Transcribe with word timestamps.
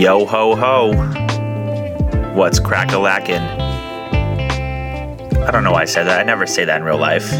Yo 0.00 0.24
ho 0.24 0.56
ho. 0.56 0.92
What's 2.32 2.58
crack 2.58 2.92
a 2.92 2.98
lackin'? 2.98 3.42
I 5.42 5.50
don't 5.50 5.62
know 5.62 5.72
why 5.72 5.82
I 5.82 5.84
said 5.84 6.04
that. 6.04 6.18
I 6.18 6.22
never 6.22 6.46
say 6.46 6.64
that 6.64 6.78
in 6.78 6.84
real 6.84 6.96
life. 6.96 7.30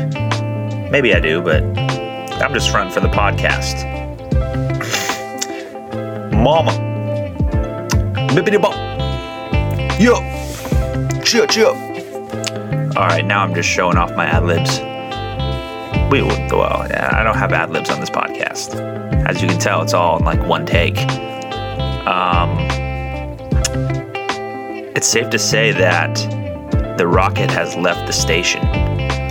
Maybe 0.91 1.15
I 1.15 1.21
do, 1.21 1.41
but 1.41 1.63
I'm 1.63 2.53
just 2.53 2.71
fronting 2.71 2.93
for 2.93 3.01
the 3.01 3.09
podcast. 3.09 3.87
Mama. 6.35 6.73
Bippity 8.29 8.61
bop. 8.61 8.75
Yo. 9.99 10.21
Chill, 11.23 11.47
chill. 11.47 11.71
Alright, 12.95 13.25
now 13.25 13.43
I'm 13.43 13.55
just 13.55 13.71
showing 13.71 13.97
off 13.97 14.15
my 14.15 14.27
ad 14.27 14.45
libs. 14.45 14.81
We 16.13 16.21
well, 16.21 16.83
I 16.93 17.23
don't 17.23 17.39
have 17.39 17.55
ad 17.55 17.71
libs 17.71 17.89
on 17.89 18.01
this 18.01 18.11
podcast. 18.11 18.75
As 19.27 19.41
you 19.41 19.49
can 19.49 19.59
tell, 19.59 19.81
it's 19.81 19.95
all 19.95 20.19
in 20.19 20.27
like 20.27 20.47
one 20.47 20.67
take. 20.67 20.99
Um, 22.07 22.57
it's 24.97 25.07
safe 25.07 25.31
to 25.31 25.39
say 25.39 25.73
that 25.73 26.17
the 26.99 27.07
rocket 27.07 27.51
has 27.51 27.77
left 27.77 28.07
the 28.07 28.13
station. 28.13 28.61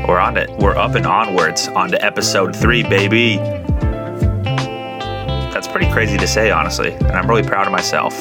We're 0.08 0.20
on 0.20 0.38
it. 0.38 0.50
We're 0.58 0.76
up 0.76 0.95
and 0.95 1.05
onwards 1.05 1.68
onto 1.68 1.98
episode 2.00 2.55
three, 2.55 2.84
baby. 2.84 3.38
That's 5.52 5.68
pretty 5.68 5.92
crazy 5.92 6.18
to 6.18 6.28
say, 6.28 6.52
honestly, 6.52 6.94
and 6.94 7.12
I'm 7.12 7.30
really 7.30 7.44
proud 7.44 7.68
of 7.68 7.72
myself. 7.72 8.18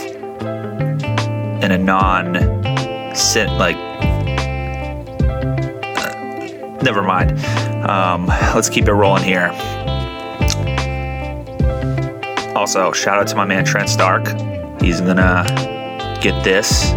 In 1.62 1.72
a 1.72 1.78
non, 1.78 2.34
like, 3.58 3.76
never 6.82 7.02
mind. 7.02 7.38
Um, 7.88 8.26
let's 8.54 8.68
keep 8.68 8.86
it 8.88 8.92
rolling 8.92 9.24
here. 9.24 9.48
Also, 12.58 12.90
shout 12.90 13.20
out 13.20 13.28
to 13.28 13.36
my 13.36 13.44
man 13.44 13.64
Trent 13.64 13.88
Stark. 13.88 14.26
He's 14.82 15.00
gonna 15.00 15.46
get 16.20 16.42
this 16.42 16.90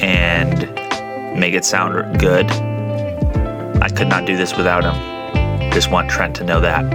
and 0.00 0.60
make 1.38 1.52
it 1.52 1.66
sound 1.66 2.18
good. 2.18 2.50
I 3.82 3.90
could 3.90 4.08
not 4.08 4.24
do 4.24 4.34
this 4.34 4.56
without 4.56 4.82
him. 4.82 4.94
Just 5.72 5.90
want 5.90 6.08
Trent 6.08 6.34
to 6.36 6.44
know 6.44 6.58
that. 6.62 6.86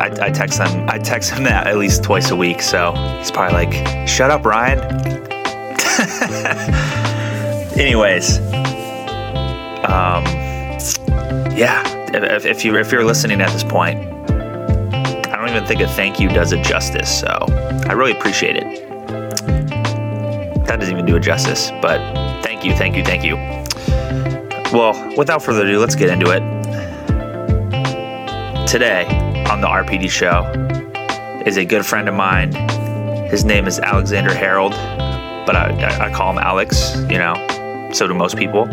I, 0.00 0.26
I 0.26 0.30
text 0.30 0.60
him. 0.60 0.88
I 0.88 0.98
text 0.98 1.32
him 1.32 1.42
that 1.42 1.66
at 1.66 1.78
least 1.78 2.04
twice 2.04 2.30
a 2.30 2.36
week, 2.36 2.62
so 2.62 2.92
he's 3.18 3.32
probably 3.32 3.66
like, 3.66 4.06
"Shut 4.06 4.30
up, 4.30 4.46
Ryan." 4.46 4.78
Anyways, 7.76 8.38
um, 9.82 10.24
yeah. 11.56 11.82
If, 12.14 12.46
if 12.46 12.64
you 12.64 12.76
if 12.76 12.92
you're 12.92 13.04
listening 13.04 13.40
at 13.40 13.50
this 13.50 13.64
point, 13.64 14.15
even 15.56 15.66
think 15.66 15.80
a 15.80 15.88
thank 15.88 16.20
you 16.20 16.28
does 16.28 16.52
it 16.52 16.62
justice. 16.62 17.20
So 17.20 17.28
I 17.86 17.92
really 17.92 18.12
appreciate 18.12 18.56
it. 18.56 18.86
That 20.66 20.78
doesn't 20.80 20.92
even 20.92 21.06
do 21.06 21.16
it 21.16 21.20
justice, 21.20 21.70
but 21.80 21.98
thank 22.42 22.62
you, 22.64 22.74
thank 22.74 22.94
you, 22.94 23.02
thank 23.02 23.24
you. 23.24 23.36
Well, 24.76 25.16
without 25.16 25.42
further 25.42 25.64
ado, 25.64 25.78
let's 25.78 25.94
get 25.94 26.10
into 26.10 26.30
it. 26.30 26.40
Today 28.66 29.06
on 29.48 29.62
the 29.62 29.66
RPD 29.66 30.10
show 30.10 30.44
is 31.46 31.56
a 31.56 31.64
good 31.64 31.86
friend 31.86 32.08
of 32.08 32.14
mine. 32.14 32.52
His 33.30 33.44
name 33.44 33.66
is 33.66 33.78
Alexander 33.78 34.34
Harold, 34.34 34.72
but 35.46 35.56
I, 35.56 36.08
I 36.08 36.12
call 36.12 36.32
him 36.32 36.38
Alex, 36.38 36.96
you 37.08 37.16
know, 37.16 37.90
so 37.94 38.06
do 38.06 38.12
most 38.12 38.36
people. 38.36 38.66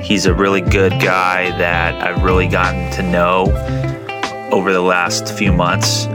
He's 0.00 0.26
a 0.26 0.34
really 0.34 0.60
good 0.60 0.92
guy 0.92 1.50
that 1.58 2.00
I've 2.00 2.22
really 2.22 2.46
gotten 2.46 2.92
to 2.92 3.02
know 3.02 3.46
over 4.52 4.72
the 4.72 4.80
last 4.80 5.32
few 5.32 5.52
months. 5.52 6.06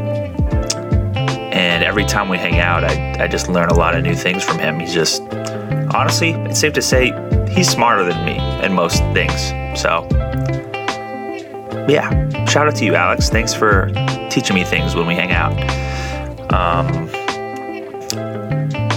And 1.56 1.84
every 1.84 2.06
time 2.06 2.28
we 2.28 2.38
hang 2.38 2.60
out, 2.60 2.84
I, 2.84 3.24
I 3.24 3.28
just 3.28 3.48
learn 3.48 3.70
a 3.70 3.74
lot 3.74 3.96
of 3.96 4.04
new 4.04 4.16
things 4.16 4.44
from 4.44 4.60
him. 4.60 4.80
He's 4.80 4.94
just, 4.94 5.22
honestly, 5.94 6.32
it's 6.32 6.60
safe 6.60 6.74
to 6.74 6.82
say 6.82 7.14
he's 7.50 7.70
smarter 7.70 8.04
than 8.04 8.26
me 8.26 8.38
in 8.66 8.74
most 8.74 9.00
things. 9.14 9.50
So, 9.80 10.06
yeah, 11.88 12.10
shout 12.46 12.68
out 12.68 12.76
to 12.76 12.86
you, 12.86 12.96
Alex. 12.96 13.30
Thanks 13.30 13.54
for 13.54 13.90
teaching 14.30 14.56
me 14.56 14.64
things 14.66 14.96
when 14.96 15.08
we 15.08 15.16
hang 15.16 15.32
out. 15.32 15.54
Um, 16.54 17.08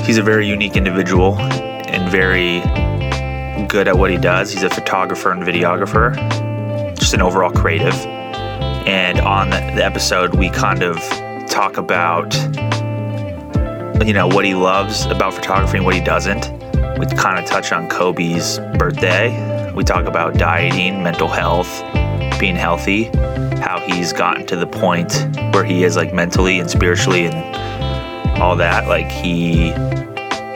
he's 0.04 0.18
a 0.18 0.22
very 0.22 0.48
unique 0.48 0.76
individual 0.76 1.36
and 1.38 2.10
very 2.10 2.60
good 3.68 3.86
at 3.86 3.96
what 3.96 4.10
he 4.10 4.16
does. 4.16 4.50
He's 4.50 4.62
a 4.64 4.70
photographer 4.70 5.30
and 5.30 5.42
videographer, 5.42 6.16
just 6.98 7.14
an 7.14 7.22
overall 7.22 7.50
creative. 7.50 7.94
And 8.88 9.21
on 9.21 9.50
the 9.50 9.84
episode, 9.84 10.34
we 10.34 10.49
kind 10.49 10.82
of 10.82 10.97
talk 11.47 11.76
about, 11.76 12.34
you 14.03 14.15
know, 14.15 14.26
what 14.26 14.47
he 14.47 14.54
loves 14.54 15.04
about 15.04 15.34
photography 15.34 15.76
and 15.76 15.84
what 15.84 15.94
he 15.94 16.00
doesn't. 16.00 16.50
We 16.99 17.04
kind 17.04 17.38
of 17.38 17.44
touch 17.44 17.71
on 17.71 17.91
Kobe's 17.91 18.59
birthday. 18.78 19.72
We 19.75 19.84
talk 19.84 20.06
about 20.06 20.38
dieting, 20.38 21.03
mental 21.03 21.28
health, 21.28 21.69
being 22.41 22.56
healthy, 22.56 23.04
how 23.60 23.84
he's 23.87 24.15
gotten 24.15 24.47
to 24.47 24.56
the 24.56 24.66
point 24.66 25.12
where 25.53 25.65
he 25.65 25.84
is 25.84 25.94
like 25.94 26.15
mentally 26.15 26.59
and 26.59 26.70
spiritually 26.70 27.26
and 27.26 28.41
all 28.41 28.56
that. 28.56 28.88
Like 28.88 29.10
he 29.10 29.70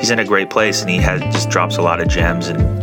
he's 0.00 0.09
in 0.09 0.20
a 0.20 0.25
great 0.25 0.49
place 0.49 0.81
and 0.81 0.88
he 0.88 0.97
has 0.97 1.20
just 1.34 1.50
drops 1.50 1.76
a 1.76 1.82
lot 1.82 2.00
of 2.00 2.09
gems 2.09 2.49
and 2.49 2.82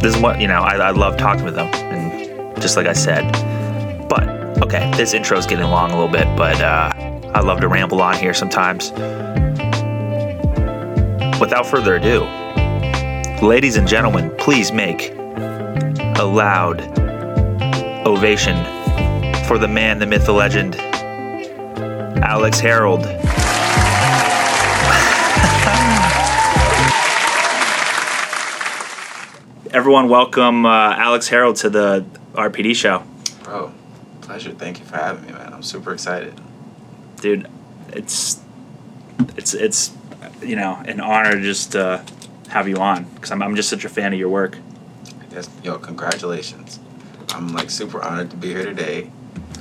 this 0.00 0.14
is 0.14 0.22
what 0.22 0.40
you 0.40 0.46
know 0.46 0.62
I, 0.62 0.76
I 0.76 0.90
love 0.92 1.16
talking 1.16 1.44
with 1.44 1.56
him 1.56 1.66
and 1.66 2.62
just 2.62 2.76
like 2.78 2.86
i 2.86 2.94
said 2.94 3.49
but 4.10 4.28
okay 4.60 4.90
this 4.96 5.14
intro 5.14 5.38
is 5.38 5.46
getting 5.46 5.64
long 5.64 5.92
a 5.92 5.94
little 5.94 6.08
bit 6.08 6.26
but 6.36 6.60
uh, 6.60 6.90
i 7.32 7.40
love 7.40 7.60
to 7.60 7.68
ramble 7.68 8.02
on 8.02 8.14
here 8.16 8.34
sometimes. 8.34 8.90
Without 11.40 11.64
further 11.64 11.94
ado 11.94 12.24
ladies 13.40 13.76
and 13.76 13.86
gentlemen 13.86 14.34
please 14.36 14.72
make 14.72 15.12
a 15.12 16.24
loud 16.24 16.80
ovation 18.04 18.56
for 19.44 19.56
the 19.56 19.68
man 19.68 20.00
the 20.00 20.06
myth 20.06 20.26
the 20.26 20.32
legend 20.32 20.74
alex 22.22 22.58
harold. 22.58 23.06
Everyone 29.72 30.08
welcome 30.08 30.66
uh, 30.66 30.96
Alex 30.96 31.28
Harold 31.28 31.54
to 31.56 31.70
the 31.70 32.04
RPD 32.34 32.74
show. 32.74 33.04
Bro, 33.44 33.72
pleasure. 34.30 34.52
Thank 34.52 34.78
you 34.78 34.84
for 34.84 34.96
having 34.96 35.26
me, 35.26 35.32
man. 35.32 35.52
I'm 35.52 35.62
super 35.64 35.92
excited. 35.92 36.40
Dude, 37.16 37.48
it's 37.88 38.40
it's 39.36 39.54
it's 39.54 39.90
you 40.40 40.54
know 40.54 40.80
an 40.86 41.00
honor 41.00 41.40
just 41.40 41.72
to 41.72 42.04
have 42.48 42.68
you 42.68 42.76
on 42.76 43.04
because 43.14 43.32
I'm 43.32 43.42
I'm 43.42 43.56
just 43.56 43.68
such 43.68 43.84
a 43.84 43.88
fan 43.88 44.12
of 44.12 44.20
your 44.20 44.28
work. 44.28 44.56
Yes, 45.32 45.50
yo, 45.64 45.78
congratulations. 45.78 46.78
I'm 47.30 47.48
like 47.48 47.70
super 47.70 48.00
honored 48.00 48.30
to 48.30 48.36
be 48.36 48.50
here 48.50 48.64
today. 48.64 49.10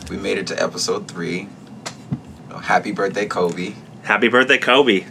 We 0.08 0.18
made 0.18 0.38
it 0.38 0.46
to 0.48 0.62
episode 0.62 1.08
three. 1.08 1.40
You 1.40 2.50
know, 2.50 2.60
happy 2.60 2.92
birthday, 2.92 3.26
Kobe. 3.26 3.74
Happy 4.04 4.28
birthday, 4.28 4.60
Kobe. 4.60 5.08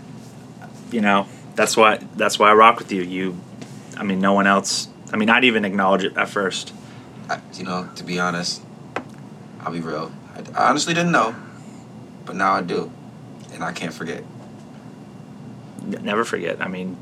You 0.92 1.00
know 1.00 1.26
that's 1.56 1.76
why 1.76 1.96
that's 2.14 2.38
why 2.38 2.50
I 2.50 2.54
rock 2.54 2.78
with 2.78 2.92
you. 2.92 3.02
You 3.02 3.36
I 3.96 4.04
mean, 4.04 4.20
no 4.20 4.34
one 4.34 4.46
else. 4.46 4.86
I 5.12 5.16
mean, 5.16 5.28
I'd 5.28 5.42
even 5.42 5.64
acknowledge 5.64 6.04
it 6.04 6.16
at 6.16 6.28
first. 6.28 6.72
I, 7.28 7.40
you 7.54 7.64
know, 7.64 7.90
to 7.96 8.04
be 8.04 8.20
honest, 8.20 8.62
I'll 9.68 9.74
be 9.74 9.80
real. 9.80 10.10
I, 10.34 10.62
I, 10.62 10.70
honestly 10.70 10.94
didn't 10.94 11.12
know, 11.12 11.36
but 12.24 12.34
now 12.34 12.54
I 12.54 12.62
do, 12.62 12.90
and 13.52 13.62
I 13.62 13.72
can't 13.72 13.92
forget. 13.92 14.24
Never 15.82 16.24
forget. 16.24 16.62
I 16.62 16.68
mean, 16.68 16.96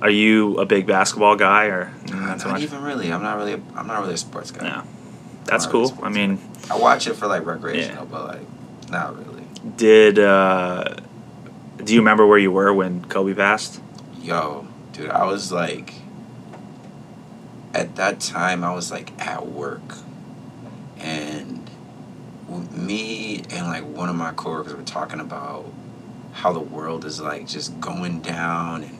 are 0.00 0.08
you 0.08 0.56
a 0.56 0.64
big 0.64 0.86
basketball 0.86 1.36
guy 1.36 1.66
or 1.66 1.92
not, 2.08 2.42
not 2.46 2.60
even 2.62 2.80
really? 2.80 3.12
I'm 3.12 3.22
not 3.22 3.36
really. 3.36 3.52
A, 3.52 3.60
I'm 3.76 3.86
not 3.86 4.00
really 4.00 4.14
a 4.14 4.16
sports 4.16 4.50
guy. 4.50 4.66
No, 4.66 4.84
that's 5.44 5.66
cool. 5.66 5.90
Really 5.90 6.02
I 6.02 6.08
mean, 6.08 6.38
I 6.70 6.78
watch 6.78 7.06
it 7.06 7.12
for 7.12 7.26
like 7.26 7.44
recreational, 7.44 8.04
yeah. 8.04 8.10
but 8.10 8.26
like 8.26 8.90
not 8.90 9.14
really. 9.18 9.44
Did 9.76 10.18
uh, 10.18 10.96
do 11.84 11.92
you 11.92 12.00
remember 12.00 12.26
where 12.26 12.38
you 12.38 12.52
were 12.52 12.72
when 12.72 13.04
Kobe 13.04 13.34
passed? 13.34 13.82
Yo, 14.22 14.66
dude, 14.94 15.10
I 15.10 15.26
was 15.26 15.52
like 15.52 15.92
at 17.74 17.96
that 17.96 18.18
time 18.18 18.64
I 18.64 18.74
was 18.74 18.90
like 18.90 19.12
at 19.20 19.46
work 19.46 19.98
and 21.02 21.61
me 22.58 23.42
and 23.50 23.66
like 23.66 23.84
one 23.84 24.08
of 24.08 24.14
my 24.14 24.32
coworkers 24.32 24.74
were 24.74 24.82
talking 24.82 25.20
about 25.20 25.64
how 26.32 26.52
the 26.52 26.60
world 26.60 27.04
is 27.04 27.20
like 27.20 27.46
just 27.46 27.78
going 27.80 28.20
down 28.20 28.82
and 28.82 28.98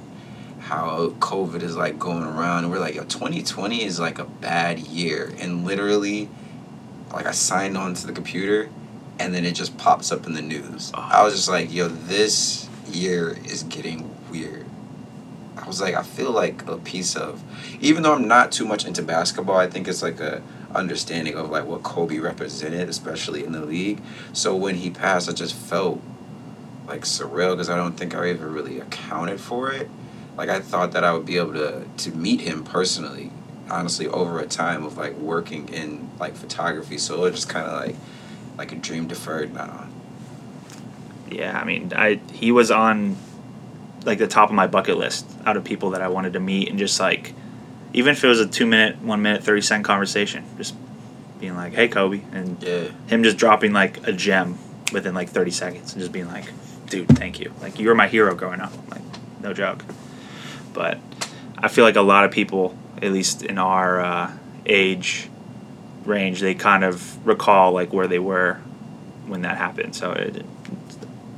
how 0.61 1.09
COVID 1.19 1.63
is 1.63 1.77
like 1.77 1.99
going 1.99 2.23
around 2.23 2.65
and 2.65 2.73
we're 2.73 2.79
like 2.79 2.95
yo 2.95 3.05
2020 3.05 3.83
is 3.83 3.99
like 3.99 4.19
a 4.19 4.25
bad 4.25 4.79
year 4.79 5.33
and 5.39 5.65
literally 5.65 6.29
like 7.13 7.27
I 7.27 7.33
signed 7.33 7.77
on 7.77 7.95
to 7.95 8.07
the 8.07 8.13
computer 8.13 8.69
and 9.19 9.35
then 9.35 9.45
it 9.45 9.53
just 9.53 9.77
pops 9.77 10.11
up 10.11 10.27
in 10.27 10.35
the 10.35 10.43
news. 10.43 10.91
Oh. 10.95 11.09
I 11.11 11.23
was 11.23 11.35
just 11.35 11.49
like 11.49 11.73
yo 11.73 11.89
this 11.89 12.69
year 12.89 13.39
is 13.45 13.63
getting 13.65 14.15
weird 14.31 14.67
I 15.63 15.67
was 15.67 15.81
like, 15.81 15.95
I 15.95 16.03
feel 16.03 16.33
like 16.33 16.67
a 16.67 16.77
piece 16.77 17.15
of, 17.15 17.43
even 17.81 18.03
though 18.03 18.15
I'm 18.15 18.27
not 18.27 18.51
too 18.51 18.65
much 18.65 18.85
into 18.85 19.03
basketball, 19.03 19.57
I 19.57 19.69
think 19.69 19.87
it's 19.87 20.03
like 20.03 20.19
a 20.21 20.43
understanding 20.75 21.35
of 21.35 21.51
like 21.51 21.65
what 21.65 21.83
Kobe 21.83 22.19
represented, 22.19 22.89
especially 22.89 23.45
in 23.45 23.53
the 23.53 23.65
league. 23.65 24.01
So 24.33 24.55
when 24.57 24.77
he 24.77 24.91
passed, 24.91 25.29
I 25.29 25.33
just 25.33 25.55
felt 25.55 26.01
like 26.87 27.03
surreal 27.03 27.53
because 27.53 27.71
I 27.71 27.77
don't 27.77 27.97
think 27.97 28.15
I 28.15 28.31
ever 28.31 28.49
really 28.49 28.81
accounted 28.81 29.41
for 29.41 29.73
it. 29.73 29.89
Like 30.37 30.49
I 30.49 30.61
thought 30.61 30.93
that 30.93 31.05
I 31.05 31.13
would 31.13 31.27
be 31.27 31.37
able 31.37 31.55
to 31.55 31.85
to 31.99 32.11
meet 32.11 32.41
him 32.41 32.65
personally, 32.65 33.31
honestly, 33.71 34.07
over 34.07 34.41
a 34.41 34.47
time 34.47 34.85
of 34.85 34.97
like 34.97 35.15
working 35.17 35.69
in 35.69 36.11
like 36.19 36.35
photography. 36.35 36.99
So 36.99 37.25
it 37.25 37.33
just 37.33 37.49
kind 37.49 37.67
of 37.67 37.81
like 37.81 37.97
like 38.57 38.73
a 38.73 38.77
dream 38.77 39.07
deferred 39.07 39.53
now. 39.55 39.89
Yeah, 41.31 41.59
I 41.59 41.65
mean, 41.65 41.93
I 41.95 42.21
he 42.33 42.53
was 42.53 42.71
on 42.71 43.17
like 44.05 44.19
the 44.19 44.27
top 44.27 44.49
of 44.49 44.55
my 44.55 44.67
bucket 44.67 44.97
list 44.97 45.27
out 45.47 45.57
of 45.57 45.65
people 45.65 45.91
that 45.91 46.03
I 46.03 46.09
wanted 46.09 46.33
to 46.33 46.41
meet 46.41 46.69
and 46.69 46.79
just 46.79 46.99
like 46.99 47.35
even 47.93 48.13
if 48.13 48.25
it 48.25 48.29
was 48.29 48.41
a 48.41 48.47
two 48.47 48.67
minute, 48.67 49.01
one 49.03 49.23
minute, 49.23 49.43
thirty 49.45 49.61
second 49.63 49.85
conversation, 49.85 50.45
just 50.57 50.75
being 51.41 51.57
like, 51.57 51.75
"Hey, 51.75 51.89
Kobe," 51.89 52.21
and 52.33 52.63
Yeah. 52.63 52.85
him 53.09 53.23
just 53.23 53.37
dropping 53.37 53.73
like 53.73 54.07
a 54.07 54.13
gem 54.13 54.59
within 54.93 55.15
like 55.15 55.29
thirty 55.31 55.51
seconds 55.51 55.93
and 55.93 56.01
just 56.01 56.13
being 56.13 56.29
like, 56.29 56.45
"Dude, 56.89 57.09
thank 57.09 57.41
you. 57.41 57.53
Like 57.61 57.79
you 57.79 57.89
were 57.89 57.95
my 57.95 58.09
hero 58.09 58.35
growing 58.35 58.61
up. 58.61 58.73
Like 58.91 59.03
no 59.43 59.53
joke." 59.53 59.85
But 60.73 60.99
I 61.59 61.69
feel 61.69 61.85
like 61.85 61.97
a 61.97 62.03
lot 62.03 62.25
of 62.25 62.31
people, 62.31 62.77
at 63.03 63.13
least 63.13 63.43
in 63.43 63.59
our 63.59 64.01
uh, 64.01 64.31
age 64.67 65.29
range, 66.05 66.41
they 66.41 66.55
kind 66.55 66.83
of 66.85 67.25
recall 67.27 67.73
like 67.73 67.93
where 67.93 68.07
they 68.09 68.19
were 68.19 68.55
when 69.27 69.43
that 69.43 69.57
happened. 69.59 69.95
So 69.95 70.13
it, 70.13 70.45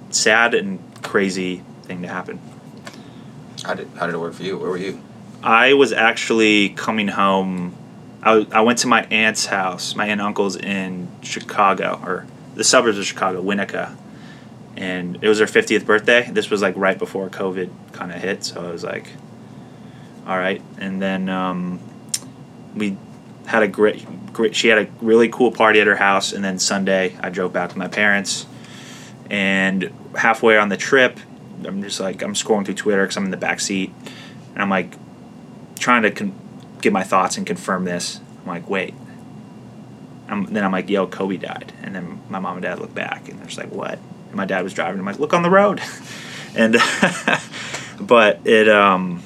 it's 0.09 0.19
sad 0.19 0.55
and 0.55 0.79
crazy 1.03 1.63
thing 1.83 2.03
to 2.03 2.09
happen. 2.09 2.39
How 3.65 3.75
did 3.75 3.89
how 3.99 4.07
did 4.07 4.15
it 4.15 4.19
work 4.19 4.35
for 4.35 4.43
you? 4.43 4.59
Where 4.59 4.71
were 4.71 4.77
you? 4.79 5.01
I 5.45 5.75
was 5.75 5.93
actually 5.93 6.71
coming 6.71 7.07
home. 7.07 7.77
I, 8.23 8.47
I 8.51 8.63
went 8.63 8.79
to 8.79 8.87
my 8.87 9.03
aunt's 9.05 9.45
house. 9.45 9.95
My 9.95 10.05
aunt 10.05 10.13
and 10.13 10.23
uncle's 10.23 10.57
in 10.57 11.07
Chicago, 11.21 12.01
or 12.03 12.27
the 12.55 12.65
suburbs 12.65 12.97
of 12.97 13.05
Chicago, 13.05 13.43
Winnetka. 13.43 13.95
And 14.75 15.23
it 15.23 15.29
was 15.29 15.41
her 15.41 15.45
50th 15.45 15.85
birthday. 15.85 16.27
This 16.33 16.49
was 16.49 16.63
like 16.63 16.75
right 16.79 16.99
before 16.99 17.29
COVID 17.29 17.71
kind 17.93 18.11
of 18.11 18.23
hit. 18.23 18.43
So 18.43 18.67
I 18.67 18.73
was 18.73 18.83
like, 18.83 19.07
all 20.27 20.39
right. 20.39 20.63
And 20.79 21.03
then 21.03 21.29
um, 21.29 21.79
we 22.75 22.97
had 23.45 23.63
a 23.63 23.69
great, 23.69 24.33
great, 24.33 24.57
she 24.57 24.69
had 24.69 24.79
a 24.79 24.91
really 25.03 25.29
cool 25.29 25.53
party 25.53 25.79
at 25.79 25.87
her 25.87 25.97
house. 25.97 26.33
And 26.33 26.43
then 26.43 26.59
Sunday, 26.59 27.19
I 27.21 27.29
drove 27.29 27.53
back 27.53 27.69
with 27.69 27.77
my 27.77 27.89
parents. 27.89 28.47
And 29.29 29.93
halfway 30.17 30.57
on 30.57 30.71
the 30.71 30.79
trip, 30.79 31.21
I'm 31.67 31.83
just 31.83 32.01
like, 32.01 32.23
I'm 32.23 32.33
scrolling 32.33 32.65
through 32.65 32.77
Twitter 32.77 33.03
because 33.03 33.19
I'm 33.19 33.27
in 33.27 33.31
the 33.31 33.37
back 33.37 33.61
seat. 33.61 33.93
And 34.55 34.63
I'm 34.63 34.71
like, 34.71 34.95
trying 35.85 36.03
to 36.03 36.11
con- 36.11 36.33
get 36.81 36.95
my 36.95 37.03
thoughts 37.03 37.37
and 37.37 37.47
confirm 37.47 37.85
this. 37.85 38.19
I'm 38.41 38.49
like, 38.49 38.71
wait. 38.71 38.95
I'm, 40.29 40.47
then 40.47 40.65
I'm 40.65 40.73
like, 40.73 40.89
yo, 40.89 41.07
Kobe 41.07 41.37
died. 41.37 41.75
And 41.83 41.95
then 41.95 42.23
my 42.31 42.39
mom 42.39 42.57
and 42.57 42.63
dad 42.63 42.79
look 42.79 42.95
back 42.95 43.29
and 43.29 43.39
they're 43.39 43.47
just 43.47 43.59
like, 43.59 43.71
what? 43.71 43.99
And 44.29 44.35
my 44.35 44.47
dad 44.47 44.65
was 44.65 44.73
driving. 44.73 44.99
I'm 44.99 45.05
like, 45.05 45.19
look 45.19 45.35
on 45.35 45.43
the 45.43 45.51
road. 45.51 45.83
and, 46.57 46.79
but 48.01 48.41
it 48.47 48.67
um, 48.67 49.23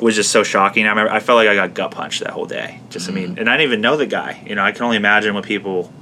was 0.00 0.14
just 0.14 0.30
so 0.30 0.44
shocking. 0.44 0.86
I 0.86 0.90
remember, 0.90 1.12
I 1.12 1.18
felt 1.18 1.38
like 1.38 1.48
I 1.48 1.56
got 1.56 1.74
gut 1.74 1.90
punched 1.90 2.20
that 2.22 2.30
whole 2.30 2.46
day. 2.46 2.80
Just, 2.88 3.10
I 3.10 3.12
mean, 3.12 3.36
and 3.36 3.50
I 3.50 3.56
didn't 3.56 3.72
even 3.72 3.80
know 3.80 3.96
the 3.96 4.06
guy. 4.06 4.44
You 4.46 4.54
know, 4.54 4.62
I 4.62 4.70
can 4.70 4.84
only 4.84 4.96
imagine 4.96 5.34
what 5.34 5.44
people 5.44 5.92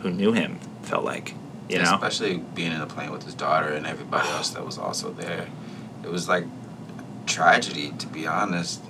who 0.00 0.10
knew 0.10 0.32
him 0.32 0.58
felt 0.82 1.04
like, 1.04 1.34
you 1.68 1.78
know? 1.78 1.94
Especially 1.94 2.38
being 2.38 2.72
in 2.72 2.80
a 2.80 2.86
plane 2.88 3.12
with 3.12 3.22
his 3.22 3.34
daughter 3.34 3.68
and 3.68 3.86
everybody 3.86 4.28
else 4.28 4.50
that 4.50 4.66
was 4.66 4.76
also 4.76 5.12
there. 5.12 5.46
It 6.02 6.10
was 6.10 6.28
like 6.28 6.46
tragedy, 7.26 7.92
to 7.98 8.08
be 8.08 8.26
honest. 8.26 8.82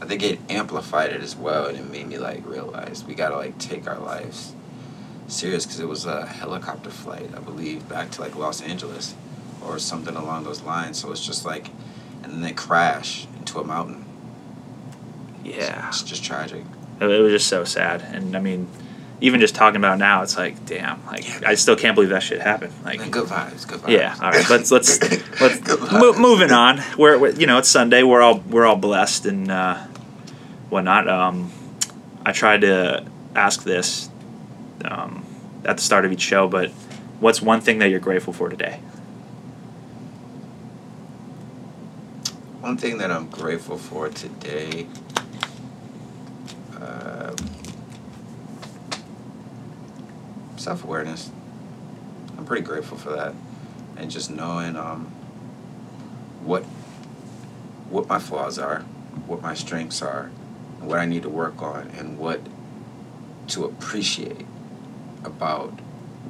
I 0.00 0.06
think 0.06 0.22
it 0.22 0.38
amplified 0.48 1.12
it 1.12 1.22
as 1.22 1.36
well, 1.36 1.66
and 1.66 1.78
it 1.78 1.90
made 1.90 2.06
me 2.06 2.18
like 2.18 2.46
realize 2.46 3.04
we 3.04 3.14
gotta 3.14 3.36
like 3.36 3.58
take 3.58 3.86
our 3.86 3.98
lives 3.98 4.54
serious 5.26 5.64
because 5.64 5.80
it 5.80 5.88
was 5.88 6.04
a 6.04 6.26
helicopter 6.26 6.90
flight, 6.90 7.30
I 7.34 7.40
believe, 7.40 7.88
back 7.88 8.10
to 8.12 8.20
like 8.20 8.36
Los 8.36 8.60
Angeles 8.60 9.14
or 9.62 9.78
something 9.78 10.16
along 10.16 10.44
those 10.44 10.62
lines. 10.62 10.98
So 11.00 11.10
it's 11.10 11.24
just 11.24 11.44
like, 11.44 11.68
and 12.22 12.32
then 12.32 12.40
they 12.40 12.52
crash 12.52 13.26
into 13.38 13.60
a 13.60 13.64
mountain. 13.64 14.04
Yeah. 15.44 15.88
It's 15.88 16.02
just 16.02 16.24
tragic. 16.24 16.64
It 17.00 17.06
was 17.06 17.32
just 17.32 17.48
so 17.48 17.64
sad. 17.64 18.02
And 18.02 18.36
I 18.36 18.40
mean, 18.40 18.68
even 19.20 19.40
just 19.40 19.54
talking 19.54 19.76
about 19.76 19.94
it 19.94 19.98
now, 19.98 20.22
it's 20.22 20.36
like, 20.36 20.66
damn, 20.66 21.04
like 21.06 21.44
I 21.44 21.54
still 21.54 21.76
can't 21.76 21.94
believe 21.94 22.10
that 22.10 22.22
shit 22.22 22.40
happened. 22.40 22.72
Like, 22.84 23.00
And 23.00 23.12
good 23.12 23.26
vibes, 23.28 23.66
good 23.66 23.80
vibes. 23.80 23.88
yeah. 23.90 24.14
All 24.20 24.30
right, 24.30 24.48
let's 24.50 24.70
let's 24.70 25.00
let's 25.40 25.92
mo- 25.92 26.14
moving 26.18 26.50
on. 26.50 26.82
We're, 26.98 27.18
we're 27.18 27.30
you 27.30 27.46
know 27.46 27.58
it's 27.58 27.68
Sunday. 27.68 28.02
We're 28.02 28.20
all 28.22 28.40
we're 28.40 28.66
all 28.66 28.76
blessed 28.76 29.26
and 29.26 29.50
uh, 29.50 29.76
whatnot. 30.68 31.08
Um, 31.08 31.50
I 32.26 32.32
tried 32.32 32.62
to 32.62 33.04
ask 33.34 33.62
this 33.64 34.08
um, 34.84 35.24
at 35.64 35.76
the 35.76 35.82
start 35.82 36.04
of 36.04 36.12
each 36.12 36.20
show, 36.22 36.48
but 36.48 36.70
what's 37.20 37.40
one 37.40 37.60
thing 37.60 37.78
that 37.78 37.88
you're 37.90 38.00
grateful 38.00 38.32
for 38.32 38.48
today? 38.48 38.80
One 42.60 42.76
thing 42.78 42.98
that 42.98 43.10
I'm 43.10 43.28
grateful 43.28 43.76
for 43.76 44.08
today, 44.08 44.86
um, 46.80 47.23
self 50.64 50.84
awareness. 50.84 51.30
I'm 52.36 52.44
pretty 52.44 52.62
grateful 52.62 52.98
for 52.98 53.10
that, 53.10 53.34
and 53.96 54.10
just 54.10 54.30
knowing 54.30 54.76
um, 54.76 55.06
what 56.42 56.64
what 57.90 58.08
my 58.08 58.18
flaws 58.18 58.58
are, 58.58 58.80
what 59.26 59.42
my 59.42 59.54
strengths 59.54 60.02
are, 60.02 60.30
what 60.80 60.98
I 60.98 61.04
need 61.04 61.22
to 61.22 61.28
work 61.30 61.62
on, 61.62 61.88
and 61.98 62.18
what 62.18 62.40
to 63.48 63.64
appreciate 63.64 64.46
about 65.22 65.70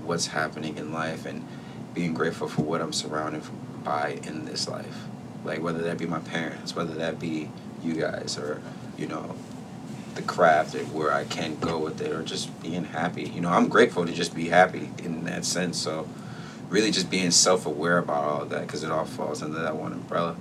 what's 0.03 0.27
happening 0.29 0.77
in 0.77 0.93
life, 0.93 1.25
and 1.25 1.47
being 1.95 2.13
grateful 2.13 2.49
for 2.49 2.63
what 2.63 2.83
I'm 2.83 2.93
surrounded 2.93 3.43
by 3.85 4.19
in 4.25 4.45
this 4.45 4.69
life 4.69 5.07
like 5.45 5.63
whether 5.63 5.83
that 5.83 5.99
be 5.99 6.07
my 6.07 6.19
parents, 6.21 6.75
whether 6.75 6.95
that 6.95 7.21
be 7.21 7.51
you 7.83 7.95
guys, 7.95 8.39
or 8.39 8.61
you 8.97 9.07
know, 9.07 9.35
the 10.15 10.23
craft 10.23 10.75
and 10.75 10.93
where 10.93 11.13
I 11.13 11.25
can 11.25 11.57
go 11.59 11.79
with 11.79 12.01
it, 12.01 12.13
or 12.13 12.23
just 12.23 12.63
being 12.63 12.85
happy. 12.85 13.25
You 13.25 13.41
know, 13.41 13.51
I'm 13.51 13.69
grateful 13.69 14.07
to 14.07 14.13
just 14.13 14.35
be 14.35 14.49
happy 14.49 14.91
in 15.03 15.25
that 15.25 15.45
sense. 15.45 15.79
So, 15.79 16.09
really, 16.69 16.91
just 16.91 17.11
being 17.11 17.31
self-aware 17.31 17.99
about 17.99 18.25
all 18.25 18.43
of 18.43 18.51
that 18.51 18.63
because 18.63 18.85
it 18.85 18.91
all 18.91 19.05
falls 19.05 19.43
under 19.43 19.61
that 19.61 19.77
one 19.77 19.93
umbrella. 19.93 20.37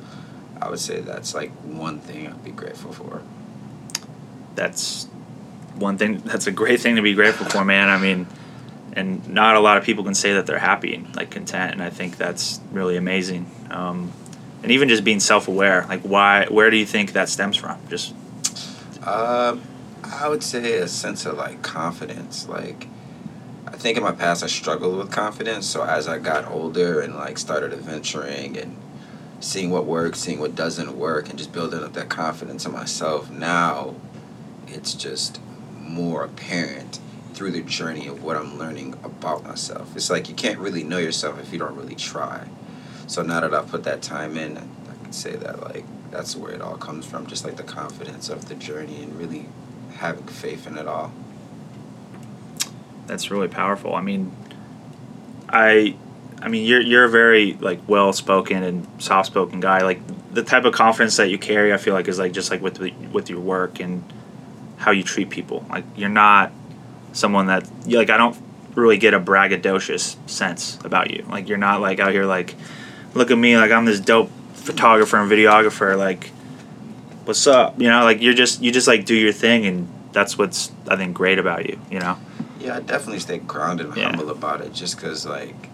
I 0.62 0.70
would 0.70 0.80
say 0.80 1.02
that's 1.02 1.34
like 1.34 1.52
one 1.62 2.00
thing 2.00 2.28
I'd 2.28 2.44
be 2.44 2.52
grateful 2.52 2.94
for. 2.94 3.22
That's 4.56 5.06
one 5.76 5.98
thing. 5.98 6.19
That's 6.19 6.48
a 6.48 6.52
great 6.52 6.80
thing 6.80 6.96
to 6.96 7.02
be 7.02 7.14
grateful 7.14 7.48
for, 7.48 7.66
man. 7.66 7.90
I 7.90 7.98
mean, 7.98 8.28
and 8.94 9.28
not 9.28 9.56
a 9.56 9.60
lot 9.60 9.78
of 9.78 9.84
people 9.84 10.04
can 10.04 10.14
say 10.14 10.34
that 10.34 10.46
they're 10.46 10.60
happy 10.60 10.96
and 10.96 11.16
like 11.16 11.31
content, 11.31 11.72
and 11.74 11.81
I 11.81 11.90
think 11.90 12.18
that's 12.18 12.62
really 12.72 12.96
amazing. 12.96 13.50
Um, 13.72 14.12
and 14.62 14.72
even 14.72 14.88
just 14.88 15.04
being 15.04 15.19
self-aware, 15.19 15.86
like 15.90 16.02
why, 16.04 16.45
where 16.45 16.69
do 16.69 16.78
you 16.78 16.86
think 16.86 17.14
that 17.14 17.28
stems 17.28 17.57
from? 17.57 17.78
Just 17.90 18.14
Um, 19.06 19.62
I 20.14 20.30
would 20.30 20.44
say 20.44 20.78
a 20.78 20.88
sense 20.88 21.26
of 21.26 21.38
like 21.38 21.62
confidence. 21.62 22.48
Like, 22.48 22.88
I 23.68 23.72
think 23.72 23.98
in 23.98 24.04
my 24.04 24.12
past 24.12 24.44
I 24.44 24.48
struggled 24.48 24.98
with 24.98 25.12
confidence. 25.12 25.66
So 25.66 25.84
as 25.84 26.08
I 26.08 26.20
got 26.20 26.50
older 26.50 27.02
and 27.02 27.16
like 27.16 27.38
started 27.38 27.74
adventuring 27.74 28.58
and 28.58 28.78
seeing 29.40 29.72
what 29.72 29.86
works, 29.86 30.20
seeing 30.20 30.40
what 30.40 30.56
doesn't 30.56 30.98
work, 30.98 31.30
and 31.30 31.38
just 31.38 31.52
building 31.52 31.84
up 31.84 31.94
that 31.94 32.10
confidence 32.10 32.66
in 32.66 32.72
myself, 32.72 33.30
now 33.30 33.96
it's 34.68 34.94
just 34.94 35.40
more 35.80 36.24
apparent 36.24 37.00
through 37.34 37.52
the 37.52 37.62
journey 37.62 38.08
of 38.08 38.24
what 38.24 38.38
I'm 38.38 38.58
learning 38.58 38.94
about 39.04 39.44
myself. 39.44 39.96
It's 39.96 40.10
like 40.10 40.30
you 40.30 40.36
can't 40.36 40.60
really 40.60 40.84
know 40.84 41.00
yourself 41.00 41.40
if 41.40 41.52
you 41.52 41.60
don't 41.60 41.76
really 41.76 41.96
try. 41.96 42.48
So 43.08 43.22
now 43.22 43.42
that 43.42 43.54
I've 43.54 43.68
put 43.68 43.84
that 43.84 44.02
time 44.02 44.38
in, 44.38 44.58
I 44.58 45.04
can 45.04 45.12
say 45.12 45.36
that 45.36 45.62
like 45.62 45.86
that's 46.12 46.36
where 46.36 46.52
it 46.52 46.62
all 46.62 46.78
comes 46.78 47.06
from. 47.06 47.26
Just 47.26 47.44
like 47.44 47.58
the 47.58 47.64
confidence 47.64 48.30
of 48.30 48.48
the 48.48 48.56
journey 48.56 49.02
and 49.02 49.16
really 49.16 49.48
having 49.97 50.26
faith 50.28 50.68
in 50.68 50.78
it 50.78 50.88
all. 50.88 51.12
that's 53.07 53.30
really 53.31 53.47
powerful. 53.47 53.95
I 53.95 54.02
mean, 54.02 54.35
I, 55.50 55.95
I 56.42 56.47
mean, 56.47 56.66
you're 56.66 56.81
you're 56.81 57.06
a 57.06 57.09
very 57.09 57.54
like 57.54 57.80
well-spoken 57.88 58.64
and 58.64 58.88
soft-spoken 59.02 59.59
guy. 59.59 59.81
Like 59.81 60.02
the 60.33 60.44
type 60.44 60.66
of 60.66 60.73
confidence 60.73 61.18
that 61.18 61.30
you 61.30 61.38
carry, 61.38 61.73
I 61.73 61.78
feel 61.78 61.94
like 61.94 62.07
is 62.07 62.19
like 62.19 62.33
just 62.33 62.52
like 62.52 62.62
with 62.62 62.76
the, 62.76 62.92
with 63.12 63.30
your 63.30 63.40
work 63.40 63.80
and 63.80 64.04
how 64.78 64.92
you 64.92 65.04
treat 65.04 65.30
people. 65.30 65.66
Like 65.69 65.85
you're 65.95 66.09
not 66.09 66.52
someone 67.14 67.47
that 67.47 67.69
like. 67.88 68.09
I 68.09 68.18
don't 68.18 68.38
really 68.76 68.97
get 68.97 69.14
a 69.14 69.19
braggadocious 69.19 70.18
sense 70.28 70.80
about 70.83 71.12
you. 71.12 71.26
Like 71.30 71.47
you're 71.47 71.57
not 71.57 71.81
like 71.81 72.00
out 72.00 72.12
here 72.12 72.26
like, 72.26 72.56
look 73.14 73.31
at 73.31 73.38
me, 73.38 73.57
like 73.57 73.71
I'm 73.71 73.85
this 73.85 74.00
dope 74.00 74.31
photographer 74.54 75.18
and 75.18 75.31
videographer. 75.31 75.97
Like, 75.97 76.31
what's 77.25 77.47
up? 77.47 77.80
You 77.80 77.89
know, 77.89 78.03
like 78.03 78.21
you're 78.21 78.33
just 78.33 78.61
you 78.61 78.71
just 78.71 78.87
like 78.87 79.06
do 79.06 79.15
your 79.15 79.33
thing, 79.33 79.65
and 79.65 79.87
that's 80.11 80.37
what's 80.37 80.71
I 80.87 80.95
think 80.95 81.13
great 81.15 81.39
about 81.39 81.69
you. 81.69 81.80
You 81.92 81.99
know. 81.99 82.18
Yeah, 82.59 82.77
I 82.77 82.80
definitely 82.80 83.19
stay 83.19 83.39
grounded 83.39 83.87
and 83.87 83.97
Yeah. 83.97 84.09
humble 84.09 84.30
about 84.30 84.61
it 84.61 84.73
just 84.73 84.95
because, 84.95 85.25
like, 85.25 85.69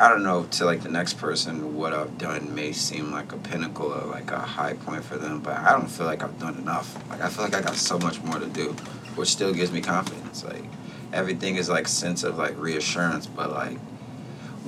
I 0.00 0.08
don't 0.08 0.24
know, 0.24 0.44
to 0.52 0.64
like 0.64 0.82
the 0.82 0.88
next 0.88 1.14
person, 1.14 1.76
what 1.76 1.92
I've 1.92 2.18
done 2.18 2.52
may 2.54 2.72
seem 2.72 3.12
like 3.12 3.32
a 3.32 3.36
pinnacle 3.36 3.86
or 3.92 4.04
like 4.06 4.32
a 4.32 4.40
high 4.40 4.72
point 4.74 5.04
for 5.04 5.16
them, 5.16 5.38
but 5.40 5.56
I 5.56 5.70
don't 5.70 5.88
feel 5.88 6.06
like 6.06 6.24
I've 6.24 6.38
done 6.40 6.56
enough. 6.56 6.96
Like, 7.08 7.20
I 7.20 7.28
feel 7.28 7.44
like 7.44 7.54
I 7.54 7.60
got 7.60 7.76
so 7.76 8.00
much 8.00 8.20
more 8.22 8.40
to 8.40 8.46
do, 8.46 8.74
which 9.14 9.28
still 9.28 9.52
gives 9.54 9.70
me 9.70 9.80
confidence. 9.80 10.42
Like, 10.42 10.64
everything 11.12 11.54
is 11.54 11.68
like 11.68 11.86
sense 11.86 12.24
of 12.24 12.36
like 12.36 12.58
reassurance, 12.58 13.26
but 13.28 13.52
like, 13.52 13.78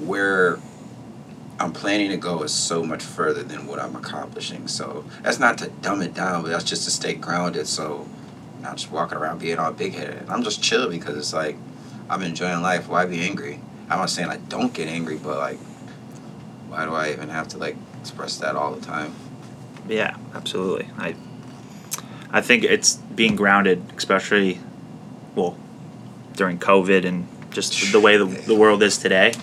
where 0.05 0.59
I'm 1.59 1.73
planning 1.73 2.11
to 2.11 2.17
go 2.17 2.43
is 2.43 2.53
so 2.53 2.83
much 2.83 3.03
further 3.03 3.43
than 3.43 3.67
what 3.67 3.79
I'm 3.79 3.95
accomplishing. 3.97 4.67
So 4.69 5.05
that's 5.23 5.39
not 5.39 5.59
to 5.59 5.69
dumb 5.69 6.03
it 6.03 6.15
down, 6.15 6.43
but 6.43 6.49
that's 6.49 6.65
just 6.65 6.85
to 6.85 6.91
stay 6.91 7.15
grounded. 7.15 7.67
So 7.69 8.09
not 8.61 8.77
just 8.77 8.91
walking 8.91 9.19
around 9.19 9.39
being 9.39 9.59
all 9.59 9.73
big 9.73 9.95
headed. 9.95 10.29
I'm 10.29 10.43
just 10.43 10.63
chill 10.63 10.89
because 10.89 11.17
it's 11.17 11.33
like 11.33 11.57
I'm 12.09 12.23
enjoying 12.23 12.63
life. 12.63 12.89
Why 12.89 13.07
be 13.07 13.21
angry? 13.21 13.61
I'm 13.89 13.99
not 13.99 14.11
saying 14.11 14.29
I 14.29 14.39
don't 14.39 14.73
get 14.73 14.89
angry, 14.89 15.17
but 15.17 15.39
like, 15.39 15.59
why 16.69 16.85
do 16.85 16.95
I 16.95 17.13
even 17.13 17.29
have 17.29 17.49
to 17.49 17.59
like 17.59 17.77
express 18.01 18.39
that 18.39 18.57
all 18.57 18.75
the 18.75 18.85
time? 18.85 19.15
Yeah, 19.89 20.17
absolutely. 20.35 20.89
I 20.99 21.15
I 22.31 22.41
think 22.41 22.65
it's 22.65 22.97
being 22.97 23.37
grounded, 23.37 23.85
especially 23.97 24.61
well 25.35 25.57
during 26.35 26.59
COVID 26.59 27.05
and 27.05 27.29
just 27.51 27.93
the 27.93 28.01
way 28.01 28.17
the, 28.17 28.25
the 28.25 28.55
world 28.55 28.83
is 28.83 28.99
today. 28.99 29.35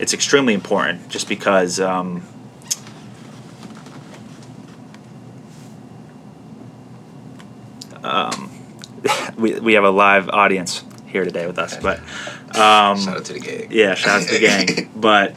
It's 0.00 0.14
extremely 0.14 0.54
important, 0.54 1.08
just 1.10 1.28
because. 1.28 1.78
Um, 1.78 2.22
um, 8.02 8.50
we, 9.36 9.58
we 9.60 9.74
have 9.74 9.84
a 9.84 9.90
live 9.90 10.28
audience 10.28 10.84
here 11.06 11.24
today 11.24 11.46
with 11.46 11.58
us, 11.58 11.76
but 11.76 11.98
um, 12.56 12.98
Shout 12.98 13.08
out 13.18 13.24
to 13.26 13.32
the 13.34 13.40
gang. 13.40 13.66
yeah, 13.70 13.94
shout 13.94 14.22
out 14.22 14.28
to 14.28 14.34
the 14.34 14.40
gang. 14.40 14.90
But 15.00 15.34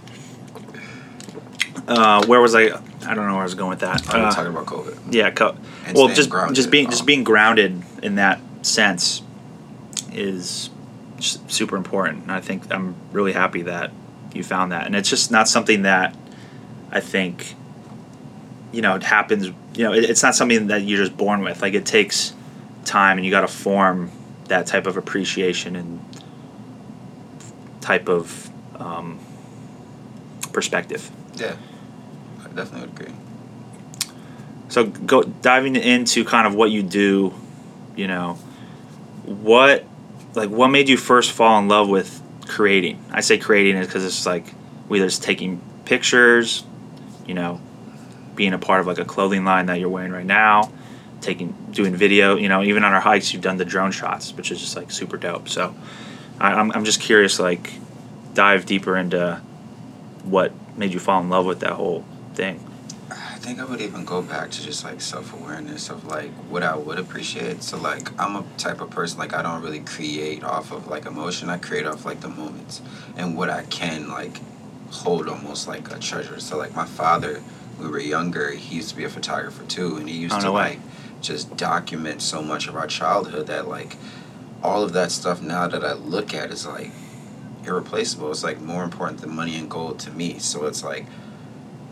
uh, 1.88 2.26
where 2.26 2.42
was 2.42 2.54
I? 2.54 2.64
I 2.64 3.14
don't 3.16 3.28
know 3.28 3.34
where 3.34 3.42
I 3.42 3.44
was 3.44 3.56
going 3.56 3.70
with 3.72 3.80
that. 3.80 4.14
I'm 4.14 4.26
Uh, 4.26 4.32
talking 4.32 4.52
about 4.52 4.66
COVID. 4.66 5.14
yeah, 5.14 5.32
co- 5.32 5.56
well, 5.96 6.10
just 6.10 6.30
grounded 6.30 6.56
just 6.56 6.70
being 6.70 6.90
just 6.90 7.06
being 7.06 7.24
grounded 7.24 7.82
in 8.02 8.16
that 8.16 8.40
sense 8.62 9.22
is 10.12 10.70
super 11.20 11.78
important. 11.78 12.24
And 12.24 12.32
I 12.32 12.42
think 12.42 12.72
I'm 12.74 12.96
really 13.14 13.32
happy 13.32 13.62
that 13.64 13.92
you 14.36 14.44
found 14.44 14.72
that, 14.72 14.86
and 14.86 14.96
it's 14.96 15.10
just 15.10 15.32
not 15.32 15.48
something 15.48 15.84
that 15.84 16.16
I 16.92 17.00
think 17.00 17.56
you 18.72 18.82
know 18.82 18.96
it 18.96 19.04
happens. 19.04 19.48
You 19.76 19.86
know, 19.86 19.94
it, 19.94 20.04
it's 20.04 20.24
not 20.24 20.36
something 20.36 20.68
that 20.68 20.84
you're 20.84 21.00
just 21.00 21.18
born 21.18 21.42
with. 21.42 21.62
Like 21.62 21.74
it 21.74 21.86
takes 21.86 22.34
time, 22.86 23.18
and 23.18 23.26
you 23.26 23.32
got 23.32 23.42
to 23.42 23.48
form 23.48 24.12
that 24.48 24.68
type 24.68 24.88
of 24.88 24.98
appreciation 24.98 25.76
and 25.76 26.00
type 27.82 28.08
of 28.10 28.50
um, 28.80 29.20
perspective. 30.52 31.12
Yeah, 31.36 31.56
I 32.40 32.48
definitely 32.50 32.82
would 32.82 33.02
agree. 33.02 33.14
So 34.70 34.86
go 34.86 35.22
diving 35.22 35.76
into 35.76 36.26
kind 36.26 36.48
of 36.48 36.56
what 36.56 36.72
you 36.72 36.82
do, 36.82 37.34
you 37.96 38.08
know, 38.08 38.34
what 39.26 39.86
like 40.34 40.50
what 40.50 40.70
made 40.70 40.90
you 40.90 40.98
first 40.98 41.32
fall 41.32 41.60
in 41.60 41.68
love 41.68 41.90
with 41.90 42.23
creating? 42.48 43.04
I 43.12 43.22
say 43.22 43.38
creating 43.38 43.78
is 43.78 43.88
because 43.88 44.06
it's 44.06 44.26
like 44.26 44.50
whether 44.88 45.06
it's 45.06 45.20
taking 45.20 45.62
pictures, 45.86 46.64
you 47.26 47.34
know, 47.34 47.60
being 48.36 48.54
a 48.54 48.58
part 48.58 48.82
of 48.82 48.88
like 48.88 49.00
a 49.00 49.06
clothing 49.06 49.46
line 49.46 49.68
that 49.68 49.80
you're 49.80 49.90
wearing 49.90 50.12
right 50.12 50.26
now, 50.26 50.72
taking 51.22 51.56
doing 51.72 51.96
video, 51.96 52.36
you 52.36 52.50
know, 52.50 52.64
even 52.64 52.84
on 52.84 52.94
our 52.94 53.02
hikes 53.02 53.34
you've 53.34 53.42
done 53.42 53.58
the 53.58 53.66
drone 53.66 53.92
shots, 53.92 54.34
which 54.34 54.52
is 54.52 54.60
just 54.60 54.76
like 54.76 54.92
super 54.92 55.18
dope. 55.18 55.50
So 55.50 55.76
I, 56.40 56.54
I'm 56.54 56.72
I'm 56.72 56.86
just 56.86 57.02
curious, 57.02 57.40
like 57.40 57.72
dive 58.34 58.66
deeper 58.66 58.98
into 58.98 59.42
what 60.24 60.52
made 60.78 60.94
you 60.94 61.00
fall 61.00 61.22
in 61.22 61.30
love 61.30 61.46
with 61.46 61.60
that 61.60 61.74
whole 61.74 62.06
thing. 62.34 62.60
I 63.44 63.46
think 63.46 63.60
I 63.60 63.66
would 63.66 63.82
even 63.82 64.06
go 64.06 64.22
back 64.22 64.52
to 64.52 64.64
just 64.64 64.86
like 64.86 65.02
self 65.02 65.34
awareness 65.34 65.90
of 65.90 66.06
like 66.06 66.32
what 66.50 66.64
I 66.64 66.78
would 66.78 66.98
appreciate. 66.98 67.62
So 67.62 67.78
like 67.78 68.18
I'm 68.18 68.38
a 68.38 68.46
type 68.58 68.80
of 68.80 68.90
person 68.90 69.20
like 69.20 69.34
I 69.34 69.42
don't 69.42 69.62
really 69.62 69.82
create 69.82 70.46
off 70.46 70.72
of 70.72 70.88
like 70.88 71.06
emotion. 71.06 71.50
I 71.50 71.58
create 71.58 71.86
off 71.86 72.06
like 72.06 72.22
the 72.22 72.30
moments 72.30 72.82
and 73.18 73.36
what 73.36 73.50
I 73.50 73.64
can 73.64 74.08
like 74.08 74.40
hold 74.92 75.28
almost 75.28 75.68
like 75.68 75.94
a 75.94 76.00
treasure. 76.00 76.40
So 76.40 76.58
like 76.58 76.74
my 76.74 76.86
father, 76.86 77.42
when 77.76 77.88
we 77.88 77.92
were 77.92 78.00
younger, 78.00 78.52
he 78.52 78.78
used 78.78 78.92
to 78.92 78.96
be 78.96 79.04
a 79.04 79.10
photographer 79.10 79.66
too, 79.66 79.98
and 79.98 80.08
he 80.08 80.16
used 80.16 80.36
Oh, 80.38 80.44
to 80.44 80.52
like 80.52 80.80
just 81.20 81.58
document 81.58 82.22
so 82.22 82.42
much 82.42 82.70
of 82.70 82.78
our 82.78 82.88
childhood 82.88 83.48
that 83.48 83.68
like 83.68 83.98
all 84.62 84.84
of 84.84 84.94
that 84.94 85.12
stuff 85.12 85.42
now 85.42 85.68
that 85.68 85.84
I 85.84 85.92
look 85.92 86.34
at 86.34 86.50
is 86.50 86.66
like 86.66 86.92
irreplaceable. 87.66 88.32
It's 88.32 88.42
like 88.42 88.62
more 88.62 88.86
important 88.86 89.20
than 89.20 89.36
money 89.36 89.58
and 89.58 89.70
gold 89.70 90.00
to 90.00 90.12
me. 90.12 90.40
So 90.40 90.66
it's 90.66 90.82
like 90.82 91.08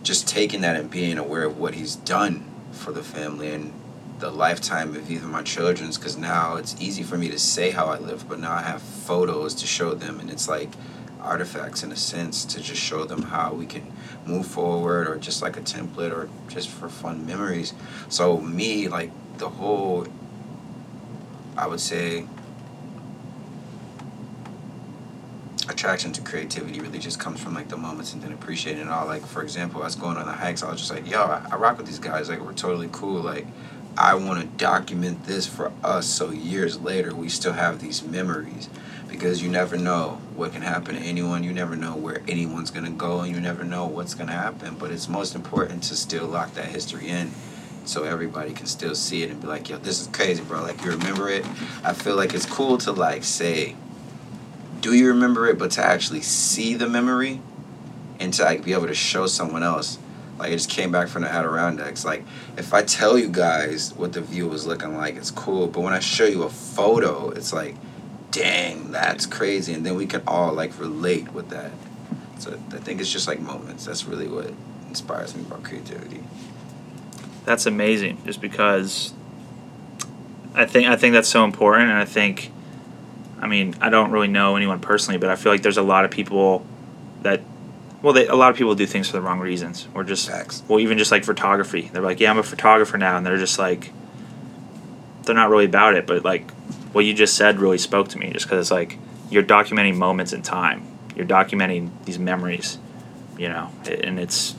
just 0.03 0.27
taking 0.27 0.61
that 0.61 0.75
and 0.75 0.89
being 0.89 1.17
aware 1.17 1.43
of 1.43 1.57
what 1.57 1.75
he's 1.75 1.95
done 1.95 2.45
for 2.71 2.91
the 2.91 3.03
family 3.03 3.53
and 3.53 3.73
the 4.19 4.31
lifetime 4.31 4.95
of 4.95 5.09
even 5.09 5.29
my 5.29 5.41
children's 5.41 5.97
because 5.97 6.15
now 6.15 6.55
it's 6.55 6.79
easy 6.79 7.01
for 7.03 7.17
me 7.17 7.27
to 7.29 7.39
say 7.39 7.71
how 7.71 7.87
I 7.87 7.97
live, 7.97 8.29
but 8.29 8.39
now 8.39 8.53
I 8.53 8.61
have 8.61 8.81
photos 8.81 9.55
to 9.55 9.67
show 9.67 9.93
them, 9.95 10.19
and 10.19 10.29
it's 10.29 10.47
like 10.47 10.69
artifacts 11.19 11.83
in 11.83 11.91
a 11.91 11.95
sense 11.95 12.45
to 12.45 12.61
just 12.61 12.81
show 12.81 13.03
them 13.05 13.23
how 13.23 13.53
we 13.53 13.65
can 13.65 13.91
move 14.25 14.45
forward 14.45 15.07
or 15.07 15.17
just 15.17 15.41
like 15.41 15.57
a 15.57 15.61
template 15.61 16.11
or 16.11 16.29
just 16.47 16.69
for 16.69 16.87
fun 16.89 17.25
memories. 17.25 17.73
So, 18.09 18.39
me, 18.39 18.87
like 18.87 19.11
the 19.37 19.49
whole, 19.49 20.07
I 21.57 21.67
would 21.67 21.79
say, 21.79 22.25
attraction 25.81 26.13
to 26.13 26.21
creativity 26.21 26.79
really 26.79 26.99
just 26.99 27.19
comes 27.19 27.41
from 27.41 27.55
like 27.55 27.67
the 27.69 27.75
moments 27.75 28.13
and 28.13 28.21
then 28.21 28.31
appreciating 28.31 28.83
it 28.83 28.87
all. 28.87 29.07
Like 29.07 29.25
for 29.25 29.41
example, 29.41 29.81
I 29.81 29.85
was 29.85 29.95
going 29.95 30.15
on 30.15 30.27
the 30.27 30.31
hikes, 30.31 30.61
I 30.61 30.69
was 30.69 30.79
just 30.79 30.91
like, 30.91 31.09
yo, 31.09 31.23
I, 31.23 31.43
I 31.51 31.55
rock 31.55 31.77
with 31.77 31.87
these 31.87 31.97
guys. 31.97 32.29
Like 32.29 32.39
we're 32.39 32.53
totally 32.53 32.87
cool. 32.91 33.19
Like 33.19 33.47
I 33.97 34.13
want 34.13 34.41
to 34.41 34.47
document 34.63 35.25
this 35.25 35.47
for 35.47 35.71
us 35.83 36.05
so 36.05 36.29
years 36.29 36.79
later 36.79 37.15
we 37.15 37.29
still 37.29 37.53
have 37.53 37.81
these 37.81 38.03
memories 38.03 38.69
because 39.09 39.41
you 39.41 39.49
never 39.49 39.75
know 39.75 40.21
what 40.35 40.53
can 40.53 40.61
happen 40.61 40.93
to 40.93 41.01
anyone. 41.01 41.43
You 41.43 41.51
never 41.51 41.75
know 41.75 41.95
where 41.95 42.21
anyone's 42.27 42.69
gonna 42.69 42.91
go, 42.91 43.21
and 43.21 43.33
you 43.33 43.41
never 43.41 43.63
know 43.63 43.87
what's 43.87 44.13
gonna 44.13 44.33
happen. 44.33 44.75
But 44.77 44.91
it's 44.91 45.09
most 45.09 45.33
important 45.33 45.81
to 45.85 45.95
still 45.95 46.27
lock 46.27 46.53
that 46.53 46.65
history 46.65 47.07
in. 47.07 47.31
So 47.85 48.03
everybody 48.03 48.53
can 48.53 48.67
still 48.67 48.93
see 48.93 49.23
it 49.23 49.31
and 49.31 49.41
be 49.41 49.47
like, 49.47 49.67
yo, 49.67 49.79
this 49.79 49.99
is 49.99 50.05
crazy, 50.09 50.43
bro. 50.43 50.61
Like 50.61 50.85
you 50.85 50.91
remember 50.91 51.27
it. 51.27 51.43
I 51.83 51.93
feel 51.93 52.15
like 52.15 52.35
it's 52.35 52.45
cool 52.45 52.77
to 52.79 52.91
like 52.91 53.23
say, 53.23 53.75
do 54.81 54.93
you 54.93 55.07
remember 55.07 55.47
it, 55.47 55.57
but 55.57 55.71
to 55.71 55.83
actually 55.83 56.21
see 56.21 56.73
the 56.75 56.87
memory 56.89 57.41
and 58.19 58.33
to 58.33 58.43
like 58.43 58.63
be 58.63 58.73
able 58.73 58.87
to 58.87 58.95
show 58.95 59.27
someone 59.27 59.63
else. 59.63 59.97
Like 60.37 60.49
it 60.51 60.55
just 60.55 60.69
came 60.69 60.91
back 60.91 61.07
from 61.07 61.21
the 61.21 61.29
Adirondacks. 61.29 62.03
Like 62.03 62.23
if 62.57 62.73
I 62.73 62.83
tell 62.83 63.17
you 63.17 63.29
guys 63.29 63.93
what 63.93 64.13
the 64.13 64.21
view 64.21 64.47
was 64.47 64.65
looking 64.65 64.97
like, 64.97 65.15
it's 65.15 65.31
cool. 65.31 65.67
But 65.67 65.81
when 65.81 65.93
I 65.93 65.99
show 65.99 66.25
you 66.25 66.43
a 66.43 66.49
photo, 66.49 67.29
it's 67.29 67.53
like, 67.53 67.75
dang, 68.31 68.91
that's 68.91 69.25
crazy. 69.25 69.73
And 69.73 69.85
then 69.85 69.95
we 69.95 70.07
can 70.07 70.23
all 70.27 70.53
like 70.53 70.79
relate 70.79 71.31
with 71.33 71.49
that. 71.49 71.71
So 72.39 72.53
I 72.53 72.77
think 72.77 73.01
it's 73.01 73.11
just 73.11 73.27
like 73.27 73.39
moments. 73.39 73.85
That's 73.85 74.05
really 74.05 74.27
what 74.27 74.51
inspires 74.87 75.35
me 75.35 75.43
about 75.43 75.63
creativity. 75.63 76.23
that's 77.45 77.65
amazing 77.65 78.21
just 78.25 78.41
because 78.41 79.13
I 80.53 80.65
think 80.65 80.87
I 80.87 80.95
think 80.95 81.13
that's 81.13 81.29
so 81.29 81.43
important 81.43 81.89
and 81.89 81.97
I 81.97 82.05
think 82.05 82.51
I 83.41 83.47
mean 83.47 83.75
I 83.81 83.89
don't 83.89 84.11
really 84.11 84.27
know 84.27 84.55
anyone 84.55 84.79
personally 84.79 85.17
but 85.17 85.29
I 85.29 85.35
feel 85.35 85.51
like 85.51 85.61
there's 85.61 85.77
a 85.77 85.83
lot 85.83 86.05
of 86.05 86.11
people 86.11 86.65
that 87.21 87.41
well 88.01 88.13
they, 88.13 88.27
a 88.27 88.35
lot 88.35 88.51
of 88.51 88.57
people 88.57 88.75
do 88.75 88.85
things 88.85 89.07
for 89.07 89.13
the 89.13 89.21
wrong 89.21 89.39
reasons 89.39 89.87
or 89.93 90.03
just 90.03 90.29
Facts. 90.29 90.63
well 90.67 90.79
even 90.79 90.97
just 90.97 91.11
like 91.11 91.23
photography 91.23 91.89
they're 91.93 92.01
like 92.01 92.19
yeah 92.19 92.31
I'm 92.31 92.37
a 92.37 92.43
photographer 92.43 92.97
now 92.97 93.17
and 93.17 93.25
they're 93.25 93.37
just 93.37 93.59
like 93.59 93.91
they're 95.23 95.35
not 95.35 95.49
really 95.49 95.65
about 95.65 95.95
it 95.95 96.07
but 96.07 96.23
like 96.23 96.51
what 96.93 97.05
you 97.05 97.13
just 97.13 97.35
said 97.35 97.59
really 97.59 97.77
spoke 97.77 98.09
to 98.09 98.17
me 98.17 98.31
just 98.31 98.45
because 98.45 98.59
it's 98.59 98.71
like 98.71 98.97
you're 99.29 99.43
documenting 99.43 99.95
moments 99.95 100.33
in 100.33 100.41
time 100.41 100.85
you're 101.15 101.25
documenting 101.25 101.89
these 102.05 102.19
memories 102.19 102.77
you 103.37 103.47
know 103.47 103.71
and 103.85 104.19
it's 104.19 104.55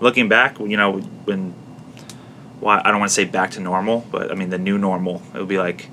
looking 0.00 0.28
back 0.28 0.58
you 0.58 0.76
know 0.76 0.98
when 0.98 1.54
well, 2.64 2.80
I 2.82 2.90
don't 2.90 2.98
want 2.98 3.10
to 3.10 3.14
say 3.14 3.24
back 3.24 3.52
to 3.52 3.60
normal, 3.60 4.06
but 4.10 4.30
I 4.30 4.34
mean 4.34 4.48
the 4.48 4.58
new 4.58 4.78
normal. 4.78 5.22
It 5.34 5.38
would 5.38 5.48
be 5.48 5.58
like, 5.58 5.90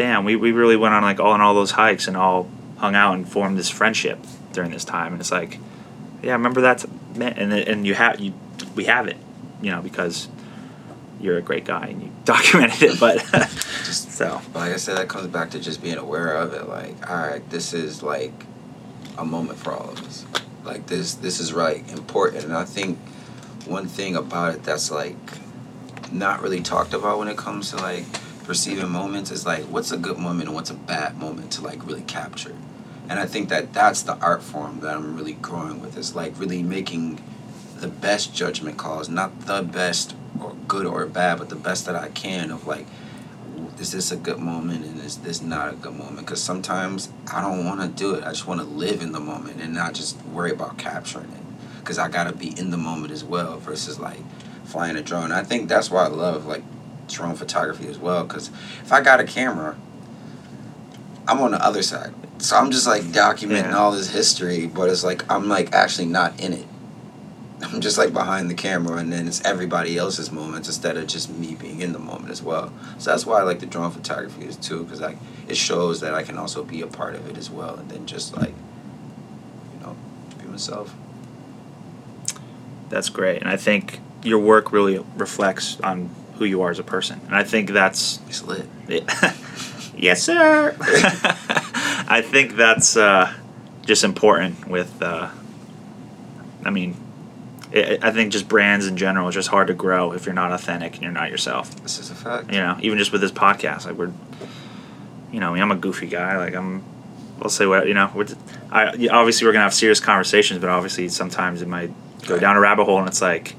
damn, 0.00 0.24
we, 0.24 0.34
we 0.34 0.50
really 0.50 0.76
went 0.76 0.94
on 0.94 1.02
like 1.02 1.20
all 1.20 1.32
on 1.32 1.42
all 1.42 1.52
those 1.52 1.72
hikes 1.72 2.08
and 2.08 2.16
all 2.16 2.48
hung 2.78 2.94
out 2.94 3.12
and 3.12 3.28
formed 3.28 3.58
this 3.58 3.68
friendship 3.68 4.18
during 4.54 4.70
this 4.70 4.82
time. 4.82 5.12
And 5.12 5.20
it's 5.20 5.30
like, 5.30 5.58
yeah, 6.22 6.30
I 6.30 6.36
remember 6.36 6.62
that, 6.62 6.86
man. 7.14 7.34
And 7.34 7.52
and 7.52 7.86
you 7.86 7.92
have 7.92 8.18
you 8.18 8.32
we 8.74 8.84
have 8.84 9.08
it, 9.08 9.18
you 9.60 9.70
know, 9.70 9.82
because 9.82 10.28
you're 11.20 11.36
a 11.36 11.42
great 11.42 11.66
guy 11.66 11.88
and 11.88 12.02
you 12.02 12.10
documented 12.24 12.82
it. 12.82 12.98
But 12.98 13.18
Just 13.84 14.12
so 14.12 14.40
But 14.54 14.60
like 14.60 14.72
I 14.72 14.78
said, 14.78 14.96
that 14.96 15.10
comes 15.10 15.26
back 15.26 15.50
to 15.50 15.60
just 15.60 15.82
being 15.82 15.98
aware 15.98 16.32
of 16.32 16.54
it. 16.54 16.66
Like, 16.66 17.10
all 17.10 17.18
right, 17.18 17.50
this 17.50 17.74
is 17.74 18.02
like 18.02 18.32
a 19.18 19.24
moment 19.26 19.58
for 19.58 19.74
all 19.74 19.90
of 19.90 20.02
us. 20.06 20.24
Like 20.64 20.86
this, 20.86 21.12
this 21.12 21.40
is 21.40 21.52
right 21.52 21.86
important. 21.92 22.44
And 22.44 22.54
I 22.54 22.64
think 22.64 22.96
one 23.66 23.86
thing 23.86 24.16
about 24.16 24.54
it 24.54 24.62
that's 24.62 24.90
like 24.90 25.18
not 26.10 26.40
really 26.40 26.62
talked 26.62 26.94
about 26.94 27.18
when 27.18 27.28
it 27.28 27.36
comes 27.36 27.68
to 27.72 27.76
like 27.76 28.06
perceiving 28.50 28.90
moments 28.90 29.30
is 29.30 29.46
like 29.46 29.62
what's 29.66 29.92
a 29.92 29.96
good 29.96 30.18
moment 30.18 30.48
and 30.48 30.56
what's 30.56 30.70
a 30.70 30.74
bad 30.74 31.16
moment 31.16 31.52
to 31.52 31.62
like 31.62 31.86
really 31.86 32.02
capture. 32.02 32.52
And 33.08 33.16
I 33.20 33.24
think 33.24 33.48
that 33.48 33.72
that's 33.72 34.02
the 34.02 34.16
art 34.16 34.42
form 34.42 34.80
that 34.80 34.96
I'm 34.96 35.16
really 35.16 35.34
growing 35.34 35.80
with. 35.80 35.96
Is 35.96 36.16
like 36.16 36.36
really 36.36 36.60
making 36.60 37.22
the 37.76 37.86
best 37.86 38.34
judgment 38.34 38.76
calls, 38.76 39.08
not 39.08 39.42
the 39.42 39.62
best 39.62 40.16
or 40.42 40.56
good 40.66 40.84
or 40.84 41.06
bad, 41.06 41.38
but 41.38 41.48
the 41.48 41.54
best 41.54 41.86
that 41.86 41.94
I 41.94 42.08
can 42.08 42.50
of 42.50 42.66
like 42.66 42.88
is 43.78 43.92
this 43.92 44.10
a 44.10 44.16
good 44.16 44.40
moment 44.40 44.84
and 44.84 44.98
is 44.98 45.18
this 45.18 45.40
not 45.40 45.72
a 45.72 45.76
good 45.76 45.94
moment? 45.94 46.26
Because 46.26 46.42
sometimes 46.42 47.08
I 47.32 47.40
don't 47.40 47.64
want 47.64 47.80
to 47.82 47.86
do 47.86 48.14
it. 48.14 48.24
I 48.24 48.30
just 48.30 48.48
want 48.48 48.58
to 48.58 48.66
live 48.66 49.00
in 49.00 49.12
the 49.12 49.20
moment 49.20 49.60
and 49.60 49.72
not 49.72 49.94
just 49.94 50.20
worry 50.26 50.50
about 50.50 50.76
capturing 50.76 51.30
it. 51.30 51.78
because 51.78 51.98
I 51.98 52.08
gotta 52.08 52.32
be 52.32 52.58
in 52.58 52.70
the 52.72 52.76
moment 52.76 53.12
as 53.12 53.22
well 53.22 53.58
versus 53.58 54.00
like 54.00 54.18
flying 54.64 54.96
a 54.96 55.02
drone. 55.02 55.30
I 55.30 55.44
think 55.44 55.68
that's 55.68 55.88
why 55.88 56.06
I 56.06 56.08
love 56.08 56.46
like 56.46 56.64
drone 57.10 57.34
photography 57.34 57.88
as 57.88 57.98
well 57.98 58.24
because 58.24 58.48
if 58.82 58.92
I 58.92 59.00
got 59.00 59.20
a 59.20 59.24
camera, 59.24 59.76
I'm 61.28 61.40
on 61.40 61.52
the 61.52 61.64
other 61.64 61.82
side. 61.82 62.14
So 62.38 62.56
I'm 62.56 62.70
just 62.70 62.86
like 62.86 63.02
documenting 63.02 63.70
Yeah. 63.70 63.78
all 63.78 63.92
this 63.92 64.10
history, 64.10 64.66
but 64.66 64.88
it's 64.88 65.04
like 65.04 65.30
I'm 65.30 65.48
like 65.48 65.72
actually 65.74 66.06
not 66.06 66.38
in 66.40 66.52
it. 66.54 66.66
I'm 67.62 67.82
just 67.82 67.98
like 67.98 68.12
behind 68.14 68.48
the 68.48 68.54
camera, 68.54 68.96
and 68.96 69.12
then 69.12 69.28
it's 69.28 69.42
everybody 69.44 69.98
else's 69.98 70.32
moments 70.32 70.66
instead 70.68 70.96
of 70.96 71.06
just 71.06 71.28
me 71.30 71.54
being 71.54 71.82
in 71.82 71.92
the 71.92 71.98
moment 71.98 72.30
as 72.30 72.42
well. 72.42 72.72
So 72.98 73.10
that's 73.10 73.26
why 73.26 73.40
I 73.40 73.42
like 73.42 73.60
the 73.60 73.66
drone 73.66 73.90
photography 73.90 74.46
is 74.46 74.56
too, 74.56 74.84
because 74.84 75.00
like 75.02 75.18
it 75.46 75.56
shows 75.58 76.00
that 76.00 76.14
I 76.14 76.22
can 76.22 76.38
also 76.38 76.64
be 76.64 76.80
a 76.80 76.86
part 76.86 77.14
of 77.14 77.28
it 77.28 77.36
as 77.36 77.50
well, 77.50 77.76
and 77.76 77.90
then 77.90 78.06
just 78.06 78.34
like, 78.34 78.54
you 79.74 79.80
know, 79.86 79.94
be 80.38 80.46
myself. 80.46 80.94
That's 82.88 83.10
great, 83.10 83.42
and 83.42 83.50
I 83.50 83.56
think 83.56 84.00
your 84.22 84.38
work 84.38 84.72
really 84.72 84.98
reflects 85.16 85.78
on 85.80 86.08
who 86.40 86.46
you 86.46 86.62
are 86.62 86.70
as 86.70 86.78
a 86.78 86.82
person, 86.82 87.20
and 87.26 87.36
I 87.36 87.44
think 87.44 87.68
that's 87.68 88.18
It's 88.26 88.42
lit. 88.42 88.66
yes, 89.94 90.22
sir. 90.22 90.74
I 90.80 92.22
think 92.24 92.56
that's 92.56 92.96
uh, 92.96 93.30
just 93.84 94.04
important 94.04 94.66
with. 94.66 95.02
Uh, 95.02 95.28
I 96.64 96.70
mean, 96.70 96.96
i 97.74 97.98
I 98.00 98.10
think 98.10 98.32
just 98.32 98.48
brands 98.48 98.86
in 98.86 98.96
general 98.96 99.28
is 99.28 99.34
just 99.34 99.48
hard 99.48 99.66
to 99.66 99.74
grow 99.74 100.12
if 100.12 100.24
you're 100.24 100.34
not 100.34 100.50
authentic 100.50 100.94
and 100.94 101.02
you're 101.02 101.12
not 101.12 101.30
yourself. 101.30 101.76
This 101.82 101.98
is 101.98 102.10
a 102.10 102.14
fact. 102.14 102.50
You 102.50 102.60
know, 102.60 102.78
even 102.80 102.96
just 102.96 103.12
with 103.12 103.20
this 103.20 103.32
podcast, 103.32 103.84
like 103.84 103.96
we're, 103.96 104.10
you 105.30 105.40
know, 105.40 105.50
I 105.50 105.52
mean, 105.52 105.62
I'm 105.62 105.72
a 105.72 105.76
goofy 105.76 106.06
guy. 106.06 106.38
Like 106.38 106.54
I'm, 106.54 106.82
we'll 107.38 107.50
say 107.50 107.66
what 107.66 107.86
you 107.86 107.92
know. 107.92 108.10
We're, 108.14 108.28
I 108.70 109.08
obviously 109.10 109.46
we're 109.46 109.52
gonna 109.52 109.64
have 109.64 109.74
serious 109.74 110.00
conversations, 110.00 110.58
but 110.58 110.70
obviously 110.70 111.10
sometimes 111.10 111.60
it 111.60 111.68
might 111.68 111.90
go 112.26 112.38
down 112.38 112.56
a 112.56 112.60
rabbit 112.60 112.86
hole, 112.86 112.98
and 112.98 113.08
it's 113.08 113.20
like 113.20 113.56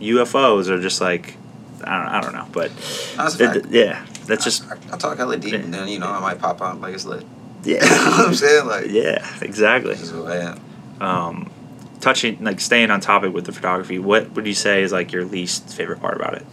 UFOs 0.00 0.68
are 0.68 0.80
just 0.80 1.00
like 1.00 1.36
I 1.84 1.98
don't, 1.98 2.08
I 2.08 2.20
don't 2.20 2.32
know, 2.32 2.46
but 2.52 2.70
That's 3.16 3.38
yeah, 3.70 4.04
that's 4.26 4.44
just 4.44 4.64
I, 4.70 4.76
I 4.92 4.96
talk 4.96 5.18
hella 5.18 5.36
deep, 5.36 5.54
and 5.54 5.72
then 5.72 5.88
you 5.88 5.98
know 5.98 6.08
I 6.08 6.20
might 6.20 6.38
pop 6.38 6.60
out 6.62 6.80
like 6.80 6.94
it's 6.94 7.04
lit. 7.04 7.24
yeah, 7.64 7.84
you 7.84 7.90
know 7.90 8.26
I'm 8.26 8.34
saying? 8.34 8.66
Like, 8.66 8.86
yeah, 8.88 9.26
exactly. 9.40 9.92
this 9.92 10.02
is 10.02 10.10
who 10.10 10.26
I 10.26 10.36
am. 10.36 10.60
Um, 11.00 11.50
touching 12.00 12.42
like 12.42 12.60
staying 12.60 12.90
on 12.90 13.00
topic 13.00 13.32
with 13.32 13.46
the 13.46 13.52
photography, 13.52 13.98
what 13.98 14.30
would 14.32 14.46
you 14.46 14.54
say 14.54 14.82
is 14.82 14.92
like 14.92 15.12
your 15.12 15.24
least 15.24 15.68
favorite 15.74 16.00
part 16.00 16.16
about 16.16 16.34
it? 16.34 16.46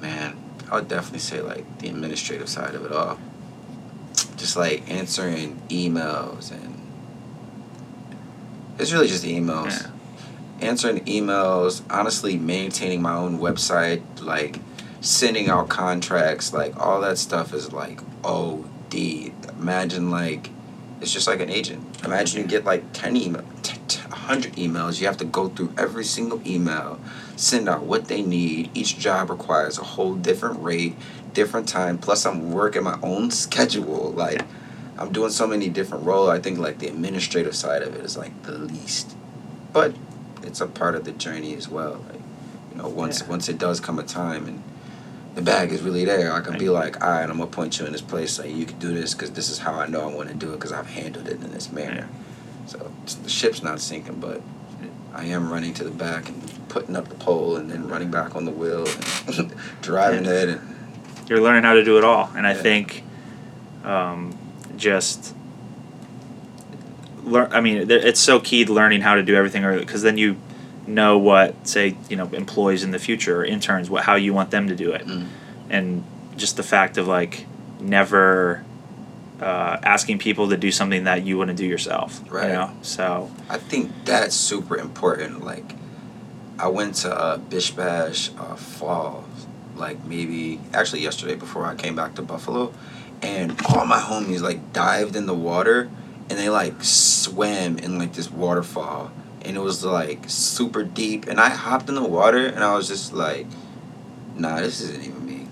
Man, 0.00 0.36
I 0.70 0.76
would 0.76 0.88
definitely 0.88 1.18
say 1.20 1.40
like 1.40 1.78
the 1.78 1.88
administrative 1.88 2.48
side 2.48 2.74
of 2.74 2.84
it 2.84 2.92
all. 2.92 3.18
Just 4.36 4.56
like 4.56 4.90
answering 4.90 5.60
emails 5.68 6.50
and 6.50 6.80
it's 8.78 8.92
really 8.92 9.08
just 9.08 9.24
emails. 9.24 9.82
Yeah. 9.82 9.90
Answering 10.60 11.04
emails, 11.06 11.82
honestly 11.90 12.36
maintaining 12.36 13.00
my 13.00 13.14
own 13.14 13.38
website, 13.38 14.02
like 14.20 14.60
sending 15.00 15.48
out 15.48 15.68
contracts, 15.68 16.52
like 16.52 16.78
all 16.78 17.00
that 17.00 17.18
stuff 17.18 17.54
is 17.54 17.72
like 17.72 18.00
OD. 18.24 19.32
Imagine 19.58 20.10
like 20.10 20.50
it's 21.00 21.12
just 21.12 21.26
like 21.26 21.40
an 21.40 21.50
agent. 21.50 22.04
Imagine 22.04 22.42
you 22.42 22.46
get 22.46 22.64
like 22.64 22.84
10 22.92 23.16
email, 23.16 23.44
t- 23.62 23.78
t- 23.88 24.00
100 24.00 24.52
emails. 24.54 25.00
You 25.00 25.06
have 25.06 25.16
to 25.18 25.24
go 25.24 25.48
through 25.48 25.72
every 25.78 26.04
single 26.04 26.46
email, 26.46 27.00
send 27.36 27.68
out 27.68 27.82
what 27.82 28.08
they 28.08 28.22
need. 28.22 28.70
Each 28.74 28.98
job 28.98 29.30
requires 29.30 29.78
a 29.78 29.82
whole 29.82 30.14
different 30.14 30.62
rate, 30.62 30.94
different 31.32 31.68
time. 31.68 31.96
Plus, 31.96 32.26
I'm 32.26 32.52
working 32.52 32.84
my 32.84 32.98
own 33.02 33.30
schedule. 33.30 34.10
Like, 34.10 34.42
I'm 34.98 35.10
doing 35.10 35.30
so 35.30 35.46
many 35.46 35.70
different 35.70 36.04
roles. 36.04 36.28
I 36.28 36.38
think 36.38 36.58
like 36.58 36.78
the 36.78 36.88
administrative 36.88 37.56
side 37.56 37.80
of 37.82 37.94
it 37.94 38.04
is 38.04 38.18
like 38.18 38.42
the 38.42 38.52
least, 38.52 39.16
but 39.72 39.94
it's 40.42 40.60
a 40.60 40.66
part 40.66 40.94
of 40.94 41.04
the 41.04 41.12
journey 41.12 41.54
as 41.54 41.68
well. 41.68 42.00
Like, 42.10 42.20
you 42.72 42.78
know, 42.82 42.88
once 42.88 43.20
Yeah. 43.20 43.28
once 43.28 43.48
it 43.48 43.58
does 43.58 43.80
come 43.80 43.98
a 43.98 44.02
time 44.02 44.46
and 44.46 44.62
the 45.34 45.42
bag 45.42 45.72
is 45.72 45.82
really 45.82 46.04
there, 46.04 46.32
I 46.32 46.40
can 46.40 46.58
be 46.58 46.68
like, 46.68 47.02
all 47.02 47.10
right, 47.10 47.22
I'm 47.22 47.38
gonna 47.38 47.46
point 47.46 47.78
you 47.78 47.86
in 47.86 47.92
this 47.92 48.00
place. 48.00 48.38
Like, 48.38 48.50
you 48.54 48.66
can 48.66 48.78
do 48.78 48.92
this 48.92 49.14
because 49.14 49.30
this 49.30 49.48
is 49.48 49.58
how 49.58 49.74
I 49.74 49.86
know 49.86 50.08
I 50.08 50.12
want 50.14 50.28
to 50.28 50.34
do 50.34 50.50
it 50.50 50.56
because 50.56 50.72
I've 50.72 50.88
handled 50.88 51.28
it 51.28 51.34
in 51.42 51.52
this 51.52 51.70
manner. 51.72 52.08
So 52.66 52.90
the 53.22 53.30
ship's 53.30 53.62
not 53.62 53.80
sinking, 53.80 54.20
but 54.20 54.40
I 55.14 55.24
am 55.24 55.50
running 55.52 55.74
to 55.74 55.84
the 55.84 55.90
back 55.90 56.28
and 56.28 56.42
putting 56.68 56.94
up 56.96 57.08
the 57.08 57.14
pole 57.16 57.56
and 57.56 57.70
then 57.70 57.88
running 57.88 58.10
back 58.10 58.36
on 58.36 58.44
the 58.44 58.50
wheel 58.52 58.86
and 59.26 59.52
driving 59.82 60.24
it. 60.26 60.48
And, 60.48 60.76
you're 61.28 61.40
learning 61.40 61.62
how 61.62 61.74
to 61.74 61.84
do 61.84 61.96
it 61.96 62.02
all 62.02 62.28
and 62.36 62.44
i 62.44 62.52
think 62.52 63.04
um, 63.84 64.36
just 64.76 65.32
learn 67.24 67.52
i 67.52 67.60
mean 67.60 67.90
it's 67.90 68.20
so 68.20 68.40
key 68.40 68.64
to 68.64 68.72
learning 68.72 69.00
how 69.00 69.14
to 69.14 69.22
do 69.22 69.34
everything 69.34 69.64
early 69.64 69.80
because 69.80 70.02
then 70.02 70.16
you 70.18 70.36
know 70.86 71.18
what 71.18 71.54
say 71.66 71.96
you 72.08 72.16
know 72.16 72.26
employees 72.32 72.82
in 72.82 72.90
the 72.90 72.98
future 72.98 73.40
or 73.40 73.44
interns 73.44 73.88
what 73.90 74.04
how 74.04 74.14
you 74.14 74.32
want 74.34 74.50
them 74.50 74.68
to 74.68 74.74
do 74.76 74.92
it 74.92 75.06
Mm. 75.06 75.26
and 75.70 76.04
just 76.36 76.56
the 76.56 76.62
fact 76.62 76.96
of 76.98 77.06
like 77.06 77.46
never 77.80 78.64
uh, 79.40 79.78
asking 79.82 80.18
people 80.18 80.50
to 80.50 80.56
do 80.56 80.70
something 80.70 81.04
that 81.04 81.24
you 81.24 81.38
want 81.38 81.48
to 81.48 81.56
do 81.56 81.66
yourself 81.66 82.20
Right. 82.30 82.48
you 82.48 82.52
know 82.54 82.70
so 82.82 83.30
I 83.48 83.58
think 83.58 83.90
that's 84.04 84.34
super 84.34 84.76
important. 84.76 85.44
Like, 85.44 85.74
I 86.58 86.68
went 86.68 86.94
to 86.96 87.10
uh, 87.10 87.36
Bish 87.38 87.70
Bash 87.70 88.30
uh, 88.38 88.54
Fall, 88.54 89.24
like 89.76 90.04
maybe 90.04 90.60
actually 90.74 91.00
yesterday 91.00 91.34
before 91.36 91.64
I 91.64 91.74
came 91.74 91.96
back 91.96 92.14
to 92.16 92.22
Buffalo, 92.22 92.72
and 93.22 93.58
all 93.68 93.86
my 93.86 93.98
homies 93.98 94.40
like 94.42 94.72
dived 94.74 95.16
in 95.16 95.24
the 95.26 95.34
water 95.34 95.88
and 96.30 96.38
they 96.38 96.48
like 96.48 96.82
swam 96.82 97.76
in 97.78 97.98
like 97.98 98.12
this 98.14 98.30
waterfall, 98.30 99.10
and 99.42 99.56
it 99.56 99.60
was 99.60 99.84
like 99.84 100.30
super 100.30 100.84
deep. 100.84 101.26
And 101.26 101.40
I 101.40 101.50
hopped 101.50 101.88
in 101.88 101.96
the 101.96 102.04
water 102.04 102.46
and 102.46 102.62
I 102.62 102.74
was 102.76 102.86
just 102.86 103.12
like, 103.12 103.46
nah, 104.36 104.60
this 104.60 104.80
isn't 104.80 105.04
even 105.04 105.26
me. 105.26 105.48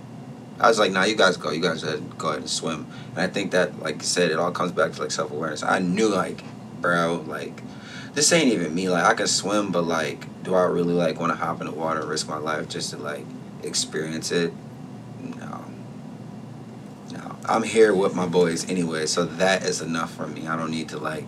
I 0.60 0.68
was 0.68 0.78
like, 0.78 0.92
nah, 0.92 1.04
you 1.04 1.16
guys 1.16 1.36
go. 1.36 1.50
You 1.50 1.60
guys 1.60 1.82
go 1.82 2.28
ahead 2.28 2.40
and 2.40 2.50
swim. 2.50 2.86
And 3.10 3.18
I 3.18 3.26
think 3.26 3.50
that, 3.50 3.80
like 3.80 3.96
you 3.96 4.02
said, 4.02 4.30
it 4.30 4.38
all 4.38 4.52
comes 4.52 4.72
back 4.72 4.92
to 4.92 5.02
like 5.02 5.10
self 5.10 5.32
awareness. 5.32 5.64
I 5.64 5.80
knew 5.80 6.08
like, 6.08 6.42
bro, 6.80 7.24
like 7.26 7.60
this 8.14 8.32
ain't 8.32 8.52
even 8.52 8.74
me. 8.74 8.88
Like 8.88 9.04
I 9.04 9.14
can 9.14 9.26
swim, 9.26 9.72
but 9.72 9.82
like, 9.82 10.42
do 10.44 10.54
I 10.54 10.64
really 10.64 10.94
like 10.94 11.18
want 11.18 11.32
to 11.32 11.36
hop 11.36 11.60
in 11.60 11.66
the 11.66 11.72
water 11.72 12.06
risk 12.06 12.28
my 12.28 12.38
life 12.38 12.68
just 12.68 12.90
to 12.90 12.98
like 12.98 13.26
experience 13.64 14.30
it? 14.30 14.52
I'm 17.48 17.62
here 17.62 17.94
with 17.94 18.14
my 18.14 18.26
boys 18.26 18.68
anyway, 18.68 19.06
so 19.06 19.24
that 19.24 19.62
is 19.62 19.80
enough 19.80 20.14
for 20.14 20.26
me. 20.26 20.46
I 20.46 20.56
don't 20.56 20.70
need 20.70 20.88
to 20.90 20.98
like 20.98 21.24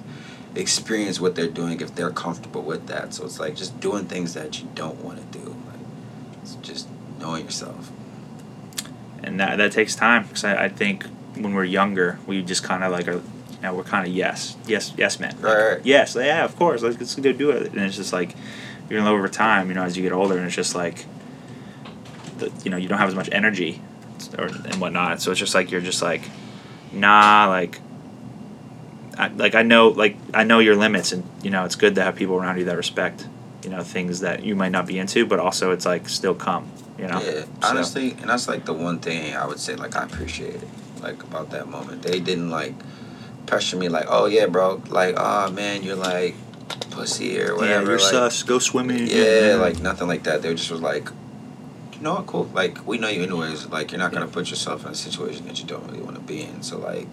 experience 0.55 1.21
what 1.21 1.35
they're 1.37 1.47
doing 1.49 1.81
if 1.81 1.95
they're 1.95 2.11
comfortable 2.11 2.63
with 2.63 2.87
that. 2.89 3.15
So 3.15 3.25
it's 3.25 3.39
like 3.41 3.57
just 3.57 3.79
doing 3.81 4.07
things 4.07 4.35
that 4.35 4.61
you 4.61 4.69
don't 4.75 5.03
want 5.05 5.19
to 5.33 5.39
do. 5.39 5.45
Like 5.67 5.81
it's 6.43 6.55
just 6.57 6.89
knowing 7.19 7.45
yourself. 7.45 7.91
and 9.23 9.39
that 9.41 9.57
that 9.59 9.73
takes 9.73 9.95
time 9.95 10.23
because 10.25 10.45
I, 10.45 10.65
I 10.65 10.69
think 10.69 11.05
when 11.37 11.53
we're 11.55 11.65
younger 11.65 12.19
we 12.27 12.43
just 12.43 12.63
kind 12.65 12.83
of 12.83 12.91
like 12.93 13.07
are 13.09 13.13
you 13.13 13.63
know 13.63 13.75
we're 13.75 13.85
kind 13.85 14.07
of 14.07 14.13
yes 14.13 14.57
yes 14.67 14.93
yes 14.97 15.21
men 15.21 15.37
Right, 15.41 15.73
right. 15.73 15.81
yes 15.85 16.17
yeah 16.17 16.45
of 16.45 16.57
course 16.57 16.83
let's, 16.83 16.99
let's 16.99 17.15
go 17.15 17.33
do 17.33 17.51
it 17.51 17.73
and 17.73 17.81
it's 17.83 17.97
just 17.97 18.13
like 18.13 18.35
you're 18.89 19.07
over 19.07 19.29
time 19.29 19.69
you 19.69 19.75
know 19.75 19.83
as 19.85 19.97
you 19.97 20.03
get 20.03 20.13
older 20.13 20.37
and 20.39 20.47
it's 20.47 20.57
just 20.57 20.75
like 20.75 21.05
the, 22.39 22.51
you 22.65 22.71
know 22.71 22.79
you 22.79 22.89
don't 22.89 22.99
have 22.99 23.09
as 23.11 23.15
much 23.15 23.29
energy 23.33 23.83
or 24.39 24.47
and 24.47 24.81
whatnot 24.81 25.21
so 25.21 25.31
it's 25.31 25.41
just 25.41 25.55
like 25.55 25.71
you're 25.71 25.81
just 25.81 26.03
like 26.03 26.23
nah 26.93 27.47
like 27.49 27.81
I, 29.19 29.29
like 29.29 29.55
I 29.55 29.63
know 29.63 29.89
like 29.89 30.17
I 30.33 30.45
know 30.45 30.59
your 30.61 30.77
limits 30.77 31.13
and 31.13 31.25
you 31.43 31.51
know 31.51 31.65
it's 31.65 31.77
good 31.77 31.95
to 31.97 32.03
have 32.03 32.17
people 32.17 32.37
around 32.37 32.59
you 32.59 32.65
that 32.67 32.77
respect 32.77 33.27
you 33.63 33.71
know 33.71 33.83
things 33.83 34.21
that 34.21 34.43
you 34.45 34.55
might 34.57 34.73
not 34.73 34.87
be 34.87 34.99
into 34.99 35.27
but 35.27 35.39
also 35.39 35.73
it's 35.73 35.85
like 35.85 36.09
still 36.09 36.35
come 36.35 36.71
you 36.99 37.07
know 37.07 37.21
Yeah, 37.21 37.43
So- 37.43 37.49
honestly, 37.63 38.13
and 38.21 38.31
that's 38.31 38.49
like 38.49 38.65
the 38.65 38.73
one 38.73 38.99
thing 38.99 39.35
I 39.35 39.47
would 39.47 39.59
say 39.61 39.75
like 39.77 39.97
I 39.97 40.05
appreciated 40.05 40.67
like 41.03 41.23
about 41.23 41.51
that 41.51 41.67
moment. 41.69 42.03
They 42.03 42.21
didn't 42.21 42.51
like 42.51 42.75
pressure 43.47 43.77
me 43.77 43.89
like, 43.89 44.05
oh 44.09 44.27
yeah, 44.27 44.47
bro, 44.47 44.83
like 44.89 45.15
oh 45.19 45.51
man, 45.51 45.83
you're 45.83 45.97
like 45.97 46.35
pussy 46.91 47.41
or 47.41 47.57
whatever. 47.57 47.67
yeah 47.67 47.81
you're 47.89 47.99
like, 47.99 48.01
sus 48.33 48.43
go 48.43 48.59
swimming 48.59 49.07
Yeah, 49.07 49.57
like 49.61 49.81
nothing 49.81 50.09
like 50.09 50.23
that. 50.25 50.43
They 50.43 50.55
just 50.55 50.71
was 50.71 50.83
like, 50.83 51.09
you 51.95 52.01
know 52.01 52.15
what, 52.15 52.27
cool. 52.27 52.45
Like 52.55 52.87
we 52.87 52.99
know 52.99 53.09
you 53.09 53.23
anyways. 53.23 53.67
Like 53.67 53.93
you're 53.93 53.99
not 53.99 54.13
gonna 54.13 54.27
put 54.27 54.51
yourself 54.51 54.85
in 54.85 54.93
a 54.93 54.95
situation 54.95 55.47
that 55.47 55.59
you 55.61 55.67
don't 55.67 55.87
really 55.87 56.03
want 56.03 56.17
to 56.17 56.23
be 56.23 56.43
in. 56.43 56.63
So 56.63 56.79
like, 56.79 57.07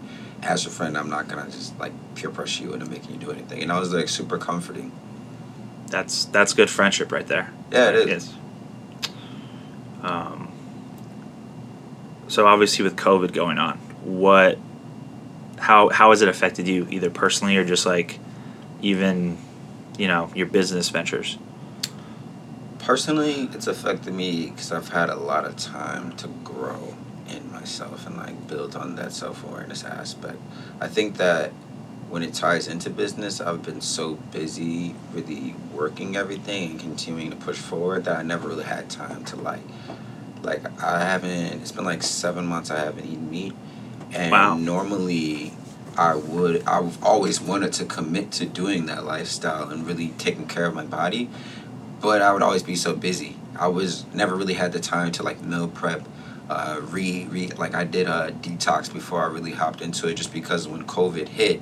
as 0.44 0.66
a 0.66 0.70
friend, 0.70 0.98
I'm 0.98 1.10
not 1.10 1.28
gonna 1.28 1.46
just 1.46 1.78
like 1.80 1.92
peer 2.16 2.30
pressure 2.30 2.64
you 2.64 2.74
into 2.74 2.86
making 2.86 3.12
you 3.12 3.18
do 3.18 3.32
anything. 3.32 3.62
And 3.62 3.72
I 3.72 3.80
was 3.80 3.94
like 3.94 4.10
super 4.10 4.38
comforting. 4.38 4.92
That's 5.88 6.26
that's 6.26 6.54
good 6.54 6.70
friendship 6.70 7.12
right 7.12 7.28
there. 7.28 7.54
Yeah, 7.72 7.90
it 7.90 7.96
is. 7.96 8.08
Yes. 8.08 8.34
Um, 10.02 10.52
so 12.28 12.46
obviously 12.46 12.84
with 12.84 12.96
COVID 12.96 13.34
going 13.34 13.58
on, 13.58 13.78
what, 14.04 14.58
how 15.58 15.90
how 15.90 16.12
has 16.12 16.22
it 16.22 16.30
affected 16.30 16.68
you 16.68 16.88
either 16.90 17.10
personally 17.10 17.58
or 17.58 17.66
just 17.66 17.86
like, 17.86 18.20
even, 18.82 19.38
you 19.98 20.08
know, 20.08 20.30
your 20.36 20.48
business 20.48 20.90
ventures? 20.90 21.38
Personally, 22.88 23.50
it's 23.52 23.68
affected 23.68 24.14
me 24.14 24.46
because 24.46 24.72
I've 24.72 24.88
had 24.88 25.10
a 25.10 25.18
lot 25.18 25.44
of 25.44 25.58
time 25.58 26.16
to 26.16 26.30
grow 26.46 26.96
in 27.30 27.52
myself 27.52 28.08
and 28.08 28.16
like 28.16 28.48
build 28.48 28.78
on 28.78 28.96
that 28.96 29.12
self 29.12 29.44
awareness 29.44 29.84
aspect. 29.84 30.38
I 30.80 30.88
think 30.88 31.18
that 31.18 31.50
when 32.10 32.24
it 32.24 32.34
ties 32.34 32.66
into 32.66 32.90
business, 32.90 33.42
I've 33.42 33.62
been 33.62 33.82
so 33.82 34.14
busy 34.32 34.96
really 35.12 35.54
working 35.74 36.16
everything 36.16 36.72
and 36.72 36.80
continuing 36.80 37.30
to 37.32 37.36
push 37.36 37.58
forward 37.58 38.06
that 38.06 38.20
I 38.20 38.24
never 38.24 38.48
really 38.48 38.64
had 38.64 38.90
time 38.90 39.26
to 39.26 39.36
like 39.36 39.60
like 40.42 40.64
I 40.82 41.04
haven't 41.04 41.62
it's 41.62 41.74
been 41.74 41.84
like 41.84 42.04
seven 42.04 42.46
months 42.46 42.72
I 42.72 42.80
haven't 42.80 43.06
eaten 43.06 43.30
meat. 43.30 43.54
And 44.14 44.32
Wow. 44.32 44.56
normally 44.56 45.52
I 45.98 46.16
would 46.16 46.64
I've 46.66 47.04
always 47.04 47.42
wanted 47.42 47.74
to 47.74 47.86
commit 47.86 48.32
to 48.34 48.46
doing 48.46 48.86
that 48.86 49.04
lifestyle 49.04 49.70
and 49.72 49.86
really 49.86 50.14
taking 50.18 50.48
care 50.48 50.66
of 50.68 50.74
my 50.74 50.86
body. 50.86 51.30
But 52.00 52.22
I 52.22 52.32
would 52.32 52.44
always 52.44 52.64
be 52.64 52.76
so 52.76 52.96
busy. 52.96 53.38
I 53.60 53.68
was 53.68 54.06
never 54.14 54.36
really 54.36 54.54
had 54.54 54.72
the 54.72 54.80
time 54.80 55.12
to 55.14 55.24
like 55.24 55.42
meal 55.42 55.68
prep, 55.68 56.08
uh, 56.50 56.80
re 56.82 57.26
re 57.26 57.48
like 57.58 57.74
I 57.74 57.84
did 57.84 58.08
a 58.08 58.32
detox 58.32 58.92
before 58.92 59.24
I 59.24 59.28
really 59.28 59.52
hopped 59.52 59.82
into 59.82 60.08
it 60.08 60.16
just 60.16 60.32
because 60.32 60.68
when 60.68 60.84
COVID 60.84 61.28
hit, 61.28 61.62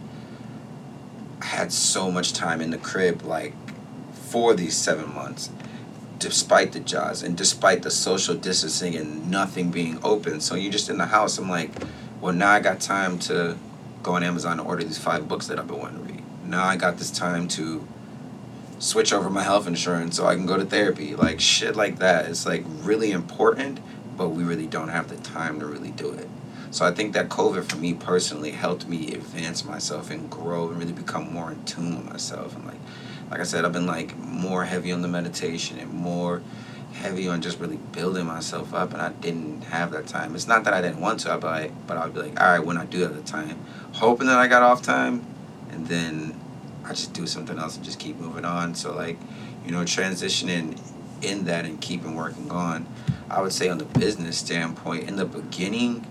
I 1.41 1.45
had 1.45 1.71
so 1.71 2.11
much 2.11 2.33
time 2.33 2.61
in 2.61 2.71
the 2.71 2.77
crib 2.77 3.23
like 3.23 3.53
for 4.13 4.53
these 4.53 4.75
seven 4.75 5.13
months, 5.13 5.49
despite 6.19 6.73
the 6.73 6.81
jobs 6.81 7.23
and 7.23 7.37
despite 7.37 7.83
the 7.83 7.91
social 7.91 8.35
distancing 8.35 8.95
and 8.95 9.31
nothing 9.31 9.71
being 9.71 9.99
open. 10.03 10.41
So 10.41 10.55
you're 10.55 10.71
just 10.71 10.89
in 10.89 10.97
the 10.97 11.05
house. 11.05 11.37
I'm 11.37 11.49
like, 11.49 11.71
well 12.19 12.33
now 12.33 12.51
I 12.51 12.59
got 12.59 12.81
time 12.81 13.19
to 13.19 13.57
go 14.03 14.15
on 14.15 14.23
Amazon 14.23 14.59
and 14.59 14.67
order 14.67 14.83
these 14.83 14.97
five 14.97 15.27
books 15.27 15.47
that 15.47 15.59
I've 15.59 15.67
been 15.67 15.79
wanting 15.79 16.05
to 16.05 16.13
read. 16.13 16.23
Now 16.45 16.65
I 16.65 16.75
got 16.75 16.97
this 16.97 17.09
time 17.09 17.47
to 17.49 17.87
switch 18.79 19.13
over 19.13 19.29
my 19.29 19.43
health 19.43 19.67
insurance 19.67 20.17
so 20.17 20.25
I 20.25 20.35
can 20.35 20.45
go 20.45 20.57
to 20.57 20.65
therapy. 20.65 21.15
Like 21.15 21.39
shit 21.39 21.75
like 21.75 21.99
that. 21.99 22.25
It's 22.25 22.45
like 22.45 22.63
really 22.81 23.11
important, 23.11 23.79
but 24.17 24.29
we 24.29 24.43
really 24.43 24.67
don't 24.67 24.89
have 24.89 25.09
the 25.09 25.17
time 25.17 25.59
to 25.59 25.65
really 25.65 25.91
do 25.91 26.11
it. 26.11 26.29
So 26.71 26.85
I 26.85 26.91
think 26.91 27.13
that 27.13 27.29
COVID 27.29 27.69
for 27.69 27.77
me 27.77 27.93
personally 27.93 28.51
helped 28.51 28.87
me 28.87 29.13
advance 29.13 29.63
myself 29.63 30.11
and 30.11 30.29
grow 30.29 30.69
and 30.69 30.77
really 30.77 30.91
become 30.91 31.31
more 31.31 31.51
in 31.51 31.63
tune 31.63 31.95
with 31.95 32.05
myself. 32.05 32.55
And 32.55 32.65
like 32.65 32.79
like 33.29 33.39
I 33.39 33.43
said, 33.43 33.65
I've 33.65 33.73
been 33.73 33.87
like 33.87 34.15
more 34.17 34.65
heavy 34.65 34.91
on 34.91 35.01
the 35.01 35.07
meditation 35.07 35.79
and 35.79 35.91
more 35.91 36.41
heavy 36.93 37.27
on 37.27 37.41
just 37.41 37.59
really 37.59 37.77
building 37.91 38.25
myself 38.25 38.73
up 38.73 38.93
and 38.93 39.01
I 39.01 39.09
didn't 39.09 39.63
have 39.65 39.91
that 39.91 40.07
time. 40.07 40.35
It's 40.35 40.47
not 40.47 40.63
that 40.63 40.73
I 40.73 40.81
didn't 40.81 41.01
want 41.01 41.21
to, 41.21 41.33
I'd 41.33 41.41
be 41.41 41.47
like, 41.47 41.87
but 41.87 41.97
I'd 41.97 42.13
be 42.13 42.21
like, 42.21 42.39
all 42.39 42.47
right, 42.47 42.65
when 42.65 42.77
I 42.77 42.85
do 42.85 43.01
have 43.01 43.15
the 43.15 43.21
time, 43.21 43.59
hoping 43.93 44.27
that 44.27 44.37
I 44.37 44.47
got 44.47 44.63
off 44.63 44.81
time 44.81 45.25
and 45.71 45.87
then 45.87 46.39
I 46.85 46.89
just 46.89 47.13
do 47.13 47.25
something 47.27 47.57
else 47.57 47.75
and 47.75 47.83
just 47.83 47.99
keep 47.99 48.17
moving 48.17 48.45
on. 48.45 48.75
So 48.75 48.95
like, 48.95 49.17
you 49.65 49.71
know, 49.71 49.79
transitioning 49.79 50.79
in 51.21 51.45
that 51.45 51.65
and 51.65 51.81
keeping 51.81 52.15
working 52.15 52.51
on. 52.51 52.85
I 53.29 53.41
would 53.41 53.53
say 53.53 53.69
on 53.69 53.79
the 53.79 53.85
business 53.85 54.37
standpoint, 54.37 55.07
in 55.07 55.15
the 55.15 55.25
beginning, 55.25 56.05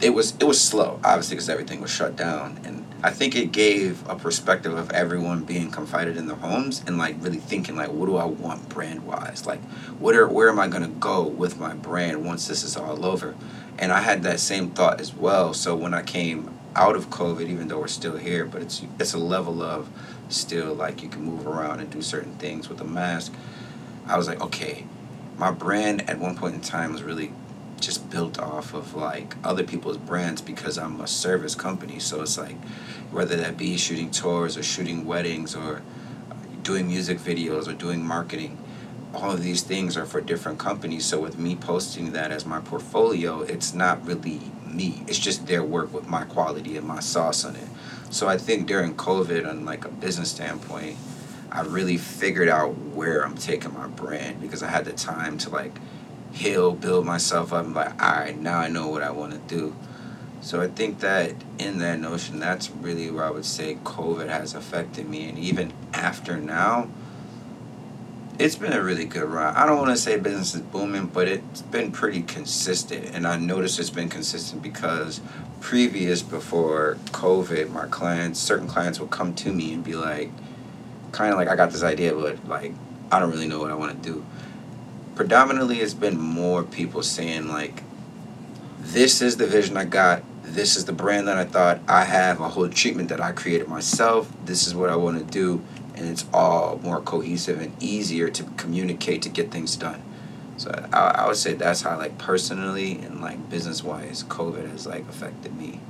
it 0.00 0.10
was 0.10 0.34
it 0.36 0.44
was 0.44 0.60
slow, 0.60 1.00
obviously, 1.02 1.36
because 1.36 1.48
everything 1.48 1.80
was 1.80 1.90
shut 1.90 2.16
down, 2.16 2.60
and 2.64 2.84
I 3.02 3.10
think 3.10 3.36
it 3.36 3.52
gave 3.52 4.06
a 4.08 4.16
perspective 4.16 4.76
of 4.76 4.90
everyone 4.92 5.44
being 5.44 5.70
confided 5.70 6.16
in 6.16 6.26
their 6.26 6.36
homes 6.36 6.82
and 6.86 6.98
like 6.98 7.16
really 7.20 7.38
thinking 7.38 7.76
like, 7.76 7.90
what 7.90 8.06
do 8.06 8.16
I 8.16 8.24
want 8.24 8.68
brand 8.68 9.06
wise? 9.06 9.46
Like, 9.46 9.62
what 9.98 10.14
are 10.14 10.28
where 10.28 10.48
am 10.48 10.58
I 10.58 10.68
gonna 10.68 10.88
go 10.88 11.22
with 11.22 11.58
my 11.58 11.74
brand 11.74 12.24
once 12.24 12.48
this 12.48 12.62
is 12.62 12.76
all 12.76 13.04
over? 13.04 13.34
And 13.78 13.92
I 13.92 14.00
had 14.00 14.22
that 14.22 14.40
same 14.40 14.70
thought 14.70 15.00
as 15.00 15.14
well. 15.14 15.54
So 15.54 15.74
when 15.74 15.94
I 15.94 16.02
came 16.02 16.50
out 16.76 16.96
of 16.96 17.10
COVID, 17.10 17.48
even 17.48 17.68
though 17.68 17.80
we're 17.80 17.88
still 17.88 18.16
here, 18.16 18.44
but 18.44 18.62
it's 18.62 18.82
it's 18.98 19.14
a 19.14 19.18
level 19.18 19.62
of 19.62 19.88
still 20.28 20.74
like 20.74 21.02
you 21.02 21.08
can 21.08 21.22
move 21.22 21.46
around 21.46 21.80
and 21.80 21.90
do 21.90 22.02
certain 22.02 22.34
things 22.34 22.68
with 22.68 22.80
a 22.80 22.84
mask. 22.84 23.32
I 24.06 24.16
was 24.16 24.28
like, 24.28 24.40
okay, 24.40 24.86
my 25.38 25.50
brand 25.50 26.08
at 26.08 26.18
one 26.18 26.36
point 26.36 26.54
in 26.54 26.60
time 26.60 26.92
was 26.92 27.02
really 27.02 27.32
just 27.80 28.08
built 28.10 28.38
off 28.38 28.72
of 28.74 28.94
like 28.94 29.34
other 29.44 29.62
people's 29.62 29.96
brands 29.96 30.40
because 30.40 30.78
I'm 30.78 31.00
a 31.00 31.06
service 31.06 31.54
company. 31.54 31.98
So 31.98 32.22
it's 32.22 32.38
like 32.38 32.56
whether 33.10 33.36
that 33.36 33.56
be 33.56 33.76
shooting 33.76 34.10
tours 34.10 34.56
or 34.56 34.62
shooting 34.62 35.04
weddings 35.04 35.54
or 35.54 35.82
doing 36.62 36.86
music 36.86 37.18
videos 37.18 37.68
or 37.68 37.74
doing 37.74 38.04
marketing, 38.04 38.58
all 39.14 39.30
of 39.32 39.42
these 39.42 39.62
things 39.62 39.96
are 39.96 40.06
for 40.06 40.20
different 40.20 40.58
companies. 40.58 41.04
So 41.04 41.20
with 41.20 41.38
me 41.38 41.56
posting 41.56 42.12
that 42.12 42.30
as 42.30 42.44
my 42.44 42.60
portfolio, 42.60 43.40
it's 43.42 43.72
not 43.74 44.04
really 44.06 44.40
me. 44.66 45.04
It's 45.06 45.18
just 45.18 45.46
their 45.46 45.62
work 45.62 45.92
with 45.92 46.08
my 46.08 46.24
quality 46.24 46.76
and 46.76 46.86
my 46.86 47.00
sauce 47.00 47.44
on 47.44 47.56
it. 47.56 47.68
So 48.10 48.28
I 48.28 48.38
think 48.38 48.66
during 48.66 48.94
COVID, 48.94 49.48
on 49.48 49.64
like 49.64 49.84
a 49.84 49.88
business 49.88 50.30
standpoint, 50.30 50.96
I 51.50 51.62
really 51.62 51.96
figured 51.96 52.48
out 52.48 52.76
where 52.94 53.24
I'm 53.24 53.36
taking 53.36 53.72
my 53.74 53.86
brand 53.86 54.40
because 54.40 54.62
I 54.62 54.68
had 54.68 54.84
the 54.84 54.92
time 54.92 55.38
to 55.38 55.50
like 55.50 55.78
heal, 56.32 56.72
build 56.72 57.06
myself 57.06 57.52
up, 57.52 57.64
and 57.64 57.74
like, 57.74 58.02
all 58.02 58.10
right, 58.10 58.38
now 58.38 58.58
I 58.58 58.68
know 58.68 58.88
what 58.88 59.02
I 59.02 59.10
want 59.10 59.32
to 59.32 59.38
do. 59.54 59.74
So 60.40 60.60
I 60.60 60.68
think 60.68 61.00
that 61.00 61.32
in 61.58 61.78
that 61.78 62.00
notion, 62.00 62.38
that's 62.38 62.70
really 62.70 63.10
where 63.10 63.24
I 63.24 63.30
would 63.30 63.46
say 63.46 63.78
COVID 63.84 64.28
has 64.28 64.54
affected 64.54 65.08
me, 65.08 65.28
and 65.28 65.38
even 65.38 65.72
after 65.94 66.36
now, 66.36 66.88
it's 68.38 68.56
been 68.56 68.72
a 68.72 68.82
really 68.82 69.04
good 69.04 69.24
ride. 69.24 69.54
I 69.54 69.66
don't 69.66 69.78
want 69.78 69.90
to 69.90 69.96
say 69.96 70.18
business 70.18 70.54
is 70.54 70.60
booming, 70.60 71.06
but 71.06 71.28
it's 71.28 71.62
been 71.62 71.92
pretty 71.92 72.22
consistent, 72.22 73.14
and 73.14 73.26
I 73.26 73.36
noticed 73.36 73.78
it's 73.78 73.90
been 73.90 74.08
consistent 74.08 74.62
because 74.62 75.20
previous 75.60 76.20
before 76.22 76.98
COVID, 77.12 77.70
my 77.70 77.86
clients, 77.86 78.40
certain 78.40 78.66
clients 78.66 78.98
would 78.98 79.10
come 79.10 79.34
to 79.36 79.52
me 79.52 79.72
and 79.72 79.84
be 79.84 79.94
like, 79.94 80.30
kind 81.12 81.32
of 81.32 81.38
like 81.38 81.48
I 81.48 81.56
got 81.56 81.70
this 81.70 81.82
idea, 81.82 82.12
but 82.14 82.46
like 82.48 82.72
I 83.10 83.20
don't 83.20 83.30
really 83.30 83.46
know 83.46 83.60
what 83.60 83.70
I 83.70 83.74
want 83.74 84.02
to 84.02 84.10
do. 84.10 84.24
Predominantly, 85.14 85.78
it's 85.78 85.94
been 85.94 86.18
more 86.18 86.64
people 86.64 87.02
saying 87.02 87.46
like, 87.46 87.84
"This 88.80 89.22
is 89.22 89.36
the 89.36 89.46
vision 89.46 89.76
I 89.76 89.84
got. 89.84 90.24
This 90.42 90.76
is 90.76 90.84
the 90.84 90.92
brand 90.92 91.28
that 91.28 91.36
I 91.36 91.44
thought 91.44 91.78
I 91.86 92.04
have. 92.04 92.40
A 92.40 92.48
whole 92.48 92.68
treatment 92.68 93.08
that 93.10 93.20
I 93.20 93.30
created 93.30 93.68
myself. 93.68 94.30
This 94.44 94.66
is 94.66 94.74
what 94.74 94.90
I 94.90 94.96
want 94.96 95.18
to 95.18 95.24
do." 95.24 95.62
And 95.94 96.08
it's 96.08 96.24
all 96.32 96.80
more 96.82 97.00
cohesive 97.00 97.60
and 97.60 97.80
easier 97.82 98.28
to 98.28 98.42
communicate 98.56 99.22
to 99.22 99.28
get 99.28 99.50
things 99.50 99.76
done. 99.76 100.02
So 100.56 100.70
I, 100.92 101.22
I 101.22 101.26
would 101.26 101.36
say 101.36 101.54
that's 101.54 101.82
how 101.82 101.96
like 101.98 102.18
personally 102.18 102.98
and 102.98 103.20
like 103.20 103.50
business 103.50 103.82
wise, 103.82 104.24
COVID 104.24 104.70
has 104.70 104.86
like 104.86 105.08
affected 105.08 105.56
me. 105.56 105.80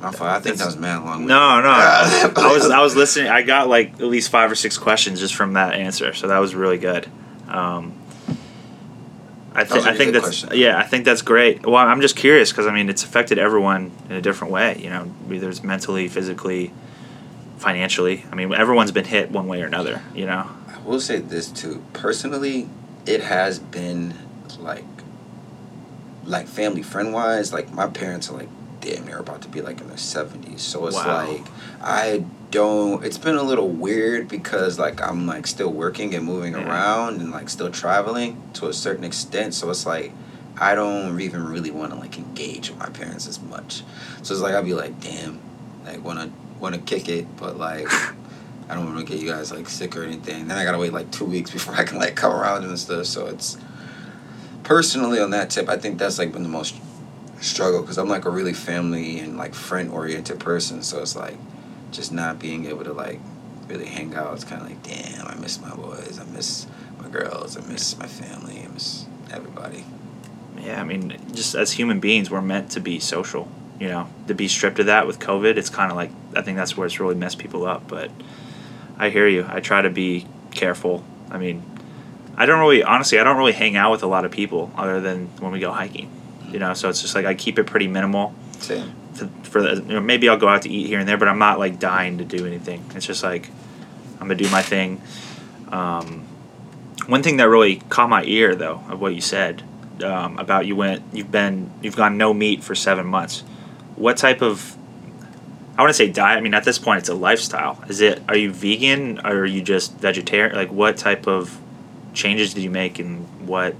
My 0.00 0.12
fault. 0.12 0.30
I 0.30 0.40
think 0.40 0.56
that 0.56 0.66
was 0.66 0.78
mad 0.78 1.04
long. 1.04 1.26
No, 1.26 1.60
no. 1.60 1.68
I 1.70 2.50
was 2.52 2.70
I 2.70 2.80
was 2.80 2.96
listening. 2.96 3.30
I 3.30 3.42
got 3.42 3.68
like 3.68 3.94
at 3.94 4.06
least 4.06 4.30
five 4.30 4.50
or 4.50 4.54
six 4.54 4.78
questions 4.78 5.20
just 5.20 5.34
from 5.34 5.54
that 5.54 5.74
answer, 5.74 6.14
so 6.14 6.28
that 6.28 6.38
was 6.38 6.54
really 6.54 6.78
good. 6.78 7.06
Um, 7.48 7.94
I, 9.52 9.64
th- 9.64 9.84
I 9.84 9.94
think 9.94 10.12
that's 10.12 10.24
question. 10.24 10.50
yeah. 10.54 10.78
I 10.78 10.84
think 10.84 11.04
that's 11.04 11.22
great. 11.22 11.66
Well, 11.66 11.76
I'm 11.76 12.00
just 12.00 12.16
curious 12.16 12.50
because 12.50 12.66
I 12.66 12.72
mean 12.72 12.88
it's 12.88 13.04
affected 13.04 13.38
everyone 13.38 13.90
in 14.08 14.16
a 14.16 14.22
different 14.22 14.52
way. 14.52 14.78
You 14.78 14.88
know, 14.88 15.04
whether 15.26 15.50
it's 15.50 15.62
mentally, 15.62 16.08
physically, 16.08 16.72
financially. 17.60 18.24
I 18.30 18.34
mean, 18.34 18.52
everyone's 18.52 18.90
been 18.92 19.04
hit 19.04 19.30
one 19.30 19.46
way 19.46 19.62
or 19.62 19.66
another. 19.66 20.02
You 20.14 20.26
know. 20.26 20.48
I 20.68 20.78
will 20.84 21.00
say 21.00 21.18
this 21.18 21.48
too. 21.48 21.82
Personally, 21.92 22.68
it 23.06 23.20
has 23.22 23.58
been 23.58 24.14
like 24.58 24.84
like 26.24 26.46
family 26.46 26.82
friend 26.82 27.12
wise, 27.12 27.52
like 27.52 27.72
my 27.72 27.86
parents 27.86 28.30
are 28.30 28.36
like 28.36 28.48
damn 28.80 29.04
near 29.04 29.18
about 29.18 29.42
to 29.42 29.48
be 29.48 29.60
like 29.60 29.80
in 29.80 29.88
their 29.88 29.96
seventies. 29.98 30.62
So 30.62 30.86
it's 30.86 30.96
Wow. 30.96 31.26
like 31.26 31.46
I 31.82 32.24
don't 32.50 33.04
it's 33.04 33.18
been 33.18 33.36
a 33.36 33.42
little 33.42 33.68
weird 33.68 34.28
because 34.28 34.78
like 34.78 35.00
I'm 35.02 35.26
like 35.26 35.46
still 35.46 35.72
working 35.72 36.14
and 36.14 36.24
moving 36.24 36.54
Yeah. 36.54 36.66
around 36.68 37.20
and 37.20 37.30
like 37.30 37.48
still 37.48 37.70
traveling 37.70 38.40
to 38.54 38.66
a 38.68 38.72
certain 38.72 39.04
extent. 39.04 39.54
So 39.54 39.70
it's 39.70 39.86
like 39.86 40.12
I 40.58 40.74
don't 40.74 41.20
even 41.20 41.46
really 41.46 41.70
want 41.70 41.92
to 41.92 41.98
like 41.98 42.18
engage 42.18 42.70
with 42.70 42.78
my 42.78 42.88
parents 42.90 43.26
as 43.26 43.40
much. 43.40 43.82
So 44.22 44.34
it's 44.34 44.42
like 44.42 44.54
I'd 44.54 44.64
be 44.64 44.74
like, 44.74 45.00
damn, 45.00 45.38
like 45.86 46.02
wanna 46.60 46.76
wanna 46.76 46.86
kick 46.86 47.08
it, 47.08 47.36
but 47.36 47.56
like 47.56 47.86
I 48.70 48.74
don't 48.74 48.86
want 48.86 49.04
to 49.04 49.12
get 49.12 49.20
you 49.20 49.28
guys 49.28 49.50
like 49.50 49.68
sick 49.68 49.96
or 49.96 50.04
anything. 50.04 50.46
Then 50.46 50.56
I 50.56 50.62
gotta 50.62 50.78
wait 50.78 50.92
like 50.92 51.10
two 51.10 51.24
weeks 51.24 51.50
before 51.50 51.74
I 51.74 51.82
can 51.82 51.98
like 51.98 52.14
come 52.14 52.32
around 52.32 52.64
and 52.64 52.78
stuff. 52.78 53.06
So 53.06 53.26
it's 53.26 53.58
personally 54.62 55.18
on 55.18 55.30
that 55.30 55.50
tip, 55.50 55.68
I 55.68 55.76
think 55.76 55.98
that's 55.98 56.18
like 56.18 56.32
been 56.32 56.44
the 56.44 56.48
most 56.48 56.76
struggle 57.40 57.80
because 57.80 57.98
I'm 57.98 58.08
like 58.08 58.26
a 58.26 58.30
really 58.30 58.52
family 58.52 59.18
and 59.18 59.36
like 59.36 59.54
friend 59.54 59.90
oriented 59.90 60.38
person. 60.38 60.84
So 60.84 61.02
it's 61.02 61.16
like 61.16 61.36
just 61.90 62.12
not 62.12 62.38
being 62.38 62.66
able 62.66 62.84
to 62.84 62.92
like 62.92 63.18
really 63.66 63.86
hang 63.86 64.14
out. 64.14 64.34
It's 64.34 64.44
kind 64.44 64.62
of 64.62 64.68
like 64.68 64.82
damn, 64.84 65.26
I 65.26 65.34
miss 65.34 65.60
my 65.60 65.74
boys, 65.74 66.20
I 66.20 66.24
miss 66.32 66.68
my 67.00 67.08
girls, 67.08 67.56
I 67.56 67.62
miss 67.62 67.98
my 67.98 68.06
family, 68.06 68.62
I 68.64 68.68
miss 68.68 69.04
everybody. 69.32 69.84
Yeah, 70.60 70.80
I 70.80 70.84
mean, 70.84 71.20
just 71.32 71.56
as 71.56 71.72
human 71.72 71.98
beings, 71.98 72.30
we're 72.30 72.42
meant 72.42 72.70
to 72.72 72.80
be 72.80 73.00
social. 73.00 73.48
You 73.80 73.88
know, 73.88 74.08
to 74.28 74.34
be 74.34 74.46
stripped 74.46 74.78
of 74.78 74.86
that 74.86 75.06
with 75.06 75.18
COVID, 75.18 75.56
it's 75.56 75.70
kind 75.70 75.90
of 75.90 75.96
like 75.96 76.10
I 76.36 76.42
think 76.42 76.58
that's 76.58 76.76
where 76.76 76.86
it's 76.86 77.00
really 77.00 77.14
messed 77.14 77.38
people 77.38 77.66
up. 77.66 77.88
But 77.88 78.10
I 78.98 79.08
hear 79.08 79.26
you. 79.26 79.46
I 79.48 79.60
try 79.60 79.80
to 79.80 79.90
be 79.90 80.26
careful. 80.50 81.02
I 81.30 81.38
mean, 81.38 81.62
I 82.36 82.46
don't 82.46 82.60
really, 82.60 82.82
honestly, 82.82 83.18
I 83.18 83.24
don't 83.24 83.38
really 83.38 83.52
hang 83.52 83.76
out 83.76 83.90
with 83.90 84.02
a 84.02 84.06
lot 84.06 84.24
of 84.24 84.30
people 84.30 84.70
other 84.76 85.00
than 85.00 85.26
when 85.40 85.52
we 85.52 85.60
go 85.60 85.72
hiking. 85.72 86.10
You 86.50 86.58
know, 86.58 86.74
so 86.74 86.88
it's 86.88 87.00
just 87.00 87.14
like 87.14 87.24
I 87.24 87.34
keep 87.34 87.58
it 87.58 87.66
pretty 87.66 87.86
minimal. 87.86 88.34
Same. 88.58 88.94
To, 89.16 89.28
for 89.44 89.62
the, 89.62 89.76
you 89.76 89.94
know, 89.94 90.00
maybe 90.00 90.28
I'll 90.28 90.36
go 90.36 90.48
out 90.48 90.62
to 90.62 90.70
eat 90.70 90.86
here 90.86 90.98
and 90.98 91.08
there, 91.08 91.16
but 91.16 91.28
I'm 91.28 91.38
not 91.38 91.58
like 91.58 91.78
dying 91.78 92.18
to 92.18 92.24
do 92.24 92.46
anything. 92.46 92.84
It's 92.94 93.06
just 93.06 93.22
like 93.22 93.48
I'm 94.14 94.28
gonna 94.28 94.34
do 94.34 94.50
my 94.50 94.62
thing. 94.62 95.00
Um, 95.68 96.26
one 97.06 97.22
thing 97.22 97.38
that 97.38 97.48
really 97.48 97.76
caught 97.88 98.08
my 98.08 98.24
ear 98.24 98.54
though 98.54 98.82
of 98.88 99.00
what 99.00 99.14
you 99.14 99.20
said 99.20 99.62
um, 100.02 100.38
about 100.38 100.66
you 100.66 100.76
went 100.76 101.02
you've 101.12 101.30
been 101.30 101.70
you've 101.82 101.96
gone 101.96 102.16
no 102.18 102.34
meat 102.34 102.62
for 102.62 102.74
seven 102.74 103.06
months. 103.06 103.42
What 104.00 104.16
type 104.16 104.40
of 104.42 104.76
I 105.76 105.82
want 105.82 105.90
to 105.90 105.94
say 105.94 106.08
diet. 106.10 106.36
I 106.36 106.40
mean, 106.42 106.52
at 106.52 106.64
this 106.64 106.78
point, 106.78 106.98
it's 106.98 107.08
a 107.08 107.14
lifestyle. 107.14 107.82
Is 107.88 108.00
it? 108.00 108.22
Are 108.28 108.36
you 108.36 108.50
vegan? 108.52 109.18
Or 109.20 109.40
are 109.40 109.46
you 109.46 109.62
just 109.62 109.94
vegetarian? 109.98 110.54
Like, 110.54 110.70
what 110.70 110.96
type 110.98 111.26
of 111.26 111.58
changes 112.12 112.52
did 112.52 112.62
you 112.62 112.70
make, 112.70 112.98
and 112.98 113.26
what, 113.48 113.74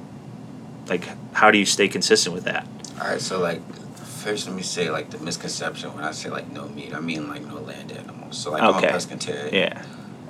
like, 0.89 1.05
how 1.35 1.51
do 1.51 1.59
you 1.59 1.67
stay 1.67 1.89
consistent 1.89 2.35
with 2.35 2.45
that? 2.45 2.67
All 3.01 3.07
right, 3.09 3.21
so 3.21 3.41
like 3.41 3.61
first, 3.97 4.47
let 4.47 4.55
me 4.55 4.63
say 4.63 4.91
like 4.91 5.11
the 5.11 5.19
misconception 5.19 5.95
when 5.95 6.05
I 6.05 6.13
say 6.13 6.29
like 6.29 6.51
no 6.53 6.69
meat, 6.69 6.95
I 6.95 7.01
mean 7.01 7.29
like 7.29 7.45
no 7.47 7.57
land 7.61 7.91
animals. 7.93 8.37
So 8.39 8.51
like 8.53 8.63
I'm 8.63 8.75
Okay. 8.77 8.89
pescatarian. 8.89 9.53
Yeah. 9.53 9.83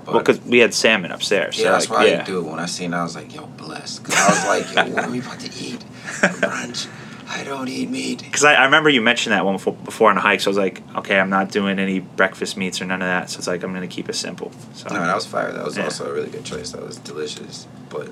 but- 0.05 0.15
Well, 0.15 0.23
because 0.23 0.41
we 0.43 0.59
had 0.59 0.73
salmon 0.73 1.11
upstairs. 1.11 1.59
yeah, 1.59 1.65
so 1.65 1.71
that's 1.73 1.91
like, 1.91 1.99
why 1.99 2.07
yeah. 2.07 2.23
I 2.23 2.25
do 2.25 2.39
it. 2.39 2.45
When 2.45 2.59
I 2.61 2.67
seen 2.67 2.95
it, 2.95 2.97
I 2.97 3.03
was 3.03 3.17
like, 3.17 3.35
yo, 3.35 3.47
blessed. 3.47 4.05
Because 4.05 4.19
I 4.19 4.29
was 4.29 4.47
like, 4.47 4.75
yo, 4.89 4.95
what 4.95 5.05
are 5.05 5.11
we 5.11 5.19
about 5.21 5.41
to 5.41 5.47
eat? 5.65 5.81
Brunch? 6.41 6.87
I 7.33 7.45
don't 7.45 7.69
eat 7.69 7.89
meat. 7.89 8.23
Because 8.25 8.43
I, 8.43 8.55
I 8.55 8.65
remember 8.65 8.91
you 8.91 9.01
mentioned 9.01 9.33
that 9.35 9.45
one 9.45 9.55
before, 9.55 9.75
before 9.75 10.11
on 10.11 10.17
a 10.17 10.21
hike, 10.21 10.41
so 10.41 10.49
I 10.49 10.51
was 10.51 10.59
like, 10.59 10.83
okay, 10.97 11.21
I'm 11.21 11.31
not 11.31 11.53
doing 11.53 11.79
any 11.79 12.01
breakfast 12.01 12.57
meats 12.57 12.83
or 12.83 12.87
none 12.87 13.01
of 13.03 13.07
that. 13.07 13.31
So 13.31 13.39
it's 13.39 13.47
like 13.47 13.63
I'm 13.63 13.73
gonna 13.73 13.87
keep 13.87 14.09
it 14.09 14.15
simple. 14.15 14.51
So 14.75 14.89
No, 14.93 15.07
that 15.07 15.15
was 15.15 15.27
fire. 15.27 15.53
That 15.53 15.65
was 15.65 15.77
Yeah. 15.79 15.85
also 15.85 16.11
a 16.11 16.13
really 16.13 16.29
good 16.29 16.45
choice. 16.45 16.73
That 16.73 16.83
was 16.85 16.97
delicious. 16.99 17.69
But 17.89 18.11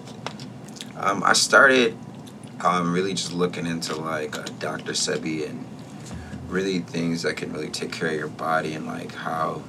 um, 0.97 1.25
I 1.25 1.33
started 1.33 1.97
um, 2.61 2.93
really 2.93 3.13
just 3.13 3.33
looking 3.33 3.67
into 3.67 3.97
like 3.97 4.39
uh, 4.39 4.45
Dr. 4.61 4.93
Sebi 4.93 5.49
and 5.49 5.67
really 6.49 6.79
things 6.79 7.23
that 7.23 7.37
can 7.37 7.53
really 7.53 7.69
take 7.69 7.91
care 7.93 8.09
of 8.11 8.15
your 8.15 8.29
body 8.29 8.75
and 8.75 8.87
like 8.87 9.13
how 9.15 9.63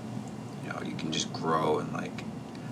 you 0.63 0.69
know 0.71 0.81
you 0.85 0.95
can 0.95 1.11
just 1.11 1.31
grow 1.33 1.79
and 1.79 1.91
like 1.91 2.23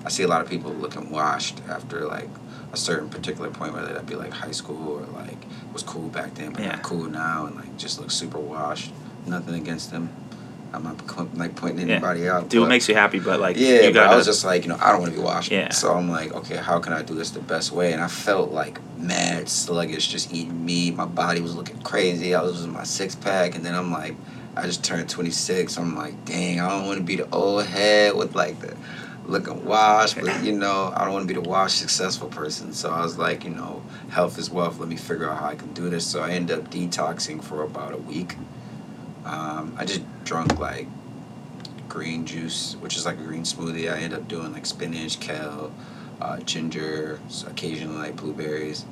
I 0.06 0.10
see 0.10 0.24
a 0.24 0.28
lot 0.28 0.42
of 0.42 0.50
people 0.50 0.72
looking 0.74 1.10
washed 1.10 1.60
after 1.68 2.06
like 2.06 2.30
a 2.74 2.78
certain 2.78 3.10
particular 3.10 3.50
point, 3.50 3.74
whether 3.74 3.94
that 3.94 4.06
be 4.06 4.16
like 4.16 4.32
high 4.32 4.52
school 4.52 5.00
or 5.00 5.02
like 5.24 5.38
was 5.74 5.84
cool 5.84 6.10
back 6.10 6.34
then, 6.36 6.52
but 6.52 6.62
Yeah. 6.64 6.72
not 6.74 6.84
cool 6.84 7.06
now, 7.06 7.46
and 7.46 7.56
like 7.56 7.78
just 7.78 8.00
look 8.00 8.12
super 8.12 8.40
washed. 8.40 8.92
Nothing 9.26 9.56
against 9.56 9.92
them. 9.92 10.10
I'm 10.74 10.84
not 10.84 11.38
like 11.38 11.56
pointing 11.56 11.88
Yeah. 11.88 11.96
anybody 11.96 12.28
out. 12.30 12.50
do 12.50 12.60
what 12.62 12.70
makes 12.70 12.88
you 12.90 12.96
happy, 12.96 13.20
but 13.20 13.40
like 13.40 13.58
yeah, 13.58 13.84
you 13.84 13.94
but 13.94 14.02
I 14.02 14.06
gotta. 14.06 14.18
was 14.18 14.26
just 14.26 14.44
like, 14.44 14.64
you 14.64 14.70
know, 14.70 14.78
I 14.82 14.92
don't 14.92 15.00
want 15.02 15.14
to 15.14 15.18
be 15.18 15.24
washed. 15.24 15.50
Yeah. 15.52 15.70
So 15.72 15.94
I'm 15.94 16.10
like, 16.10 16.34
okay, 16.34 16.58
how 16.58 16.80
can 16.80 16.92
I 16.94 17.02
do 17.04 17.16
this 17.16 17.32
the 17.32 17.40
best 17.40 17.72
way? 17.72 17.94
And 17.94 18.02
I 18.02 18.08
felt 18.08 18.52
like 18.52 18.80
mad 18.98 19.48
sluggish 19.50 20.08
just 20.10 20.34
eating 20.34 20.66
meat. 20.66 20.96
My 20.96 21.06
body 21.06 21.40
was 21.42 21.56
looking 21.56 21.80
crazy. 21.82 22.36
I 22.36 22.42
was 22.42 22.54
losing 22.54 22.74
my 22.74 22.84
six 22.84 23.16
pack, 23.16 23.56
and 23.56 23.66
then 23.66 23.74
I'm 23.76 23.92
like, 23.92 24.16
I 24.58 24.64
just 24.64 24.84
turned 24.84 25.10
26. 25.10 25.78
I'm 25.78 25.96
like, 25.96 26.26
dang, 26.26 26.60
I 26.60 26.68
don't 26.70 26.86
want 26.86 26.98
to 26.98 27.04
be 27.04 27.16
the 27.16 27.30
old 27.34 27.66
head 27.66 28.16
with 28.16 28.36
like 28.36 28.60
the 28.60 28.76
looking 29.28 29.66
washed, 29.66 30.20
but 30.20 30.44
you 30.44 30.54
know, 30.54 30.92
I 30.96 31.04
don't 31.04 31.14
want 31.14 31.28
to 31.28 31.34
be 31.34 31.40
the 31.40 31.48
washed 31.48 31.78
successful 31.78 32.30
person. 32.30 32.74
So 32.74 32.90
I 32.90 33.02
was 33.02 33.18
like, 33.18 33.44
you 33.44 33.52
know, 33.52 33.84
health 34.10 34.38
is 34.38 34.50
wealth. 34.50 34.80
Let 34.80 34.90
me 34.90 34.96
figure 34.96 35.30
out 35.30 35.40
how 35.40 35.48
I 35.48 35.56
can 35.56 35.74
do 35.74 35.90
this. 35.90 36.08
So 36.08 36.22
I 36.22 36.32
ended 36.32 36.58
up 36.58 36.72
detoxing 36.72 37.44
for 37.44 37.64
about 37.64 37.94
a 37.94 37.98
week. 37.98 38.36
Um, 39.26 39.76
I 39.78 39.86
just 39.86 40.02
drunk 40.24 40.58
like 40.60 40.88
green 41.90 42.26
juice, 42.26 42.76
which 42.80 42.96
is 42.96 43.06
like 43.06 43.20
a 43.20 43.24
green 43.24 43.44
smoothie. 43.44 43.92
I 43.92 44.00
end 44.00 44.14
up 44.14 44.28
doing 44.28 44.54
like 44.54 44.66
spinach, 44.66 45.20
kale, 45.20 45.74
uh, 46.22 46.40
ginger, 46.40 47.20
occasionally 47.46 47.98
like 47.98 48.16
blueberries. 48.16 48.86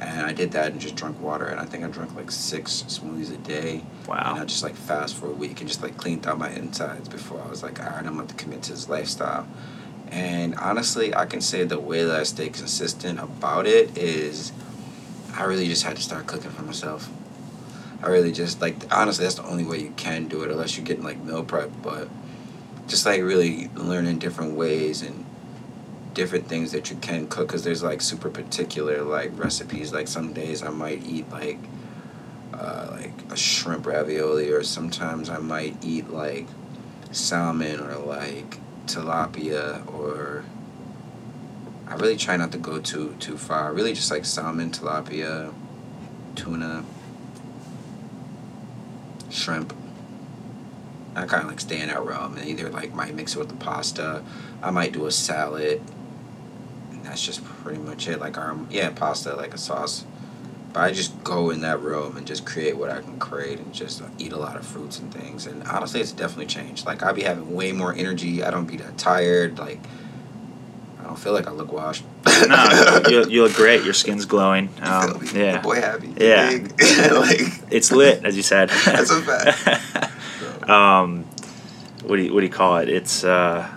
And 0.00 0.24
I 0.24 0.32
did 0.32 0.52
that 0.52 0.72
and 0.72 0.80
just 0.80 0.96
drank 0.96 1.20
water. 1.20 1.46
And 1.46 1.60
I 1.60 1.66
think 1.66 1.84
I 1.84 1.88
drank 1.88 2.14
like 2.14 2.30
six 2.30 2.84
smoothies 2.88 3.34
a 3.34 3.36
day. 3.36 3.82
Wow. 4.06 4.32
And 4.32 4.40
I 4.40 4.44
just 4.46 4.62
like 4.62 4.74
fast 4.74 5.16
for 5.16 5.26
a 5.26 5.32
week 5.32 5.60
and 5.60 5.68
just 5.68 5.82
like 5.82 5.96
cleaned 5.98 6.26
out 6.26 6.38
my 6.38 6.50
insides 6.50 7.08
before 7.08 7.42
I 7.42 7.48
was 7.50 7.62
like, 7.62 7.80
all 7.80 7.90
right, 7.90 8.06
I'm 8.06 8.14
going 8.14 8.26
to 8.26 8.34
commit 8.34 8.62
to 8.64 8.72
this 8.72 8.88
lifestyle. 8.88 9.46
And 10.10 10.54
honestly, 10.56 11.14
I 11.14 11.26
can 11.26 11.40
say 11.40 11.64
the 11.64 11.78
way 11.78 12.04
that 12.04 12.18
I 12.18 12.24
stay 12.24 12.48
consistent 12.48 13.20
about 13.20 13.66
it 13.66 13.96
is 13.96 14.52
I 15.34 15.44
really 15.44 15.68
just 15.68 15.84
had 15.84 15.96
to 15.96 16.02
start 16.02 16.26
cooking 16.26 16.50
for 16.50 16.62
myself. 16.62 17.08
I 18.02 18.08
really 18.08 18.32
just 18.32 18.60
like 18.60 18.76
honestly 18.90 19.24
that's 19.24 19.36
the 19.36 19.44
only 19.44 19.64
way 19.64 19.78
you 19.78 19.92
can 19.96 20.26
do 20.26 20.42
it 20.42 20.50
unless 20.50 20.76
you're 20.76 20.86
getting 20.86 21.04
like 21.04 21.18
meal 21.22 21.44
prep, 21.44 21.70
but 21.82 22.08
just 22.88 23.06
like 23.06 23.22
really 23.22 23.68
learning 23.76 24.18
different 24.18 24.54
ways 24.54 25.02
and 25.02 25.24
different 26.14 26.48
things 26.48 26.72
that 26.72 26.90
you 26.90 26.96
can 26.96 27.28
cook 27.28 27.46
because 27.46 27.62
there's 27.62 27.82
like 27.82 28.00
super 28.00 28.28
particular 28.28 29.02
like 29.02 29.30
recipes 29.38 29.92
like 29.92 30.08
some 30.08 30.32
days 30.32 30.62
i 30.62 30.68
might 30.68 31.02
eat 31.04 31.28
like 31.30 31.58
uh, 32.52 32.88
like 32.90 33.12
a 33.30 33.36
shrimp 33.36 33.86
ravioli 33.86 34.50
or 34.50 34.62
sometimes 34.62 35.30
i 35.30 35.38
might 35.38 35.76
eat 35.84 36.10
like 36.10 36.46
salmon 37.12 37.80
or 37.80 37.94
like 37.94 38.58
tilapia 38.86 39.86
or 39.92 40.44
i 41.86 41.94
really 41.94 42.16
try 42.16 42.36
not 42.36 42.52
to 42.52 42.58
go 42.58 42.78
too 42.80 43.14
too 43.18 43.36
far 43.36 43.72
really 43.72 43.92
just 43.92 44.10
like 44.10 44.24
salmon 44.24 44.70
tilapia 44.70 45.52
tuna 46.34 46.84
shrimp 49.28 49.74
I 51.14 51.26
kind 51.26 51.42
of 51.42 51.48
like 51.48 51.60
stay 51.60 51.80
in 51.80 51.88
that 51.88 52.04
realm 52.04 52.36
and 52.36 52.48
either 52.48 52.70
like 52.70 52.94
might 52.94 53.14
mix 53.14 53.34
it 53.34 53.38
with 53.38 53.48
the 53.48 53.56
pasta. 53.56 54.22
I 54.62 54.70
might 54.70 54.92
do 54.92 55.06
a 55.06 55.10
salad. 55.10 55.82
And 56.90 57.04
that's 57.04 57.24
just 57.24 57.44
pretty 57.44 57.80
much 57.80 58.08
it. 58.08 58.20
Like 58.20 58.38
um 58.38 58.68
yeah, 58.70 58.90
pasta 58.90 59.34
like 59.34 59.52
a 59.52 59.58
sauce. 59.58 60.04
But 60.72 60.80
I 60.80 60.92
just 60.92 61.22
go 61.24 61.50
in 61.50 61.62
that 61.62 61.80
realm 61.80 62.16
and 62.16 62.26
just 62.26 62.44
create 62.46 62.76
what 62.76 62.90
I 62.90 63.00
can 63.00 63.18
create 63.18 63.58
and 63.58 63.72
just 63.74 64.02
eat 64.18 64.32
a 64.32 64.36
lot 64.36 64.56
of 64.56 64.64
fruits 64.64 65.00
and 65.00 65.12
things. 65.12 65.46
And 65.46 65.64
honestly, 65.64 66.00
it's 66.00 66.12
definitely 66.12 66.46
changed. 66.46 66.86
Like 66.86 67.02
I 67.02 67.12
be 67.12 67.22
having 67.22 67.52
way 67.54 67.72
more 67.72 67.92
energy. 67.92 68.44
I 68.44 68.50
don't 68.50 68.66
be 68.66 68.76
that 68.76 68.96
tired. 68.96 69.58
Like 69.58 69.80
I 71.00 71.04
don't 71.04 71.18
feel 71.18 71.32
like 71.32 71.48
I 71.48 71.50
look 71.50 71.72
washed. 71.72 72.04
no, 72.24 73.02
you, 73.08 73.26
you 73.28 73.42
look 73.42 73.54
great. 73.54 73.82
Your 73.84 73.94
skin's 73.94 74.26
glowing. 74.26 74.68
Um, 74.82 75.20
yeah, 75.34 75.56
The 75.56 75.60
boy 75.62 75.80
happy. 75.80 76.14
Yeah. 76.16 76.50
Like 77.12 77.40
it's 77.70 77.90
lit, 77.90 78.24
as 78.24 78.36
you 78.36 78.42
said. 78.42 78.68
That's 78.68 79.10
a 79.10 79.20
fact. 79.22 80.12
so. 80.38 80.72
um, 80.72 81.24
what 82.04 82.16
do 82.16 82.22
you 82.22 82.32
what 82.32 82.40
do 82.40 82.46
you 82.46 82.52
call 82.52 82.78
it? 82.78 82.88
It's 82.88 83.24
uh, 83.24 83.68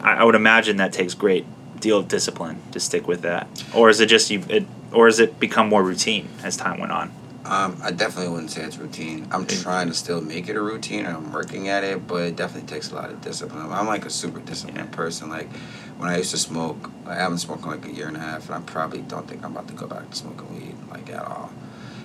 I, 0.00 0.14
I 0.14 0.24
would 0.24 0.34
imagine 0.34 0.78
that 0.78 0.92
takes 0.92 1.14
great 1.14 1.46
deal 1.80 1.98
of 1.98 2.08
discipline 2.08 2.60
to 2.72 2.80
stick 2.80 3.06
with 3.06 3.22
that, 3.22 3.46
or 3.74 3.90
is 3.90 4.00
it 4.00 4.06
just 4.06 4.30
you? 4.30 4.42
It, 4.48 4.66
or 4.94 5.06
has 5.06 5.20
it 5.20 5.38
become 5.40 5.68
more 5.68 5.82
routine 5.82 6.28
as 6.42 6.56
time 6.56 6.80
went 6.80 6.92
on? 6.92 7.12
Um, 7.44 7.76
I 7.82 7.90
definitely 7.90 8.32
wouldn't 8.32 8.50
say 8.52 8.62
it's 8.62 8.78
routine. 8.78 9.28
I'm 9.30 9.46
trying 9.46 9.88
to 9.88 9.94
still 9.94 10.22
make 10.22 10.48
it 10.48 10.56
a 10.56 10.62
routine, 10.62 11.04
and 11.04 11.14
I'm 11.14 11.30
working 11.30 11.68
at 11.68 11.84
it, 11.84 12.06
but 12.06 12.22
it 12.22 12.36
definitely 12.36 12.66
takes 12.66 12.90
a 12.90 12.94
lot 12.94 13.10
of 13.10 13.20
discipline. 13.20 13.70
I'm 13.70 13.86
like 13.86 14.06
a 14.06 14.10
super 14.10 14.40
disciplined 14.40 14.78
Yeah. 14.78 14.96
person. 14.96 15.28
Like 15.28 15.52
when 15.98 16.08
I 16.08 16.16
used 16.16 16.30
to 16.30 16.38
smoke, 16.38 16.90
I 17.06 17.16
haven't 17.16 17.38
smoked 17.38 17.64
in 17.64 17.70
like 17.70 17.84
a 17.84 17.90
year 17.92 18.08
and 18.08 18.16
a 18.16 18.20
half, 18.20 18.46
and 18.46 18.54
I 18.54 18.60
probably 18.60 19.02
don't 19.02 19.28
think 19.28 19.44
I'm 19.44 19.52
about 19.52 19.68
to 19.68 19.74
go 19.74 19.86
back 19.86 20.08
to 20.10 20.16
smoking 20.16 20.54
weed 20.54 20.74
like 20.90 21.10
at 21.10 21.22
all. 21.22 21.50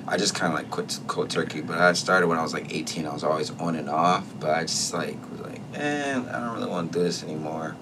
I 0.07 0.17
just 0.17 0.35
kind 0.35 0.51
of 0.51 0.59
like 0.59 0.69
quit 0.71 0.99
cold 1.07 1.29
turkey, 1.29 1.61
but 1.61 1.77
I 1.77 1.93
started 1.93 2.27
when 2.27 2.37
I 2.37 2.41
was 2.41 2.53
like 2.53 2.73
18. 2.75 3.05
I 3.05 3.13
was 3.13 3.23
always 3.23 3.51
on 3.59 3.75
and 3.75 3.89
off, 3.89 4.25
but 4.41 4.49
I 4.49 4.63
just 4.63 4.93
like 4.93 5.15
was 5.31 5.39
like, 5.39 5.61
man, 5.71 6.27
I 6.27 6.39
don't 6.41 6.55
really 6.57 6.69
want 6.69 6.91
to 6.91 6.99
do 6.99 7.03
this 7.05 7.23
anymore. 7.23 7.77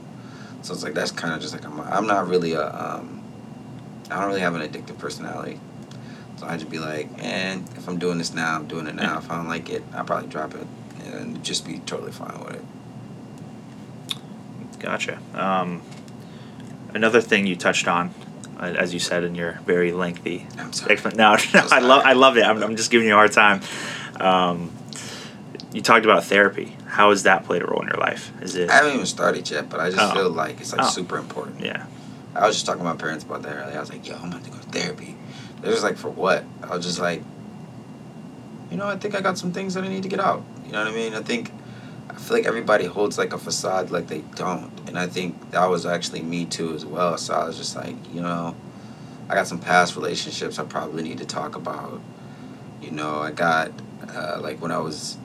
So 0.61 0.73
it's 0.75 0.83
like 0.83 0.93
that's 0.93 1.11
kind 1.11 1.33
of 1.33 1.41
just 1.41 1.53
like 1.53 1.65
I'm. 1.65 1.79
I'm 1.79 2.05
not 2.05 2.27
really 2.27 2.53
a. 2.53 2.67
Um, 2.69 3.23
I 4.09 4.19
don't 4.19 4.27
really 4.27 4.41
have 4.41 4.55
an 4.55 4.61
addictive 4.61 4.97
personality. 4.97 5.59
So 6.37 6.45
I 6.45 6.55
just 6.57 6.69
be 6.69 6.79
like, 6.79 7.09
and 7.17 7.67
if 7.77 7.87
I'm 7.87 7.97
doing 7.97 8.17
this 8.19 8.33
now, 8.33 8.55
I'm 8.55 8.67
doing 8.67 8.87
it 8.87 8.95
now. 8.95 9.17
If 9.17 9.29
I 9.31 9.37
don't 9.37 9.47
like 9.47 9.69
it, 9.69 9.83
I'll 9.93 10.05
probably 10.05 10.29
drop 10.29 10.53
it 10.55 10.67
and 11.05 11.43
just 11.43 11.65
be 11.65 11.79
totally 11.79 12.11
fine 12.11 12.39
with 12.43 12.55
it. 12.55 12.61
Gotcha. 14.79 15.19
Um, 15.33 15.81
another 16.93 17.21
thing 17.21 17.47
you 17.47 17.55
touched 17.55 17.87
on, 17.87 18.13
uh, 18.59 18.65
as 18.77 18.93
you 18.93 18.99
said 18.99 19.23
in 19.23 19.33
your 19.35 19.53
very 19.65 19.91
lengthy 19.91 20.45
I'm 20.59 20.71
sorry. 20.73 20.93
explanation. 20.93 21.17
No, 21.17 21.35
no, 21.61 21.67
I 21.71 21.79
love 21.79 22.03
I 22.05 22.13
love 22.13 22.37
it. 22.37 22.43
I'm, 22.43 22.61
I'm 22.61 22.75
just 22.75 22.91
giving 22.91 23.07
you 23.07 23.13
a 23.13 23.17
hard 23.17 23.31
time. 23.31 23.61
Um, 24.19 24.71
you 25.73 25.81
talked 25.81 26.05
about 26.05 26.23
therapy. 26.25 26.75
How 26.85 27.09
has 27.09 27.23
that 27.23 27.45
played 27.45 27.63
a 27.63 27.65
role 27.65 27.81
in 27.81 27.87
your 27.87 27.97
life? 27.97 28.31
Is 28.41 28.55
it? 28.55 28.69
I 28.69 28.75
haven't 28.75 28.93
even 28.93 29.05
started 29.05 29.49
yet, 29.49 29.69
but 29.69 29.79
I 29.79 29.89
just 29.89 30.11
Oh. 30.11 30.13
feel 30.13 30.29
like 30.29 30.61
it's 30.61 30.71
like 30.71 30.83
Oh. 30.85 30.89
super 30.89 31.17
important. 31.17 31.61
Yeah. 31.61 31.85
I 32.35 32.45
was 32.45 32.55
just 32.55 32.65
talking 32.65 32.79
to 32.79 32.85
my 32.85 32.95
parents 32.95 33.23
about 33.23 33.41
that 33.43 33.55
earlier. 33.55 33.77
I 33.77 33.79
was 33.79 33.89
like, 33.89 34.07
yo, 34.07 34.15
I'm 34.15 34.29
about 34.29 34.43
to 34.43 34.51
go 34.51 34.57
to 34.57 34.67
therapy. 34.67 35.15
They're 35.61 35.71
just 35.71 35.83
like, 35.83 35.97
for 35.97 36.09
what? 36.09 36.43
I 36.61 36.75
was 36.75 36.85
just 36.85 36.99
like, 36.99 37.23
you 38.69 38.77
know, 38.77 38.87
I 38.87 38.97
think 38.97 39.15
I 39.15 39.21
got 39.21 39.37
some 39.37 39.51
things 39.51 39.73
that 39.73 39.83
I 39.83 39.87
need 39.87 40.03
to 40.03 40.09
get 40.09 40.19
out. 40.19 40.43
You 40.65 40.71
know 40.71 40.83
what 40.83 40.93
I 40.93 40.95
mean? 40.95 41.13
I 41.13 41.21
think, 41.21 41.51
I 42.09 42.13
feel 42.15 42.37
like 42.37 42.45
everybody 42.45 42.85
holds 42.85 43.17
like 43.17 43.33
a 43.33 43.37
facade 43.37 43.89
like 43.89 44.07
they 44.07 44.21
don't. 44.35 44.71
And 44.87 44.99
I 44.99 45.07
think 45.07 45.51
that 45.51 45.65
was 45.67 45.85
actually 45.85 46.21
me 46.21 46.45
too 46.45 46.73
as 46.73 46.85
well. 46.85 47.17
So 47.17 47.33
I 47.33 47.45
was 47.45 47.57
just 47.57 47.75
like, 47.75 47.95
you 48.13 48.21
know, 48.21 48.55
I 49.29 49.35
got 49.35 49.47
some 49.47 49.59
past 49.59 49.95
relationships 49.95 50.59
I 50.59 50.63
probably 50.63 51.03
need 51.03 51.17
to 51.19 51.25
talk 51.25 51.55
about. 51.55 52.01
You 52.81 52.91
know, 52.91 53.19
I 53.19 53.31
got, 53.31 53.71
uh, 54.09 54.39
like 54.41 54.61
when 54.61 54.71
I 54.71 54.77
was 54.77 55.17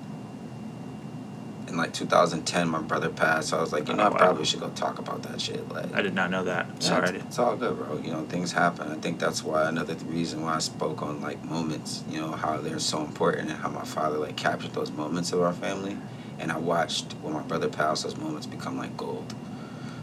in 1.73 1.79
like 1.79 1.93
2010, 1.93 2.69
my 2.69 2.81
brother 2.81 3.09
passed. 3.09 3.49
So 3.49 3.59
I 3.59 3.61
was 3.61 3.73
like, 3.73 3.89
you 3.89 3.95
know, 3.95 4.03
Oh, 4.05 4.07
I 4.07 4.11
wow. 4.11 4.17
probably 4.19 4.45
should 4.45 4.61
go 4.61 4.69
talk 4.71 4.99
about 4.99 5.23
that 5.25 5.41
shit. 5.41 5.69
Like, 5.71 5.93
I 5.95 6.03
did 6.03 6.15
not 6.15 6.31
know 6.31 6.45
that. 6.45 6.67
yeah, 6.75 6.81
Sorry. 6.81 7.09
It's, 7.17 7.25
it's 7.27 7.39
all 7.39 7.57
good, 7.57 7.77
bro. 7.77 7.99
You 7.99 8.13
know, 8.13 8.25
things 8.27 8.53
happen. 8.53 8.93
I 8.93 8.97
think 8.97 9.19
that's 9.19 9.43
why 9.43 9.69
another 9.69 9.95
th- 9.95 10.07
reason 10.07 10.43
why 10.43 10.55
I 10.55 10.59
spoke 10.61 11.03
on 11.03 11.21
like 11.21 11.43
moments. 11.45 12.05
You 12.09 12.21
know 12.21 12.33
how 12.33 12.59
they're 12.59 12.79
so 12.79 13.01
important 13.03 13.51
and 13.51 13.59
how 13.59 13.71
my 13.71 13.85
father 13.85 14.19
like 14.19 14.37
captured 14.37 14.75
those 14.75 14.91
moments 14.93 15.33
of 15.33 15.41
our 15.41 15.53
family, 15.53 15.97
and 16.39 16.53
I 16.53 16.59
watched 16.59 17.13
when 17.23 17.33
my 17.35 17.43
brother 17.43 17.69
passed, 17.69 18.05
those 18.05 18.17
moments 18.17 18.47
become 18.47 18.77
like 18.79 18.97
gold. 18.97 19.35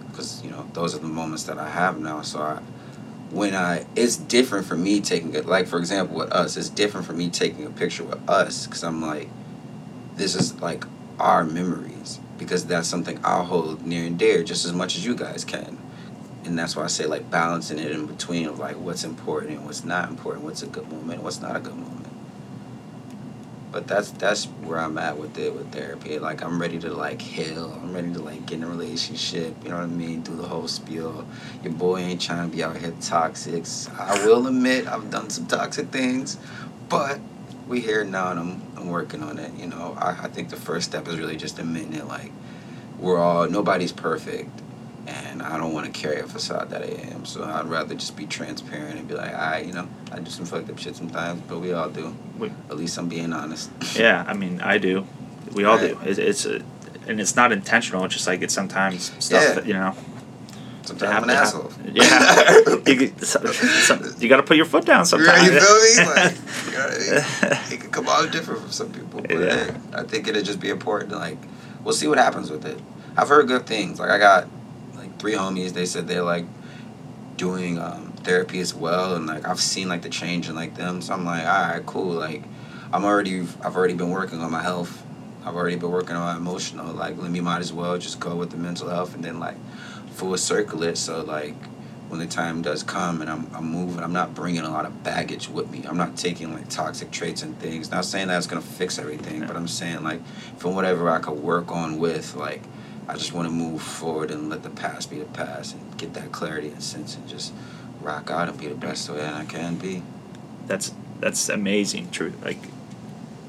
Because 0.09 0.43
you 0.43 0.49
know 0.49 0.67
those 0.73 0.95
are 0.95 0.99
the 0.99 1.07
moments 1.07 1.43
that 1.43 1.57
I 1.59 1.69
have 1.69 1.99
now. 1.99 2.21
So 2.23 2.39
I, 2.41 2.61
when 3.31 3.53
I, 3.53 3.85
it's 3.95 4.17
different 4.17 4.65
for 4.65 4.75
me 4.75 5.01
taking 5.01 5.35
it. 5.35 5.45
Like 5.45 5.67
for 5.67 5.77
example, 5.77 6.17
with 6.17 6.31
us, 6.31 6.57
it's 6.57 6.69
different 6.69 7.05
for 7.05 7.13
me 7.13 7.29
taking 7.29 7.65
a 7.65 7.69
picture 7.69 8.03
with 8.03 8.27
us 8.27 8.65
because 8.65 8.83
I'm 8.83 9.01
like, 9.03 9.29
this 10.15 10.33
is 10.35 10.59
like 10.61 10.83
our 11.19 11.43
memories 11.43 12.19
because 12.37 12.65
that's 12.65 12.87
something 12.87 13.19
I'll 13.23 13.43
hold 13.43 13.85
near 13.85 14.05
and 14.05 14.17
dear 14.17 14.43
just 14.43 14.65
as 14.65 14.73
much 14.73 14.95
as 14.95 15.05
you 15.05 15.15
guys 15.15 15.43
can. 15.43 15.77
And 16.45 16.57
that's 16.57 16.75
why 16.75 16.83
I 16.83 16.87
say 16.87 17.05
like 17.05 17.29
balancing 17.29 17.77
it 17.77 17.91
in 17.91 18.05
between 18.05 18.47
of 18.47 18.59
like 18.59 18.77
what's 18.77 19.03
important 19.03 19.57
and 19.57 19.65
what's 19.65 19.83
not 19.83 20.09
important, 20.09 20.45
what's 20.45 20.63
a 20.63 20.67
good 20.67 20.89
moment, 20.89 21.21
what's 21.21 21.41
not 21.41 21.55
a 21.55 21.59
good 21.59 21.75
moment. 21.75 22.07
But 23.71 23.87
that's 23.87 24.09
that's 24.11 24.45
where 24.45 24.79
I'm 24.79 24.97
at 24.97 25.17
with 25.17 25.37
it 25.37 25.53
with 25.53 25.71
therapy. 25.71 26.17
Like 26.17 26.41
I'm 26.41 26.59
ready 26.59 26.79
to 26.79 26.91
like 26.91 27.21
heal. 27.21 27.79
I'm 27.83 27.93
ready 27.93 28.11
to 28.13 28.19
like 28.19 28.47
get 28.47 28.55
in 28.55 28.63
a 28.63 28.67
relationship. 28.67 29.55
You 29.63 29.69
know 29.69 29.75
what 29.75 29.83
I 29.83 29.87
mean? 29.87 30.21
Do 30.21 30.35
the 30.35 30.47
whole 30.47 30.67
spiel. 30.67 31.27
Your 31.63 31.73
boy 31.73 31.99
ain't 31.99 32.21
trying 32.21 32.49
to 32.49 32.55
be 32.55 32.63
out 32.63 32.77
here 32.77 32.93
toxic. 32.99 33.65
I 33.99 34.25
will 34.25 34.47
admit 34.47 34.87
I've 34.87 35.11
done 35.11 35.29
some 35.29 35.45
toxic 35.45 35.89
things, 35.89 36.37
but 36.87 37.19
we 37.67 37.81
here 37.81 38.03
now 38.03 38.31
and 38.31 38.39
I'm, 38.39 38.61
I'm 38.79 38.89
working 38.89 39.21
on 39.23 39.37
it. 39.37 39.51
You 39.55 39.67
know, 39.67 39.97
I, 39.99 40.11
I 40.23 40.27
think 40.27 40.49
the 40.49 40.55
first 40.55 40.89
step 40.89 41.07
is 41.07 41.17
really 41.17 41.37
just 41.37 41.59
admitting 41.59 41.93
it. 41.93 42.07
Like 42.07 42.31
we're 42.97 43.19
all 43.19 43.49
nobody's 43.49 43.91
perfect 43.91 44.49
and 45.09 45.41
I 45.41 45.57
don't 45.57 45.73
want 45.73 45.85
to 45.85 45.91
carry 45.91 46.19
a 46.19 46.27
facade 46.27 46.69
that 46.69 46.83
I 46.83 47.13
am. 47.13 47.25
So 47.25 47.43
I'd 47.43 47.65
rather 47.65 47.95
just 47.95 48.15
be 48.15 48.25
transparent 48.25 48.99
and 48.99 49.07
be 49.07 49.15
like, 49.15 49.33
I, 49.33 49.51
right, 49.51 49.65
you 49.65 49.73
know, 49.73 49.87
I 50.11 50.19
do 50.19 50.29
some 50.29 50.45
fucked 50.45 50.69
up 50.69 50.77
shit 50.77 50.95
sometimes, 50.95 51.41
but 51.47 51.59
we 51.59 51.73
all 51.73 51.89
do. 51.89 52.15
We, 52.37 52.49
At 52.69 52.77
least 52.77 52.97
I'm 52.97 53.09
being 53.09 53.33
honest. 53.33 53.71
yeah, 53.95 54.23
I 54.27 54.33
mean, 54.33 54.61
I 54.61 54.77
do. 54.77 55.05
We 55.53 55.63
all 55.63 55.77
right. 55.77 55.99
do. 55.99 56.09
It's, 56.09 56.19
it's 56.19 56.45
a, 56.45 56.61
and 57.07 57.19
it's 57.19 57.35
not 57.35 57.51
intentional. 57.51 58.05
It's 58.05 58.13
just 58.13 58.27
like 58.27 58.41
it's 58.41 58.53
sometimes 58.53 59.11
stuff 59.23 59.43
yeah. 59.43 59.53
that 59.55 59.65
you 59.65 59.73
know. 59.73 59.95
Sometimes 60.83 61.15
I'm 61.15 61.23
an 61.23 61.29
asshole. 61.29 61.71
Yeah, 61.93 62.59
you, 62.87 63.13
you 64.19 64.29
got 64.29 64.37
to 64.37 64.43
put 64.43 64.57
your 64.57 64.65
foot 64.65 64.85
down 64.85 65.05
sometimes. 65.05 65.47
You 65.47 65.59
feel 65.59 66.05
me? 66.05 66.15
Like, 66.15 66.35
know 66.79 66.89
It 67.71 67.81
could 67.81 67.91
come 67.91 68.07
out 68.07 68.31
different 68.31 68.61
from 68.61 68.71
some 68.71 68.91
people, 68.91 69.21
but 69.21 69.39
yeah. 69.39 69.77
I 69.93 70.03
think 70.03 70.27
it'd 70.27 70.45
just 70.45 70.59
be 70.59 70.69
important. 70.69 71.11
To, 71.11 71.17
like, 71.17 71.37
we'll 71.83 71.93
see 71.93 72.07
what 72.07 72.17
happens 72.17 72.49
with 72.49 72.65
it. 72.65 72.79
I've 73.17 73.29
heard 73.29 73.47
good 73.47 73.65
things. 73.65 73.99
Like 73.99 74.09
I 74.09 74.17
got 74.17 74.47
like 74.95 75.19
three 75.19 75.33
homies. 75.33 75.73
They 75.73 75.85
said 75.85 76.07
they're 76.07 76.23
like 76.23 76.45
doing 77.37 77.77
um, 77.79 78.13
therapy 78.23 78.59
as 78.59 78.73
well, 78.73 79.15
and 79.15 79.25
like 79.27 79.47
I've 79.47 79.59
seen 79.59 79.89
like 79.89 80.01
the 80.01 80.09
change 80.09 80.49
in 80.49 80.55
like 80.55 80.75
them. 80.75 81.01
So 81.01 81.13
I'm 81.13 81.25
like, 81.25 81.45
all 81.45 81.61
right, 81.69 81.85
cool. 81.85 82.13
Like 82.13 82.43
I'm 82.93 83.03
already, 83.03 83.41
I've 83.63 83.75
already 83.75 83.93
been 83.95 84.09
working 84.09 84.41
on 84.41 84.51
my 84.51 84.61
health. 84.61 85.03
I've 85.45 85.55
already 85.55 85.77
been 85.77 85.91
working 85.91 86.15
on 86.15 86.21
my 86.21 86.37
emotional. 86.37 86.93
Like 86.93 87.17
let 87.17 87.31
me 87.31 87.41
might 87.41 87.59
as 87.59 87.73
well 87.73 87.97
just 87.97 88.19
go 88.19 88.35
with 88.35 88.51
the 88.51 88.57
mental 88.57 88.89
health 88.89 89.15
and 89.15 89.23
then 89.23 89.39
like 89.39 89.57
full 90.11 90.37
circle 90.37 90.83
it. 90.83 90.97
So 90.97 91.23
like 91.23 91.55
when 92.09 92.19
the 92.19 92.27
time 92.27 92.61
does 92.61 92.83
come 92.83 93.21
and 93.21 93.29
I'm, 93.29 93.49
I'm 93.53 93.71
moving, 93.71 94.03
I'm 94.03 94.13
not 94.13 94.33
bringing 94.33 94.61
a 94.61 94.71
lot 94.71 94.85
of 94.85 95.03
baggage 95.03 95.47
with 95.47 95.69
me. 95.69 95.83
I'm 95.87 95.97
not 95.97 96.17
taking 96.17 96.53
like 96.53 96.67
toxic 96.67 97.11
traits 97.11 97.43
and 97.43 97.57
things. 97.59 97.91
Not 97.91 98.03
saying 98.03 98.27
that's 98.27 98.47
gonna 98.47 98.61
fix 98.61 98.97
everything, 98.97 99.41
but 99.41 99.55
I'm 99.55 99.67
saying 99.67 100.03
like 100.03 100.25
from 100.57 100.75
whatever 100.75 101.09
I 101.09 101.19
could 101.19 101.39
work 101.39 101.71
on 101.71 101.99
with 101.99 102.35
like 102.35 102.63
I 103.07 103.13
just 103.13 103.33
want 103.33 103.47
to 103.47 103.53
move 103.53 103.81
forward 103.81 104.31
and 104.31 104.49
let 104.49 104.63
the 104.63 104.69
past 104.69 105.09
be 105.09 105.19
the 105.19 105.25
past 105.25 105.75
and 105.75 105.97
get 105.97 106.13
that 106.15 106.31
clarity 106.31 106.69
and 106.69 106.81
sense 106.81 107.15
and 107.15 107.27
just 107.27 107.53
rock 108.01 108.29
out 108.29 108.49
and 108.49 108.59
be 108.59 108.67
the 108.67 108.75
best 108.75 109.09
way 109.09 109.25
I 109.25 109.45
can 109.45 109.77
be. 109.77 110.03
That's 110.67 110.93
that's 111.19 111.49
amazing, 111.49 112.11
truth. 112.11 112.35
Like 112.43 112.59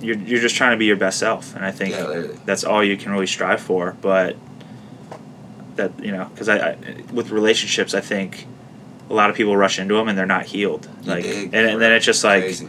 you're 0.01 0.17
you're 0.17 0.41
just 0.41 0.57
trying 0.57 0.73
to 0.73 0.77
be 0.77 0.87
your 0.87 0.97
best 0.97 1.19
self, 1.19 1.55
and 1.55 1.65
I 1.65 1.71
think 1.71 1.95
yeah, 1.95 2.29
that's 2.45 2.65
all 2.65 2.83
you 2.83 2.97
can 2.97 3.13
really 3.13 3.27
strive 3.27 3.61
for. 3.61 3.97
But 4.01 4.37
that 5.81 6.05
you 6.05 6.13
know, 6.13 6.27
because 6.27 6.49
I, 6.49 6.71
I, 6.71 6.77
with 7.13 7.31
relationships, 7.31 7.95
I 7.95 8.01
think 8.01 8.47
a 9.09 9.15
lot 9.15 9.31
of 9.31 9.37
people 9.37 9.57
rush 9.57 9.79
into 9.79 9.95
them 9.95 10.09
and 10.09 10.17
they're 10.17 10.27
not 10.27 10.47
healed. 10.47 10.89
Like, 11.05 11.25
and, 11.25 11.55
and 11.55 11.81
then 11.81 11.93
it's 11.93 12.07
just 12.07 12.23
like 12.23 12.45
Crazy. 12.45 12.69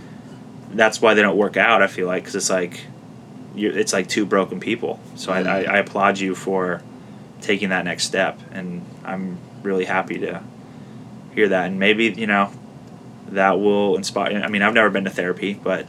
that's 0.71 1.01
why 1.01 1.13
they 1.13 1.21
don't 1.21 1.37
work 1.37 1.57
out. 1.57 1.81
I 1.81 1.87
feel 1.87 2.07
like 2.07 2.23
because 2.23 2.35
it's 2.35 2.49
like 2.49 2.81
you 3.55 3.69
it's 3.69 3.93
like 3.93 4.07
two 4.07 4.25
broken 4.25 4.59
people. 4.59 4.99
So 5.15 5.31
mm-hmm. 5.31 5.47
I, 5.47 5.65
I, 5.65 5.75
I, 5.75 5.77
applaud 5.77 6.19
you 6.19 6.33
for 6.35 6.81
taking 7.41 7.69
that 7.69 7.85
next 7.85 8.05
step, 8.05 8.39
and 8.51 8.83
I'm 9.03 9.37
really 9.61 9.85
happy 9.85 10.17
to 10.19 10.41
hear 11.35 11.49
that. 11.49 11.67
And 11.67 11.79
maybe 11.79 12.05
you 12.05 12.27
know 12.27 12.51
that 13.27 13.59
will 13.59 13.95
inspire. 13.95 14.41
I 14.43 14.47
mean, 14.47 14.61
I've 14.61 14.73
never 14.73 14.89
been 14.89 15.03
to 15.03 15.09
therapy, 15.09 15.53
but 15.53 15.85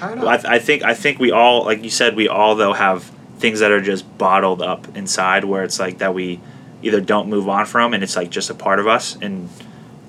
I, 0.00 0.40
I 0.44 0.58
think 0.58 0.82
I 0.82 0.94
think 0.94 1.18
we 1.18 1.30
all, 1.30 1.64
like 1.64 1.82
you 1.82 1.90
said, 1.90 2.16
we 2.16 2.28
all 2.28 2.56
though 2.56 2.72
have 2.72 3.04
things 3.38 3.60
that 3.60 3.70
are 3.70 3.80
just 3.80 4.18
bottled 4.18 4.62
up 4.62 4.96
inside, 4.96 5.44
where 5.44 5.64
it's 5.64 5.78
like 5.78 5.98
that 5.98 6.14
we 6.14 6.40
either 6.84 7.00
don't 7.00 7.28
move 7.28 7.48
on 7.48 7.66
from, 7.66 7.94
and 7.94 8.02
it's 8.02 8.16
like 8.16 8.30
just 8.30 8.50
a 8.50 8.54
part 8.54 8.78
of 8.78 8.86
us, 8.86 9.16
and 9.16 9.48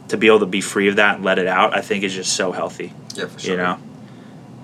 to 0.09 0.17
be 0.17 0.27
able 0.27 0.39
to 0.39 0.45
be 0.45 0.61
free 0.61 0.87
of 0.87 0.97
that 0.97 1.15
and 1.15 1.25
let 1.25 1.39
it 1.39 1.47
out, 1.47 1.75
I 1.75 1.81
think 1.81 2.03
is 2.03 2.13
just 2.13 2.33
so 2.33 2.51
healthy. 2.51 2.93
Yeah, 3.15 3.27
for 3.27 3.39
sure. 3.39 3.51
You 3.51 3.57
know, 3.57 3.79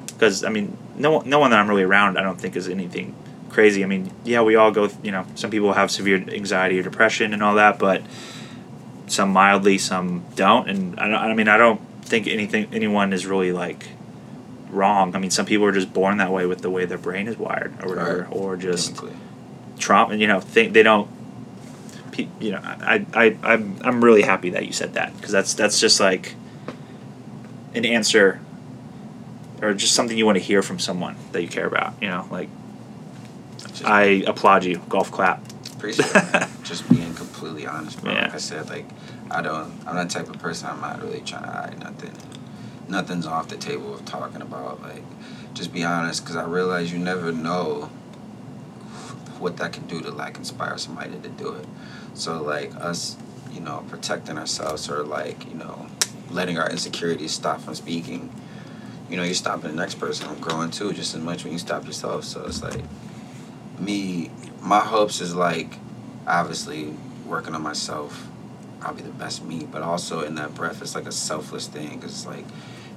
because 0.07 0.43
I 0.43 0.49
mean, 0.49 0.77
no 0.95 1.19
no 1.21 1.39
one 1.39 1.51
that 1.51 1.59
I'm 1.59 1.67
really 1.67 1.83
around, 1.83 2.17
I 2.17 2.23
don't 2.23 2.39
think 2.39 2.55
is 2.55 2.67
anything 2.69 3.15
crazy. 3.49 3.83
I 3.83 3.87
mean, 3.87 4.11
yeah, 4.23 4.41
we 4.41 4.55
all 4.55 4.71
go. 4.71 4.89
You 5.03 5.11
know, 5.11 5.25
some 5.35 5.51
people 5.51 5.73
have 5.73 5.91
severe 5.91 6.17
anxiety 6.17 6.79
or 6.79 6.83
depression 6.83 7.33
and 7.33 7.43
all 7.43 7.55
that, 7.55 7.79
but 7.79 8.01
some 9.07 9.29
mildly, 9.29 9.77
some 9.77 10.25
don't. 10.35 10.69
And 10.69 10.99
I, 10.99 11.29
I 11.29 11.33
mean, 11.33 11.47
I 11.47 11.57
don't 11.57 11.81
think 12.03 12.27
anything 12.27 12.67
anyone 12.73 13.13
is 13.13 13.25
really 13.25 13.51
like 13.51 13.87
wrong. 14.69 15.15
I 15.15 15.19
mean, 15.19 15.31
some 15.31 15.45
people 15.45 15.65
are 15.65 15.71
just 15.71 15.93
born 15.93 16.17
that 16.17 16.31
way 16.31 16.45
with 16.45 16.61
the 16.61 16.69
way 16.69 16.85
their 16.85 16.97
brain 16.97 17.27
is 17.27 17.37
wired, 17.37 17.73
or 17.83 17.89
whatever, 17.89 18.21
right. 18.23 18.31
or 18.31 18.57
just 18.57 18.99
trauma. 19.79 20.15
You 20.15 20.27
know, 20.27 20.39
think 20.39 20.73
they 20.73 20.83
don't. 20.83 21.09
You 22.17 22.51
know, 22.51 22.59
I 22.63 23.05
I 23.13 23.37
I'm 23.43 23.77
I'm 23.81 24.03
really 24.03 24.21
happy 24.21 24.51
that 24.51 24.65
you 24.65 24.73
said 24.73 24.93
that 24.95 25.15
because 25.15 25.31
that's 25.31 25.53
that's 25.53 25.79
just 25.79 25.99
like 25.99 26.35
an 27.73 27.85
answer 27.85 28.39
or 29.61 29.73
just 29.73 29.93
something 29.93 30.17
you 30.17 30.25
want 30.25 30.37
to 30.37 30.43
hear 30.43 30.61
from 30.61 30.79
someone 30.79 31.15
that 31.31 31.41
you 31.41 31.47
care 31.47 31.67
about. 31.67 31.93
You 32.01 32.09
know, 32.09 32.27
like 32.31 32.49
I 33.85 34.23
applaud 34.27 34.63
you. 34.63 34.81
Golf 34.89 35.11
clap. 35.11 35.41
Appreciate 35.73 36.11
it. 36.13 36.47
just 36.63 36.89
being 36.89 37.13
completely 37.13 37.65
honest, 37.65 38.01
bro. 38.01 38.11
Yeah. 38.11 38.23
Like 38.25 38.35
I 38.35 38.37
said, 38.37 38.69
like 38.69 38.85
I 39.29 39.41
don't. 39.41 39.71
I'm 39.87 39.95
that 39.95 40.09
type 40.09 40.29
of 40.29 40.39
person. 40.39 40.69
I'm 40.69 40.81
not 40.81 41.01
really 41.01 41.21
trying 41.21 41.43
to 41.43 41.51
hide 41.51 41.79
nothing. 41.79 42.11
Nothing's 42.87 43.25
off 43.25 43.47
the 43.47 43.57
table 43.57 43.93
of 43.93 44.03
talking 44.05 44.41
about. 44.41 44.81
Like, 44.81 45.03
just 45.53 45.71
be 45.73 45.83
honest, 45.83 46.23
because 46.23 46.35
I 46.35 46.45
realize 46.45 46.91
you 46.91 46.99
never 46.99 47.31
know 47.31 47.89
what 49.41 49.57
that 49.57 49.73
can 49.73 49.87
do 49.87 50.01
to 50.01 50.11
like 50.11 50.37
inspire 50.37 50.77
somebody 50.77 51.19
to 51.19 51.29
do 51.29 51.53
it. 51.53 51.65
So 52.13 52.41
like 52.41 52.75
us, 52.75 53.17
you 53.51 53.59
know, 53.59 53.83
protecting 53.89 54.37
ourselves 54.37 54.89
or 54.89 55.03
like 55.03 55.47
you 55.47 55.55
know, 55.55 55.87
letting 56.29 56.57
our 56.57 56.69
insecurities 56.69 57.31
stop 57.31 57.61
from 57.61 57.75
speaking 57.75 58.31
you 59.11 59.17
know, 59.17 59.23
you're 59.23 59.33
stopping 59.33 59.71
the 59.71 59.75
next 59.75 59.95
person 59.95 60.25
from 60.25 60.39
growing 60.39 60.71
too, 60.71 60.93
just 60.93 61.13
as 61.13 61.21
much 61.21 61.43
when 61.43 61.51
you 61.51 61.59
stop 61.59 61.85
yourself. 61.85 62.23
So 62.23 62.45
it's 62.45 62.63
like 62.63 62.81
me, 63.77 64.31
my 64.61 64.79
hopes 64.79 65.19
is 65.19 65.35
like 65.35 65.75
obviously 66.25 66.93
working 67.27 67.53
on 67.53 67.61
myself. 67.61 68.29
I'll 68.81 68.93
be 68.93 69.03
the 69.03 69.09
best 69.09 69.43
me, 69.43 69.67
but 69.69 69.81
also 69.81 70.21
in 70.21 70.35
that 70.35 70.55
breath, 70.55 70.81
it's 70.81 70.95
like 70.95 71.07
a 71.07 71.11
selfless 71.11 71.67
thing. 71.67 71.99
Cause 71.99 72.11
it's 72.11 72.25
like 72.25 72.45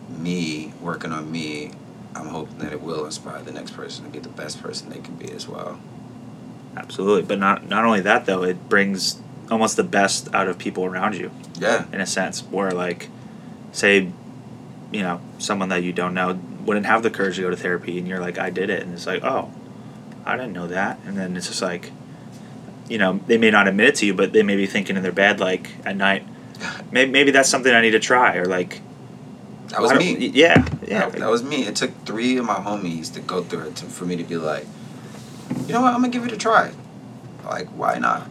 me 0.09 0.73
working 0.81 1.11
on 1.11 1.31
me. 1.33 1.73
I'm 2.15 2.29
hoping 2.29 2.59
that 2.59 2.73
it 2.73 2.81
will 2.81 3.05
inspire 3.07 3.43
the 3.43 3.51
next 3.51 3.73
person 3.73 4.05
to 4.05 4.11
be 4.11 4.21
the 4.21 4.29
best 4.29 4.63
person 4.63 4.91
they 4.91 5.01
can 5.01 5.17
be 5.17 5.33
as 5.33 5.49
well. 5.49 5.81
Absolutely, 6.77 7.23
but 7.23 7.39
not 7.39 7.69
not 7.69 7.85
only 7.85 8.01
that 8.01 8.27
though, 8.27 8.43
it 8.43 8.69
brings 8.69 9.21
almost 9.51 9.77
the 9.77 9.85
best 9.85 10.33
out 10.35 10.49
of 10.49 10.59
people 10.59 10.85
around 10.85 11.15
you. 11.15 11.31
Yeah. 11.59 11.87
In 11.93 12.01
a 12.01 12.07
sense, 12.07 12.43
where 12.43 12.71
like, 12.73 13.09
say, 13.73 14.11
you 14.93 15.03
know 15.03 15.21
someone 15.39 15.69
that 15.71 15.83
you 15.83 15.93
don't 15.93 16.15
know 16.15 16.39
wouldn't 16.65 16.87
have 16.87 17.03
the 17.03 17.11
courage 17.11 17.37
to 17.37 17.43
go 17.43 17.51
to 17.51 17.57
therapy 17.57 17.99
and 17.99 18.09
you're 18.09 18.21
like 18.21 18.39
i 18.39 18.49
did 18.49 18.71
it. 18.71 18.83
And 18.83 18.95
it's 18.95 19.07
like 19.07 19.25
oh 19.25 19.53
i 20.25 20.37
didn't 20.37 20.53
know 20.53 20.69
that. 20.69 20.99
And 21.05 21.17
then 21.19 21.37
it's 21.37 21.49
just 21.49 21.61
like 21.61 21.91
you 22.89 22.99
know 22.99 23.21
they 23.27 23.39
may 23.39 23.51
not 23.51 23.67
admit 23.67 23.89
it 23.89 23.95
to 23.97 24.07
you 24.07 24.15
but 24.15 24.33
they 24.33 24.43
may 24.43 24.57
be 24.57 24.67
thinking 24.67 24.97
in 24.97 25.03
their 25.03 25.13
bed 25.13 25.41
like 25.41 25.71
at 25.87 25.97
night 25.97 26.27
maybe, 26.93 27.11
maybe 27.11 27.31
that's 27.31 27.49
something 27.49 27.73
i 27.73 27.81
need 27.81 27.93
to 27.93 27.99
try 27.99 28.37
or 28.37 28.45
like 28.45 28.83
that 29.69 29.81
was 29.81 29.95
me. 29.95 30.15
yeah 30.29 30.67
yeah. 30.87 31.09
That, 31.09 31.21
that, 31.21 31.31
was 31.31 31.43
me. 31.43 31.67
It 31.67 31.77
took 31.77 31.91
three 32.05 32.37
of 32.37 32.45
my 32.45 32.57
homies 32.57 33.13
to 33.15 33.21
go 33.21 33.43
through 33.43 33.69
it 33.69 33.77
to, 33.77 33.87
for 33.87 34.05
me 34.05 34.17
to 34.17 34.23
be 34.25 34.37
like 34.37 34.67
you 35.67 35.73
know 35.73 35.81
what 35.81 35.95
i'm 35.95 36.01
gonna 36.01 36.09
give 36.09 36.25
it 36.25 36.33
a 36.33 36.37
try 36.37 36.73
like 37.45 37.69
why 37.69 37.99
not 37.99 38.29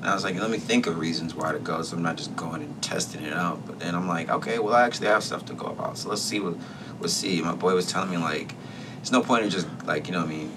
and 0.00 0.08
I 0.08 0.14
was 0.14 0.22
like, 0.22 0.36
let 0.36 0.50
me 0.50 0.58
think 0.58 0.86
of 0.86 0.98
reasons 0.98 1.34
why 1.34 1.52
to 1.52 1.58
go, 1.58 1.82
so 1.82 1.96
I'm 1.96 2.02
not 2.02 2.16
just 2.16 2.34
going 2.36 2.62
and 2.62 2.82
testing 2.82 3.24
it 3.24 3.32
out. 3.32 3.66
But 3.66 3.80
then 3.80 3.96
I'm 3.96 4.06
like, 4.06 4.30
okay, 4.30 4.58
well, 4.60 4.74
I 4.74 4.84
actually 4.84 5.08
have 5.08 5.24
stuff 5.24 5.44
to 5.46 5.54
go 5.54 5.66
about, 5.66 5.98
so 5.98 6.08
let's 6.08 6.22
see 6.22 6.38
what, 6.38 6.54
let's 7.00 7.12
see. 7.12 7.42
My 7.42 7.54
boy 7.54 7.74
was 7.74 7.86
telling 7.86 8.10
me 8.10 8.16
like, 8.16 8.54
it's 9.00 9.10
no 9.10 9.22
point 9.22 9.44
in 9.44 9.50
just 9.50 9.66
like, 9.86 10.06
you 10.06 10.12
know 10.12 10.20
what 10.20 10.28
I 10.28 10.34
mean? 10.34 10.52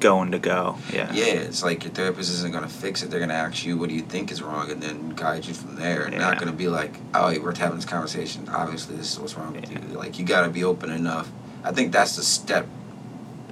Going 0.00 0.32
to 0.32 0.40
go, 0.40 0.76
yeah. 0.92 1.12
Yeah, 1.12 1.24
it's 1.24 1.62
like 1.62 1.84
your 1.84 1.92
therapist 1.92 2.30
isn't 2.30 2.52
gonna 2.52 2.68
fix 2.68 3.02
it. 3.02 3.10
They're 3.10 3.20
gonna 3.20 3.32
ask 3.32 3.64
you, 3.64 3.78
what 3.78 3.88
do 3.88 3.94
you 3.94 4.02
think 4.02 4.32
is 4.32 4.42
wrong, 4.42 4.70
and 4.72 4.82
then 4.82 5.10
guide 5.10 5.46
you 5.46 5.54
from 5.54 5.76
there. 5.76 6.02
And 6.02 6.12
yeah. 6.12 6.18
not 6.18 6.38
gonna 6.38 6.52
be 6.52 6.68
like, 6.68 6.98
oh, 7.14 7.28
we're 7.40 7.54
having 7.54 7.76
this 7.76 7.86
conversation. 7.86 8.48
Obviously, 8.48 8.96
this 8.96 9.12
is 9.12 9.20
what's 9.20 9.36
wrong 9.36 9.54
with 9.54 9.70
yeah. 9.70 9.80
you. 9.80 9.96
Like, 9.96 10.18
you 10.18 10.24
gotta 10.24 10.50
be 10.50 10.64
open 10.64 10.90
enough. 10.90 11.30
I 11.62 11.72
think 11.72 11.92
that's 11.92 12.16
the 12.16 12.22
step 12.22 12.66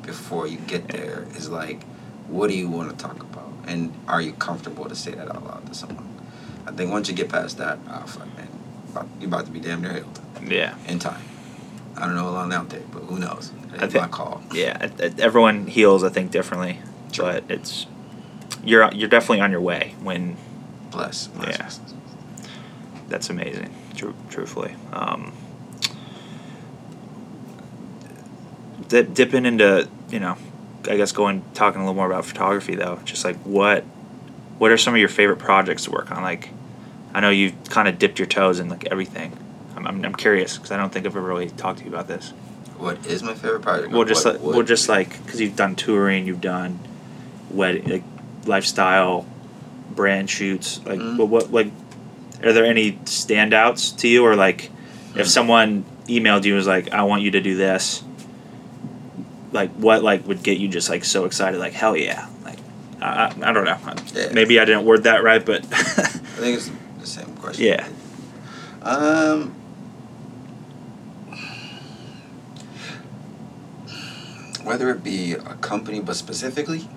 before 0.07 0.46
you 0.46 0.59
get 0.59 0.88
there. 0.88 1.26
Is 1.36 1.48
like, 1.48 1.82
what 2.28 2.48
do 2.50 2.57
you 2.57 2.68
want 2.68 2.90
to 2.90 2.96
talk 2.96 3.20
about? 3.22 3.42
and 3.66 3.94
are 4.07 4.20
you 4.20 4.30
comfortable 4.34 4.84
to 4.90 4.94
say 4.94 5.11
that 5.12 5.26
out 5.34 5.42
loud 5.42 5.66
to 5.66 5.72
someone? 5.74 6.07
I 6.66 6.70
think 6.72 6.90
once 6.90 7.09
you 7.09 7.14
get 7.14 7.30
past 7.30 7.57
that, 7.57 7.78
oh 7.88 8.00
fuck 8.07 8.26
man, 8.36 8.48
you're 9.18 9.28
about 9.28 9.46
to 9.46 9.50
be 9.50 9.59
damn 9.59 9.80
near 9.80 9.94
healed. 9.94 10.20
Yeah. 10.46 10.74
In 10.86 10.98
time. 10.98 11.22
I 11.96 12.05
don't 12.05 12.14
know 12.14 12.24
how 12.24 12.30
long 12.32 12.50
that'll 12.50 12.66
take, 12.66 12.90
but 12.92 13.05
who 13.05 13.18
knows? 13.18 13.52
I 13.72 13.84
It's 13.84 13.92
think- 13.94 14.05
my 14.05 14.09
call. 14.09 14.42
Yeah, 14.52 14.90
everyone 15.18 15.66
heals, 15.66 16.05
I 16.05 16.11
think, 16.11 16.30
differently, 16.30 16.80
Sure. 17.12 17.24
but 17.32 17.44
it's 17.48 17.86
you're 18.62 18.92
you're 18.92 19.09
definitely 19.09 19.40
on 19.40 19.50
your 19.50 19.62
way 19.62 19.94
when 20.02 20.36
Bless. 20.90 21.28
bless, 21.28 21.48
Yeah. 21.48 21.57
bless. 21.57 21.80
that's 23.09 23.30
amazing. 23.30 23.70
Tru- 23.96 24.14
truthfully, 24.28 24.74
um, 24.92 25.32
dip, 28.88 29.14
dipping 29.14 29.46
into 29.46 29.88
you 30.11 30.20
know, 30.20 30.36
I 30.88 30.96
guess 30.96 31.12
going 31.12 31.42
talking 31.55 31.80
a 31.80 31.84
little 31.84 31.94
more 31.94 32.07
about 32.07 32.24
photography 32.24 32.74
though. 32.74 32.98
Just 33.05 33.24
like 33.24 33.36
what 33.38 33.84
what 34.59 34.70
are 34.70 34.78
some 34.78 34.94
of 34.94 35.00
your 35.00 35.09
favorite 35.09 35.38
projects 35.38 35.84
to 35.84 35.90
work 35.90 36.11
on? 36.12 36.22
Like, 36.22 36.50
I 37.12 37.20
know 37.20 37.30
you've 37.30 37.55
kind 37.70 37.88
of 37.88 37.98
dipped 37.98 38.18
your 38.18 38.26
toes 38.26 38.61
in 38.61 38.68
like 38.68 38.86
everything. 38.90 39.36
I'm 39.76 39.86
I'm, 39.86 40.05
I'm 40.05 40.14
curious 40.14 40.57
because 40.57 40.70
I 40.70 40.76
don't 40.76 40.92
think 40.92 41.07
I've 41.07 41.16
ever 41.16 41.26
really 41.26 41.50
talked 41.50 41.78
to 41.80 41.84
you 41.84 41.90
about 41.90 42.07
this. 42.09 42.30
What 42.78 43.05
is 43.07 43.22
my 43.22 43.34
favorite 43.34 43.62
project? 43.62 43.92
Well, 43.92 44.05
just 44.05 44.24
What- 44.24 44.34
like, 44.34 44.42
what- 44.42 44.55
well, 44.57 44.64
just 44.66 44.88
like 44.88 45.24
because 45.24 45.40
you've 45.40 45.57
done 45.57 45.74
touring, 45.74 46.26
you've 46.26 46.40
done 46.40 46.78
wedding, 47.50 47.88
like 47.88 48.02
lifestyle 48.46 49.26
brand 49.90 50.28
shoots. 50.30 50.80
Like, 50.84 50.98
Mm. 51.00 51.16
but 51.16 51.26
what 51.26 51.52
like 51.52 51.70
are 52.42 52.52
there 52.52 52.66
any 52.66 52.92
standouts 53.07 53.96
to 53.98 54.09
you, 54.09 54.24
or 54.24 54.36
like 54.36 54.70
if 55.16 55.26
Mm. 55.26 55.30
someone 55.30 55.84
emailed 56.09 56.44
you 56.44 56.52
and 56.52 56.59
was 56.59 56.66
like, 56.66 56.92
"I 56.92 57.02
want 57.05 57.22
you 57.22 57.30
to 57.32 57.40
do 57.40 57.57
this," 57.57 58.02
like 59.55 59.70
what 59.74 60.02
like 60.02 60.26
would 60.26 60.42
get 60.42 60.59
you 60.59 60.68
just 60.68 60.90
like 60.90 61.05
so 61.05 61.24
excited? 61.24 61.59
Like, 61.59 61.72
hell 61.72 61.96
yeah! 61.96 62.28
Like, 62.44 62.59
I 63.00 63.26
I, 63.26 63.50
I 63.50 63.52
don't 63.52 63.64
know. 63.64 63.78
Yeah. 64.12 64.32
Maybe 64.32 64.61
I 64.61 64.64
didn't 64.64 64.84
word 64.84 65.05
that 65.05 65.22
right, 65.22 65.44
but 65.44 65.64
I 65.72 65.78
think 65.78 66.57
it's 66.59 66.70
the 66.98 67.07
same 67.07 67.34
question. 67.36 67.64
Yeah. 67.64 67.88
Um. 68.82 69.55
Whether 74.64 74.90
it 74.90 75.05
be 75.05 75.32
a 75.32 75.55
company, 75.57 76.00
but 76.00 76.16
specifically 76.16 76.88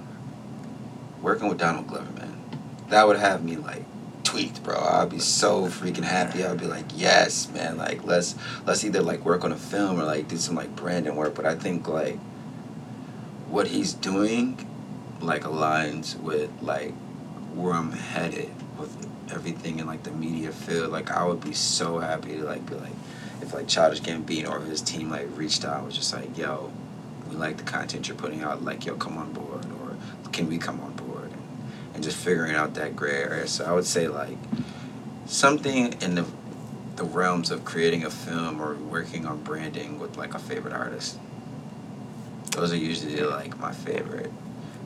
working 1.22 1.49
with 1.49 1.58
Donald 1.58 1.88
Glover, 1.88 2.10
man, 2.14 2.41
that 2.89 3.05
would 3.08 3.20
have 3.20 3.43
me 3.43 3.58
like 3.58 3.84
tweaked, 4.24 4.64
bro. 4.64 4.80
I'd 4.80 5.10
be 5.10 5.20
so 5.20 5.68
freaking 5.68 6.05
happy. 6.05 6.43
I'd 6.43 6.60
be 6.60 6.66
like, 6.66 6.86
yes, 6.95 7.49
man. 7.51 7.78
Like 7.78 8.03
let's 8.03 8.36
let's 8.66 8.84
either 8.84 9.01
like 9.01 9.24
work 9.26 9.43
on 9.43 9.51
a 9.51 9.58
film 9.58 9.99
or 9.99 10.05
like 10.05 10.28
do 10.28 10.38
some 10.38 10.55
like 10.55 10.76
branding 10.76 11.16
work. 11.16 11.36
But 11.36 11.45
I 11.45 11.55
think 11.55 11.88
like 11.88 12.18
what 13.50 13.68
he's 13.68 13.93
doing 13.93 14.66
like 15.22 15.43
aligns 15.43 16.20
with 16.20 16.52
like 16.62 16.93
where 17.54 17.74
I'm 17.74 17.91
headed 17.91 18.50
with 18.78 19.08
everything 19.32 19.80
in 19.80 19.88
like 19.88 20.04
the 20.04 20.12
media 20.12 20.52
field. 20.52 20.91
Like 20.91 21.12
I 21.12 21.26
would 21.26 21.41
be 21.41 21.54
so 21.54 22.00
happy 22.00 22.38
to 22.38 22.43
like 22.43 22.66
be 22.66 22.76
like 22.76 22.93
if 23.41 23.54
like 23.54 23.68
Childish 23.68 24.02
Gambino 24.02 24.50
or 24.50 24.60
his 24.62 24.82
team 24.82 25.10
like 25.10 25.28
reached 25.36 25.66
out 25.66 25.86
was 25.86 25.95
just 25.95 26.14
like, 26.14 26.38
yo, 26.38 26.72
we 27.30 27.36
like 27.36 27.58
the 27.58 27.64
content 27.64 28.08
you're 28.08 28.18
putting 28.18 28.41
out, 28.41 28.64
like 28.64 28.86
yo, 28.86 28.95
come 28.95 29.18
on 29.18 29.34
board 29.34 29.66
or 29.82 29.95
can 30.32 30.48
we 30.48 30.58
come 30.58 30.80
on 30.82 30.93
board 30.93 31.32
and, 31.32 31.41
and 31.95 32.04
just 32.04 32.18
figuring 32.18 32.56
out 32.56 32.76
that 32.76 32.95
gray 32.95 33.18
area. 33.18 33.48
So 33.48 33.66
I 33.66 33.72
would 33.72 33.86
say 33.86 34.08
like 34.08 34.38
something 35.26 35.93
in 36.02 36.16
the 36.16 36.26
the 36.95 37.04
realms 37.04 37.52
of 37.52 37.64
creating 37.64 38.04
a 38.04 38.10
film 38.10 38.60
or 38.60 38.74
working 38.74 39.28
on 39.28 39.41
branding 39.43 40.00
with 40.00 40.18
like 40.18 40.34
a 40.34 40.39
favorite 40.39 40.74
artist. 40.74 41.20
Those 42.58 42.74
are 42.74 42.78
usually 42.78 43.22
like 43.22 43.60
my 43.60 43.72
favorite. 43.72 44.32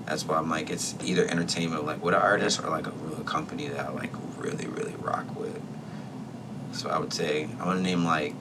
That's 0.05 0.25
why 0.25 0.35
I'm 0.37 0.49
like 0.49 0.69
it's 0.69 0.93
either 1.05 1.25
entertainment 1.25 1.85
like 1.85 2.03
with 2.03 2.13
an 2.13 2.21
artist 2.21 2.61
or 2.61 2.69
like 2.69 2.85
a 2.85 2.91
real 2.91 3.23
company 3.23 3.69
that 3.69 3.79
I 3.79 3.89
like 3.91 4.11
really 4.37 4.67
really 4.67 4.93
rock 4.99 5.39
with. 5.39 5.57
So 6.73 6.89
I 6.89 6.99
would 6.99 7.13
say 7.13 7.45
I'm 7.45 7.57
gonna 7.59 7.81
name 7.81 8.03
like 8.03 8.35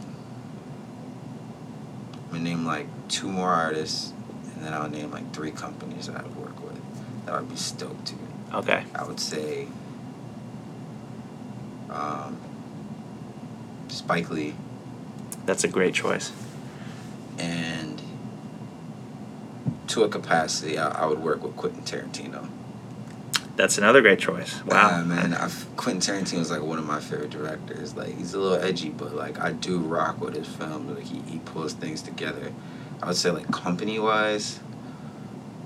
I'm 2.24 2.30
gonna 2.32 2.42
name 2.42 2.64
like 2.66 2.88
two 3.08 3.28
more 3.28 3.50
artists 3.50 4.12
and 4.56 4.64
then 4.64 4.74
I'll 4.74 4.90
name 4.90 5.12
like 5.12 5.32
three 5.32 5.52
companies 5.52 6.08
that 6.08 6.16
I 6.16 6.22
would 6.22 6.36
work 6.36 6.60
with 6.64 6.80
that 7.26 7.34
I'd 7.36 7.48
be 7.48 7.54
stoked 7.54 8.06
to. 8.06 8.14
okay, 8.54 8.82
I 8.96 9.04
would 9.04 9.20
say 9.20 9.68
um, 11.88 12.36
Spike 13.88 14.28
Lee 14.30 14.54
that's 15.46 15.62
a 15.62 15.68
great 15.68 15.94
choice. 15.94 16.32
and 17.38 17.99
to 19.90 20.04
a 20.04 20.08
capacity 20.08 20.78
I, 20.78 21.02
I 21.02 21.06
would 21.06 21.18
work 21.20 21.42
with 21.42 21.56
Quentin 21.56 21.82
Tarantino. 21.82 22.48
That's 23.56 23.76
another 23.76 24.00
great 24.00 24.18
choice. 24.18 24.62
Wow, 24.64 24.90
Ah, 25.00 25.04
man, 25.04 25.34
I've, 25.34 25.66
Quentin 25.76 26.00
Tarantino 26.00 26.38
is 26.40 26.50
like 26.50 26.62
one 26.62 26.78
of 26.78 26.86
my 26.86 27.00
favorite 27.00 27.30
directors. 27.30 27.94
Like 27.94 28.16
he's 28.16 28.32
a 28.32 28.38
little 28.38 28.58
edgy, 28.64 28.88
but 28.88 29.14
like 29.14 29.38
I 29.38 29.52
do 29.52 29.78
rock 29.78 30.20
with 30.20 30.34
his 30.34 30.46
films. 30.48 30.96
Like 30.96 31.06
he, 31.06 31.20
he 31.30 31.38
pulls 31.40 31.74
things 31.74 32.00
together. 32.02 32.52
I 33.02 33.06
would 33.08 33.16
say 33.16 33.30
like 33.30 33.50
company 33.50 33.98
wise, 33.98 34.60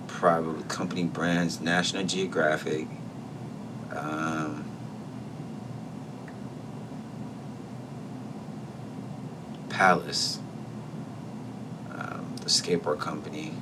probably 0.09 0.63
company 0.65 1.05
brands, 1.05 1.61
National 1.61 2.05
Geographic. 2.05 2.89
Um, 3.95 4.65
Palace, 9.69 10.39
um, 11.91 12.35
the 12.37 12.47
skateboard 12.47 13.01
company. 13.01 13.53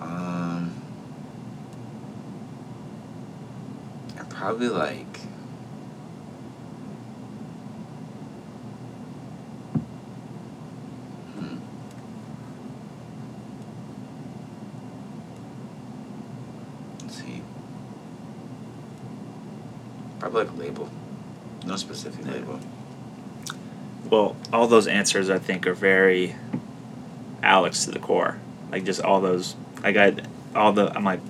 Um, 0.00 0.72
and 4.18 4.28
probably 4.30 4.68
like 4.68 5.18
hmm. 11.34 11.56
Let's 17.02 17.16
see. 17.18 17.42
Probably 20.18 20.44
like 20.44 20.52
a 20.52 20.56
label. 20.56 20.88
No 21.64 21.76
specific 21.76 22.24
Yeah. 22.24 22.32
label. 22.32 22.60
Well, 24.10 24.36
all 24.52 24.66
those 24.68 24.86
answers 24.86 25.28
I 25.30 25.38
think 25.38 25.66
are 25.66 25.74
very 25.74 26.36
Alex 27.42 27.84
to 27.84 27.90
the 27.90 27.98
core. 27.98 28.38
Like 28.70 28.84
just 28.84 29.00
all 29.00 29.20
those. 29.20 29.56
I 29.82 29.92
got 29.92 30.20
all 30.54 30.72
the. 30.72 30.90
I'm 30.94 31.04
like, 31.04 31.20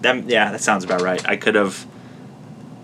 them. 0.00 0.28
Yeah, 0.28 0.50
that 0.52 0.60
sounds 0.60 0.84
about 0.84 1.00
right. 1.02 1.26
I 1.28 1.36
could 1.36 1.54
have. 1.54 1.86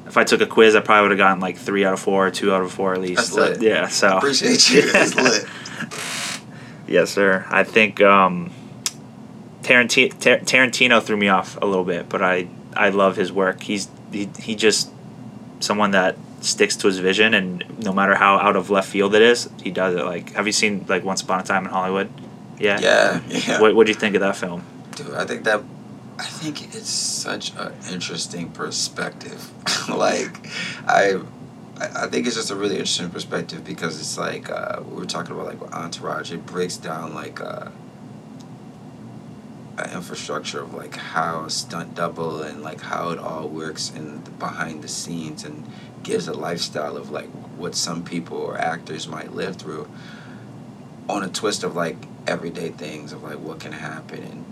If 0.06 0.16
I 0.16 0.24
took 0.24 0.40
a 0.40 0.46
quiz, 0.46 0.74
I 0.74 0.80
probably 0.80 1.02
would 1.02 1.10
have 1.12 1.18
gotten 1.18 1.40
like 1.40 1.56
three 1.58 1.84
out 1.84 1.92
of 1.92 2.00
four, 2.00 2.26
or 2.28 2.30
two 2.30 2.52
out 2.54 2.62
of 2.62 2.72
four 2.72 2.94
at 2.94 3.00
least. 3.00 3.16
That's 3.16 3.28
So, 3.34 3.40
lit. 3.42 3.62
yeah. 3.62 3.88
So 3.88 4.16
Appreciate 4.16 4.70
you. 4.70 4.82
It's 4.94 5.14
lit. 5.14 5.44
Yes, 6.86 7.10
sir. 7.10 7.44
I 7.50 7.64
think 7.64 8.00
um, 8.00 8.50
Tarantino, 9.62 10.18
Tar- 10.18 10.38
Tarantino 10.38 11.02
threw 11.02 11.16
me 11.18 11.28
off 11.28 11.58
a 11.60 11.66
little 11.66 11.84
bit, 11.84 12.08
but 12.08 12.22
I 12.22 12.48
I 12.74 12.88
love 12.88 13.16
his 13.16 13.30
work. 13.32 13.62
He's 13.62 13.88
he, 14.10 14.28
he 14.38 14.54
just 14.54 14.90
someone 15.60 15.90
that 15.90 16.16
sticks 16.40 16.76
to 16.76 16.86
his 16.86 16.98
vision, 17.00 17.34
and 17.34 17.64
no 17.84 17.92
matter 17.92 18.14
how 18.14 18.36
out 18.38 18.56
of 18.56 18.70
left 18.70 18.88
field 18.88 19.14
it 19.14 19.20
is, 19.22 19.50
he 19.62 19.70
does 19.70 19.94
it. 19.96 20.04
Like, 20.04 20.32
have 20.32 20.46
you 20.46 20.52
seen 20.52 20.86
like 20.88 21.04
Once 21.04 21.20
Upon 21.20 21.40
a 21.40 21.42
Time 21.42 21.64
in 21.64 21.70
Hollywood? 21.70 22.08
Yeah. 22.58 22.80
Yeah, 22.80 23.20
yeah. 23.28 23.60
What 23.60 23.74
What 23.74 23.86
do 23.86 23.92
you 23.92 23.98
think 23.98 24.14
of 24.14 24.20
that 24.20 24.36
film? 24.36 24.64
Dude, 24.96 25.14
I 25.14 25.24
think 25.24 25.44
that 25.44 25.62
I 26.18 26.24
think 26.24 26.74
it's 26.74 26.90
such 26.90 27.54
an 27.56 27.72
interesting 27.92 28.50
perspective. 28.50 29.52
like, 29.88 30.48
I, 30.86 31.20
I 31.80 32.08
think 32.08 32.26
it's 32.26 32.34
just 32.34 32.50
a 32.50 32.56
really 32.56 32.74
interesting 32.74 33.10
perspective 33.10 33.64
because 33.64 34.00
it's 34.00 34.18
like 34.18 34.50
uh, 34.50 34.82
we 34.84 34.96
were 34.96 35.06
talking 35.06 35.32
about 35.32 35.46
like 35.46 35.72
Entourage. 35.72 36.32
It 36.32 36.44
breaks 36.44 36.76
down 36.76 37.14
like 37.14 37.40
uh, 37.40 37.70
an 39.78 39.92
infrastructure 39.92 40.60
of 40.60 40.74
like 40.74 40.96
how 40.96 41.46
stunt 41.46 41.94
double 41.94 42.42
and 42.42 42.62
like 42.62 42.80
how 42.80 43.10
it 43.10 43.18
all 43.20 43.48
works 43.48 43.90
in 43.90 44.24
the 44.24 44.30
behind 44.32 44.82
the 44.82 44.88
scenes 44.88 45.44
and 45.44 45.64
gives 46.02 46.26
a 46.26 46.32
lifestyle 46.32 46.96
of 46.96 47.10
like 47.10 47.28
what 47.56 47.76
some 47.76 48.02
people 48.02 48.38
or 48.38 48.58
actors 48.58 49.06
might 49.06 49.32
live 49.32 49.54
through 49.54 49.88
on 51.08 51.22
a 51.22 51.28
twist 51.28 51.62
of 51.62 51.76
like 51.76 51.96
everyday 52.28 52.68
things 52.70 53.12
of 53.12 53.22
like 53.22 53.38
what 53.38 53.60
can 53.60 53.72
happen 53.72 54.22
and 54.22 54.44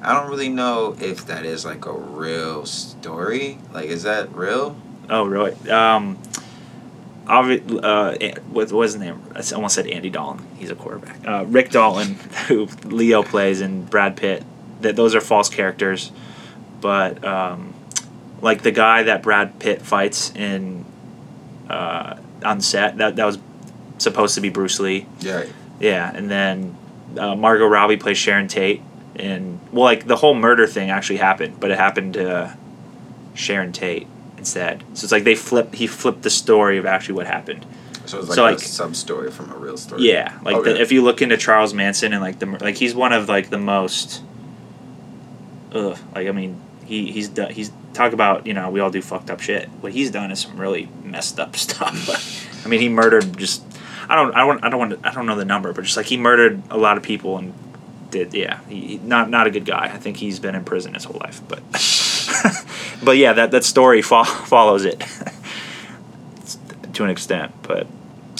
I 0.00 0.14
don't 0.14 0.30
really 0.30 0.48
know 0.48 0.96
if 1.00 1.26
that 1.26 1.44
is 1.44 1.64
like 1.64 1.86
a 1.86 1.92
real 1.92 2.66
story. 2.66 3.58
Like, 3.72 3.86
is 3.86 4.04
that 4.04 4.32
real? 4.34 4.76
Oh, 5.10 5.24
really? 5.24 5.52
Um, 5.68 6.18
obvi- 7.26 7.82
uh, 7.82 8.40
what 8.48 8.70
was 8.70 8.92
his 8.92 9.00
name? 9.00 9.20
I 9.34 9.42
almost 9.54 9.74
said 9.74 9.86
Andy 9.88 10.10
Dalton. 10.10 10.46
He's 10.56 10.70
a 10.70 10.76
quarterback. 10.76 11.26
Uh, 11.26 11.44
Rick 11.46 11.70
Dalton, 11.70 12.14
who 12.46 12.66
Leo 12.84 13.22
plays, 13.22 13.60
and 13.60 13.88
Brad 13.88 14.16
Pitt. 14.16 14.44
That 14.82 14.94
those 14.94 15.16
are 15.16 15.20
false 15.20 15.48
characters, 15.48 16.12
but 16.80 17.24
um, 17.24 17.74
like 18.40 18.62
the 18.62 18.70
guy 18.70 19.02
that 19.02 19.24
Brad 19.24 19.58
Pitt 19.58 19.82
fights 19.82 20.32
in 20.36 20.84
uh, 21.68 22.16
on 22.44 22.60
set, 22.60 22.98
that 22.98 23.16
that 23.16 23.24
was 23.24 23.40
supposed 23.98 24.36
to 24.36 24.40
be 24.40 24.50
Bruce 24.50 24.78
Lee. 24.78 25.06
Yeah. 25.18 25.46
Yeah, 25.80 26.12
and 26.14 26.30
then 26.30 26.77
uh, 27.18 27.34
Margot 27.36 27.66
Robbie 27.66 27.96
plays 27.96 28.16
Sharon 28.18 28.48
Tate, 28.48 28.80
and 29.16 29.60
well, 29.72 29.84
like 29.84 30.06
the 30.06 30.16
whole 30.16 30.34
murder 30.34 30.66
thing 30.66 30.90
actually 30.90 31.18
happened, 31.18 31.58
but 31.60 31.70
it 31.70 31.78
happened 31.78 32.14
to 32.14 32.56
Sharon 33.34 33.72
Tate 33.72 34.06
instead. 34.36 34.82
So 34.94 35.04
it's 35.04 35.12
like 35.12 35.24
they 35.24 35.34
flipped. 35.34 35.74
He 35.74 35.86
flipped 35.86 36.22
the 36.22 36.30
story 36.30 36.78
of 36.78 36.86
actually 36.86 37.14
what 37.16 37.26
happened. 37.26 37.66
So 38.06 38.20
it's 38.20 38.28
like 38.28 38.38
So, 38.38 38.46
a 38.54 38.58
sub 38.58 38.96
story 38.96 39.30
from 39.30 39.52
a 39.52 39.56
real 39.56 39.76
story. 39.76 40.02
Yeah, 40.02 40.38
like 40.42 40.56
Okay. 40.56 40.72
the, 40.72 40.80
if 40.80 40.92
you 40.92 41.02
look 41.02 41.20
into 41.20 41.36
Charles 41.36 41.74
Manson 41.74 42.12
and 42.14 42.22
like 42.22 42.38
the 42.38 42.46
like 42.46 42.76
he's 42.76 42.94
one 42.94 43.12
of 43.12 43.28
like 43.28 43.50
the 43.50 43.58
most. 43.58 44.22
Ugh, 45.72 45.98
like 46.14 46.26
I 46.26 46.32
mean, 46.32 46.58
he 46.86 47.12
he's 47.12 47.28
done 47.28 47.52
he's 47.52 47.70
talk 47.92 48.12
about 48.14 48.46
you 48.46 48.54
know 48.54 48.70
we 48.70 48.80
all 48.80 48.90
do 48.90 49.02
fucked 49.02 49.30
up 49.30 49.40
shit. 49.40 49.68
What 49.80 49.92
he's 49.92 50.10
done 50.10 50.30
is 50.30 50.40
some 50.40 50.58
really 50.58 50.88
messed 51.04 51.38
up 51.38 51.54
stuff. 51.66 52.64
I 52.64 52.68
mean, 52.68 52.80
he 52.80 52.88
murdered 52.88 53.36
just 53.36 53.67
I 54.08 54.14
don't 54.16 54.34
I 54.34 54.38
don't 54.46 54.64
I 54.64 54.68
don't 54.70 54.78
want 54.78 55.02
to, 55.02 55.08
I 55.08 55.12
don't 55.12 55.26
know 55.26 55.36
the 55.36 55.44
number, 55.44 55.72
but 55.72 55.84
just 55.84 55.96
like 55.96 56.06
he 56.06 56.16
murdered 56.16 56.62
a 56.70 56.76
lot 56.78 56.96
of 56.96 57.02
people 57.02 57.36
and 57.38 57.52
did 58.10 58.32
yeah 58.32 58.60
he, 58.68 58.98
not 59.04 59.28
not 59.28 59.46
a 59.46 59.50
good 59.50 59.64
guy. 59.66 59.84
I 59.92 59.98
think 59.98 60.16
he's 60.16 60.38
been 60.40 60.54
in 60.54 60.64
prison 60.64 60.94
his 60.94 61.04
whole 61.04 61.18
life, 61.20 61.40
but 61.48 61.60
but 63.04 63.16
yeah 63.18 63.32
that 63.34 63.50
that 63.50 63.64
story 63.64 64.00
fo- 64.02 64.24
follows 64.54 64.84
it 64.84 65.00
to 66.94 67.04
an 67.04 67.10
extent, 67.10 67.52
but. 67.62 67.86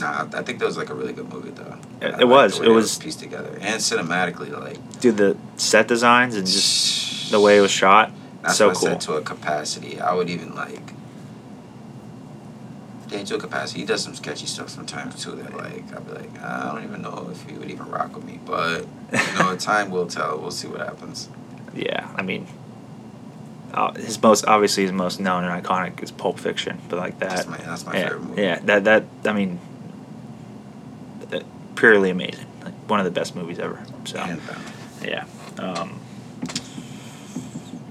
Nah, 0.01 0.29
I 0.33 0.43
think 0.43 0.61
that 0.61 0.65
was 0.67 0.77
like 0.77 0.91
a 0.91 0.95
really 0.95 1.13
good 1.13 1.29
movie 1.33 1.51
though. 1.51 1.77
It- 2.01 2.21
it 2.21 2.25
was. 2.29 2.61
It 2.61 2.69
was- 2.69 2.99
pieced 2.99 3.19
together 3.21 3.59
and 3.61 3.81
cinematically 3.81 4.51
like 4.59 4.79
dude 5.01 5.17
the 5.17 5.37
set 5.57 5.89
designs 5.89 6.37
and 6.37 6.47
just 6.47 7.31
the 7.33 7.41
way 7.41 7.59
it 7.59 7.61
was 7.61 7.71
shot 7.73 8.11
That's 8.43 8.57
so 8.57 8.69
what 8.69 8.77
I 8.77 8.81
cool 8.81 8.89
said 8.91 9.01
to 9.03 9.13
a 9.15 9.23
capacity. 9.23 10.01
I 10.01 10.15
would 10.15 10.31
even 10.31 10.55
like. 10.55 10.81
To 13.11 13.39
capacity. 13.39 13.81
He 13.81 13.87
does 13.87 14.05
some 14.05 14.15
sketchy 14.15 14.47
stuff 14.47 14.69
sometimes 14.69 15.23
too. 15.25 15.33
That 15.33 15.57
like 15.57 15.93
I'd 15.97 16.07
be 16.07 16.13
like, 16.13 16.43
I 16.43 16.73
don't 16.73 16.85
even 16.85 17.03
know 17.03 17.29
if 17.33 17.43
he 17.49 17.57
would 17.59 17.71
even 17.71 17.87
rock 17.89 18.15
with 18.15 18.25
me, 18.25 18.39
but 18.45 18.87
you 19.13 19.39
know, 19.39 19.57
time 19.59 19.91
will 19.91 20.07
tell. 20.07 20.39
We'll 20.39 20.51
see 20.51 20.69
what 20.69 20.81
happens. 20.81 21.29
yeah 21.75 22.09
i 22.17 22.23
mean 22.23 22.47
uh, 23.75 23.93
his 23.95 24.21
most 24.23 24.45
obviously 24.47 24.83
his 24.85 24.93
most 24.93 25.21
known 25.21 25.45
and 25.45 25.65
iconic 25.65 26.03
is 26.03 26.11
pulp 26.11 26.39
fiction 26.39 26.81
but 26.89 26.99
like 26.99 27.19
that 27.21 27.31
That's 27.31 27.49
my 27.49 27.57
that's 27.59 27.85
my 27.87 27.95
yeah, 27.97 28.05
favorite 28.09 28.23
movie. 28.25 28.43
yeah 28.43 28.59
that 28.61 28.85
that 28.85 29.05
i 29.27 29.33
mean 29.33 29.59
uh, 31.33 31.41
purely 31.77 32.11
amazing 32.11 32.47
like 32.65 32.75
one 32.89 32.99
of 33.01 33.05
the 33.05 33.11
best 33.11 33.35
movies 33.37 33.59
ever 33.59 33.79
so 34.05 34.17
yeah 35.05 35.25
um 35.59 36.01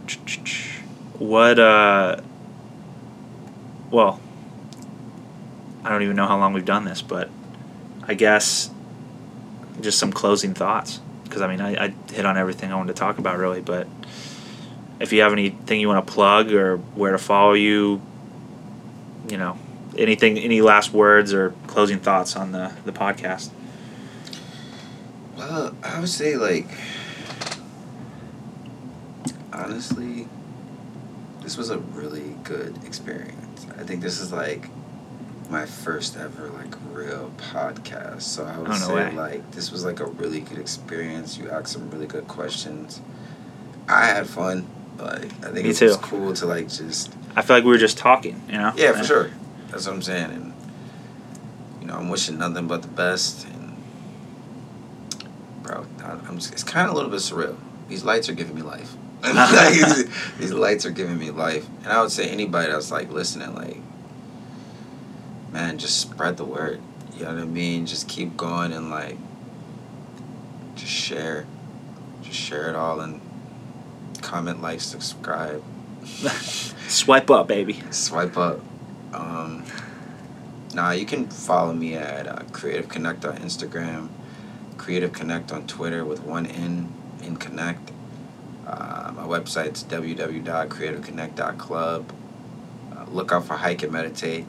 what 1.20 1.60
uh 1.60 2.20
well 3.92 4.20
i 5.88 5.92
don't 5.92 6.04
even 6.04 6.16
know 6.16 6.28
how 6.28 6.38
long 6.38 6.54
we've 6.54 6.66
done 6.66 6.86
this 6.86 7.02
but 7.02 7.30
i 8.08 8.14
guess 8.14 8.70
just 9.82 9.98
some 9.98 10.12
closing 10.12 10.54
thoughts 10.54 11.00
because 11.24 11.42
i 11.42 11.48
mean 11.48 11.62
I, 11.62 11.86
I 11.86 11.94
hit 12.12 12.26
on 12.26 12.38
everything 12.38 12.72
i 12.72 12.76
wanted 12.76 12.96
to 12.96 13.00
talk 13.00 13.18
about 13.18 13.38
really 13.38 13.62
but 13.62 13.88
if 15.00 15.14
you 15.14 15.22
have 15.22 15.32
anything 15.32 15.80
you 15.80 15.88
want 15.88 16.06
to 16.06 16.14
plug 16.14 16.52
or 16.52 16.78
where 16.78 17.12
to 17.12 17.18
follow 17.18 17.54
you 17.54 18.02
you 19.30 19.38
know 19.38 19.58
anything 19.98 20.38
any 20.38 20.62
last 20.62 20.92
words 20.94 21.34
or 21.34 21.52
closing 21.68 22.00
thoughts 22.00 22.36
on 22.36 22.52
the 22.52 22.74
the 22.86 22.92
podcast 22.92 23.50
Well, 25.38 25.76
I 25.84 26.00
would 26.00 26.10
say 26.10 26.36
like 26.36 26.68
honestly, 29.58 30.28
this 31.42 31.58
was 31.58 31.70
a 31.70 31.78
really 31.78 32.36
good 32.44 32.78
experience. 32.86 33.66
I 33.78 33.84
think 33.84 34.02
this 34.02 34.20
is 34.20 34.32
like 34.32 34.70
my 35.50 35.66
first 35.66 36.18
ever 36.18 36.50
like 36.50 36.74
real 36.92 37.32
podcast. 37.38 38.24
So 38.24 38.46
I 38.46 38.58
would 38.58 38.68
Oh, 38.68 38.72
no 38.72 38.78
say 38.78 38.94
way. 38.94 39.12
like 39.12 39.52
this 39.52 39.72
was 39.72 39.86
like 39.86 40.00
a 40.00 40.06
really 40.06 40.40
good 40.42 40.58
experience. 40.58 41.38
You 41.38 41.50
asked 41.50 41.70
some 41.74 41.90
really 41.90 42.08
good 42.08 42.28
questions. 42.28 43.02
I 43.88 44.06
had 44.08 44.28
fun. 44.28 44.68
Like 44.98 45.26
I 45.46 45.52
think 45.52 45.66
Me 45.66 45.70
it 45.70 45.82
was 45.82 45.98
cool 45.98 46.34
to 46.34 46.46
like 46.48 46.70
just 46.70 47.14
i 47.36 47.42
feel 47.44 47.56
like 47.58 47.64
we 47.64 47.70
were 47.70 47.78
just 47.78 48.00
talking 48.00 48.42
you 48.48 48.58
know 48.58 48.74
yeah 48.76 48.94
for 48.94 49.04
sure. 49.04 49.32
That's 49.70 49.86
what 49.86 49.94
I'm 49.94 50.02
saying. 50.02 50.32
And 50.32 50.54
you 51.82 51.88
know 51.88 51.96
I'm 51.96 52.10
wishing 52.10 52.38
nothing 52.40 52.68
but 52.68 52.82
the 52.82 52.88
best. 52.88 53.46
And 53.48 53.78
bro, 55.62 55.86
I'm 56.04 56.38
just, 56.40 56.52
it's 56.54 56.64
kind 56.64 56.88
of 56.88 56.94
a 56.94 56.96
little 56.96 57.12
bit 57.12 57.20
surreal. 57.20 57.58
These 57.90 58.04
lights 58.04 58.28
are 58.30 58.34
giving 58.34 58.56
me 58.56 58.62
life. 58.64 58.96
Like, 59.24 60.08
these 60.38 60.54
lights 60.54 60.86
are 60.86 60.92
giving 60.92 61.18
me 61.18 61.32
life, 61.32 61.68
and 61.84 61.88
I 61.92 62.02
would 62.02 62.12
say 62.12 62.30
anybody 62.30 62.72
that's 62.72 62.92
like 62.92 63.12
listening, 63.12 63.54
like, 63.56 63.78
man, 65.52 65.78
just 65.78 66.00
spread 66.00 66.38
the 66.38 66.46
word. 66.46 66.82
You 67.16 67.24
know 67.24 67.34
what 67.34 67.42
I 67.42 67.46
mean? 67.46 67.86
Just 67.86 68.08
keep 68.08 68.38
going 68.38 68.72
and 68.74 68.90
like, 68.90 69.18
just 70.76 70.92
share, 70.92 71.46
just 72.22 72.38
share 72.38 72.70
it 72.70 72.76
all 72.76 73.00
and 73.00 73.22
comment, 74.22 74.62
like, 74.62 74.82
subscribe, 74.82 75.64
swipe 76.04 77.32
up 77.32 77.48
baby 77.48 77.82
swipe 77.92 78.38
up. 78.38 78.60
Um, 79.14 79.64
nah, 80.74 80.92
you 80.92 81.06
can 81.06 81.28
follow 81.28 81.74
me 81.74 81.96
at 81.96 82.28
uh, 82.28 82.44
Creative 82.52 82.88
Connect 82.88 83.26
on 83.26 83.38
Instagram, 83.38 84.10
Creative 84.78 85.12
Connect 85.12 85.52
on 85.52 85.66
Twitter 85.68 86.06
with 86.06 86.22
one 86.22 86.46
N 86.46 86.94
in 87.24 87.36
Connect. 87.38 87.92
Uh, 88.66 89.12
my 89.16 89.24
website's 89.24 89.84
www.creativeconnect.club. 89.86 92.12
Uh, 92.92 93.06
look 93.10 93.32
out 93.32 93.46
for 93.46 93.56
Hike 93.56 93.84
and 93.84 93.94
Meditate. 93.94 94.46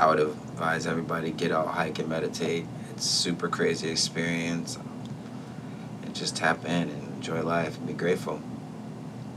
I 0.00 0.06
would 0.08 0.18
advise 0.20 0.86
everybody 0.86 1.30
get 1.30 1.52
out, 1.52 1.66
hike 1.68 1.98
and 1.98 2.08
meditate. 2.08 2.64
It's 2.92 3.04
super 3.04 3.48
crazy 3.48 3.90
experience. 3.90 4.78
And 6.02 6.14
just 6.14 6.36
tap 6.36 6.64
in 6.64 6.88
and 6.88 7.14
enjoy 7.16 7.42
life 7.42 7.76
and 7.76 7.86
be 7.86 7.92
grateful. 7.92 8.40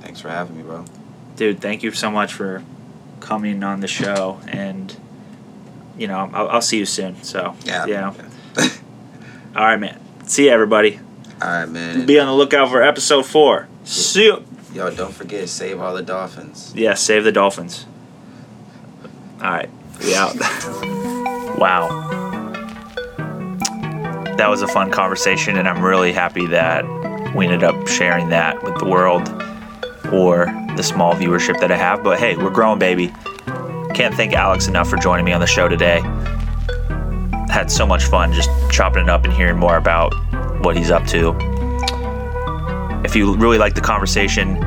Thanks 0.01 0.21
for 0.21 0.29
having 0.29 0.55
me, 0.57 0.63
bro. 0.63 0.85
dude 1.35 1.59
thank 1.61 1.83
you 1.83 1.91
so 1.91 2.09
much 2.11 2.33
for 2.33 2.63
coming 3.19 3.63
on 3.63 3.79
the 3.79 3.87
show 3.87 4.39
and 4.47 4.95
you 5.97 6.07
know 6.07 6.29
i'll, 6.33 6.49
I'll 6.49 6.61
see 6.61 6.77
you 6.77 6.85
soon 6.85 7.23
so 7.23 7.55
Yeah. 7.63 7.85
yeah 7.85 8.13
all 9.55 9.63
right 9.63 9.79
man 9.79 9.97
see 10.27 10.45
you 10.45 10.51
everybody 10.51 10.99
All 11.41 11.47
right, 11.47 11.65
man. 11.69 12.05
be 12.05 12.19
on 12.19 12.27
the 12.27 12.33
lookout 12.33 12.69
for 12.69 12.83
episode 12.83 13.25
four 13.25 13.67
see 13.85 14.25
you 14.25 14.43
Yo, 14.73 14.89
don't 14.93 15.13
forget, 15.13 15.47
save 15.47 15.79
all 15.79 15.93
the 15.93 16.01
dolphins. 16.03 16.73
yeah 16.75 16.95
save 16.95 17.23
the 17.23 17.31
dolphins 17.31 17.85
all 19.41 19.49
right 19.51 19.69
we 20.03 20.15
out 20.15 20.35
wow. 21.57 21.87
That 24.37 24.49
was 24.49 24.61
a 24.61 24.67
fun 24.67 24.91
conversation 24.91 25.57
and 25.57 25.67
i'm 25.67 25.83
really 25.83 26.11
happy 26.11 26.45
that 26.47 26.83
we 27.35 27.45
ended 27.45 27.63
up 27.63 27.87
sharing 27.87 28.29
that 28.29 28.61
with 28.63 28.77
the 28.79 28.85
world 28.85 29.27
or 30.11 30.45
the 30.75 30.83
small 30.83 31.13
viewership 31.13 31.59
that 31.59 31.71
i 31.71 31.77
have. 31.77 32.03
But 32.03 32.19
hey 32.19 32.35
we're 32.35 32.49
growing 32.49 32.79
baby. 32.79 33.13
Can't 33.93 34.13
thank 34.15 34.33
alex 34.33 34.67
enough 34.67 34.89
for 34.89 34.97
joining 34.97 35.25
me 35.25 35.33
on 35.33 35.39
the 35.39 35.47
show 35.47 35.67
today. 35.67 36.01
Had 37.49 37.71
so 37.71 37.85
much 37.85 38.05
fun 38.05 38.33
just 38.33 38.49
chopping 38.71 39.03
it 39.03 39.09
up 39.09 39.23
and 39.23 39.33
hearing 39.33 39.57
more 39.57 39.77
about 39.77 40.13
what 40.63 40.75
he's 40.75 40.91
up 40.91 41.05
to. 41.07 41.35
If 43.05 43.15
you 43.15 43.35
really 43.35 43.57
like 43.57 43.75
the 43.75 43.81
conversation 43.81 44.57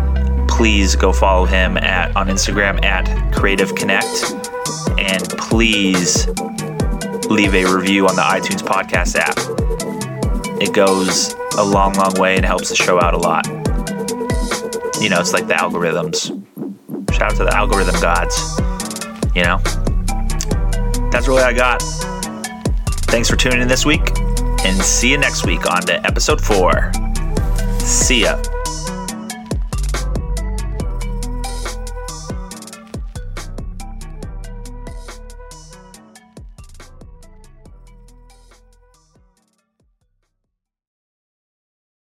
please 0.49 0.97
go 0.97 1.13
follow 1.13 1.45
him 1.45 1.77
at 1.77 2.17
on 2.17 2.29
instagram 2.29 2.83
at 2.83 3.35
creative 3.35 3.75
connect 3.75 4.46
and 4.99 5.29
please 5.39 6.27
leave 7.29 7.55
a 7.55 7.65
review 7.65 8.07
on 8.07 8.17
the 8.17 8.23
itunes 8.23 8.63
podcast 8.63 9.17
app. 9.17 9.37
It 10.61 10.73
goes 10.73 11.35
a 11.59 11.65
long 11.65 11.95
long 11.95 12.15
way 12.15 12.37
and 12.37 12.45
helps 12.45 12.69
the 12.69 12.77
show 12.77 13.01
out 13.01 13.15
a 13.15 13.19
lot. 13.19 13.47
You 15.01 15.11
know 15.11 15.21
it's 15.21 15.33
like 15.33 15.47
the 15.47 15.55
algorithms. 15.55 16.33
Shout 17.13 17.33
out 17.33 17.37
to 17.37 17.45
the 17.45 17.55
algorithm 17.55 18.01
gods 18.01 18.61
you 19.37 19.43
know? 19.43 19.59
That's 21.11 21.29
really 21.29 21.43
all 21.43 21.51
i 21.51 21.53
got. 21.53 21.83
Thanks 23.11 23.29
for 23.29 23.37
tuning 23.37 23.61
in 23.61 23.69
this 23.69 23.85
week 23.85 24.19
and 24.65 24.83
see 24.83 25.11
you 25.11 25.19
next 25.19 25.47
week 25.47 25.71
on 25.71 25.83
to 25.83 26.05
episode 26.07 26.41
four. 26.41 26.91
See 27.79 28.23
ya 28.23 28.43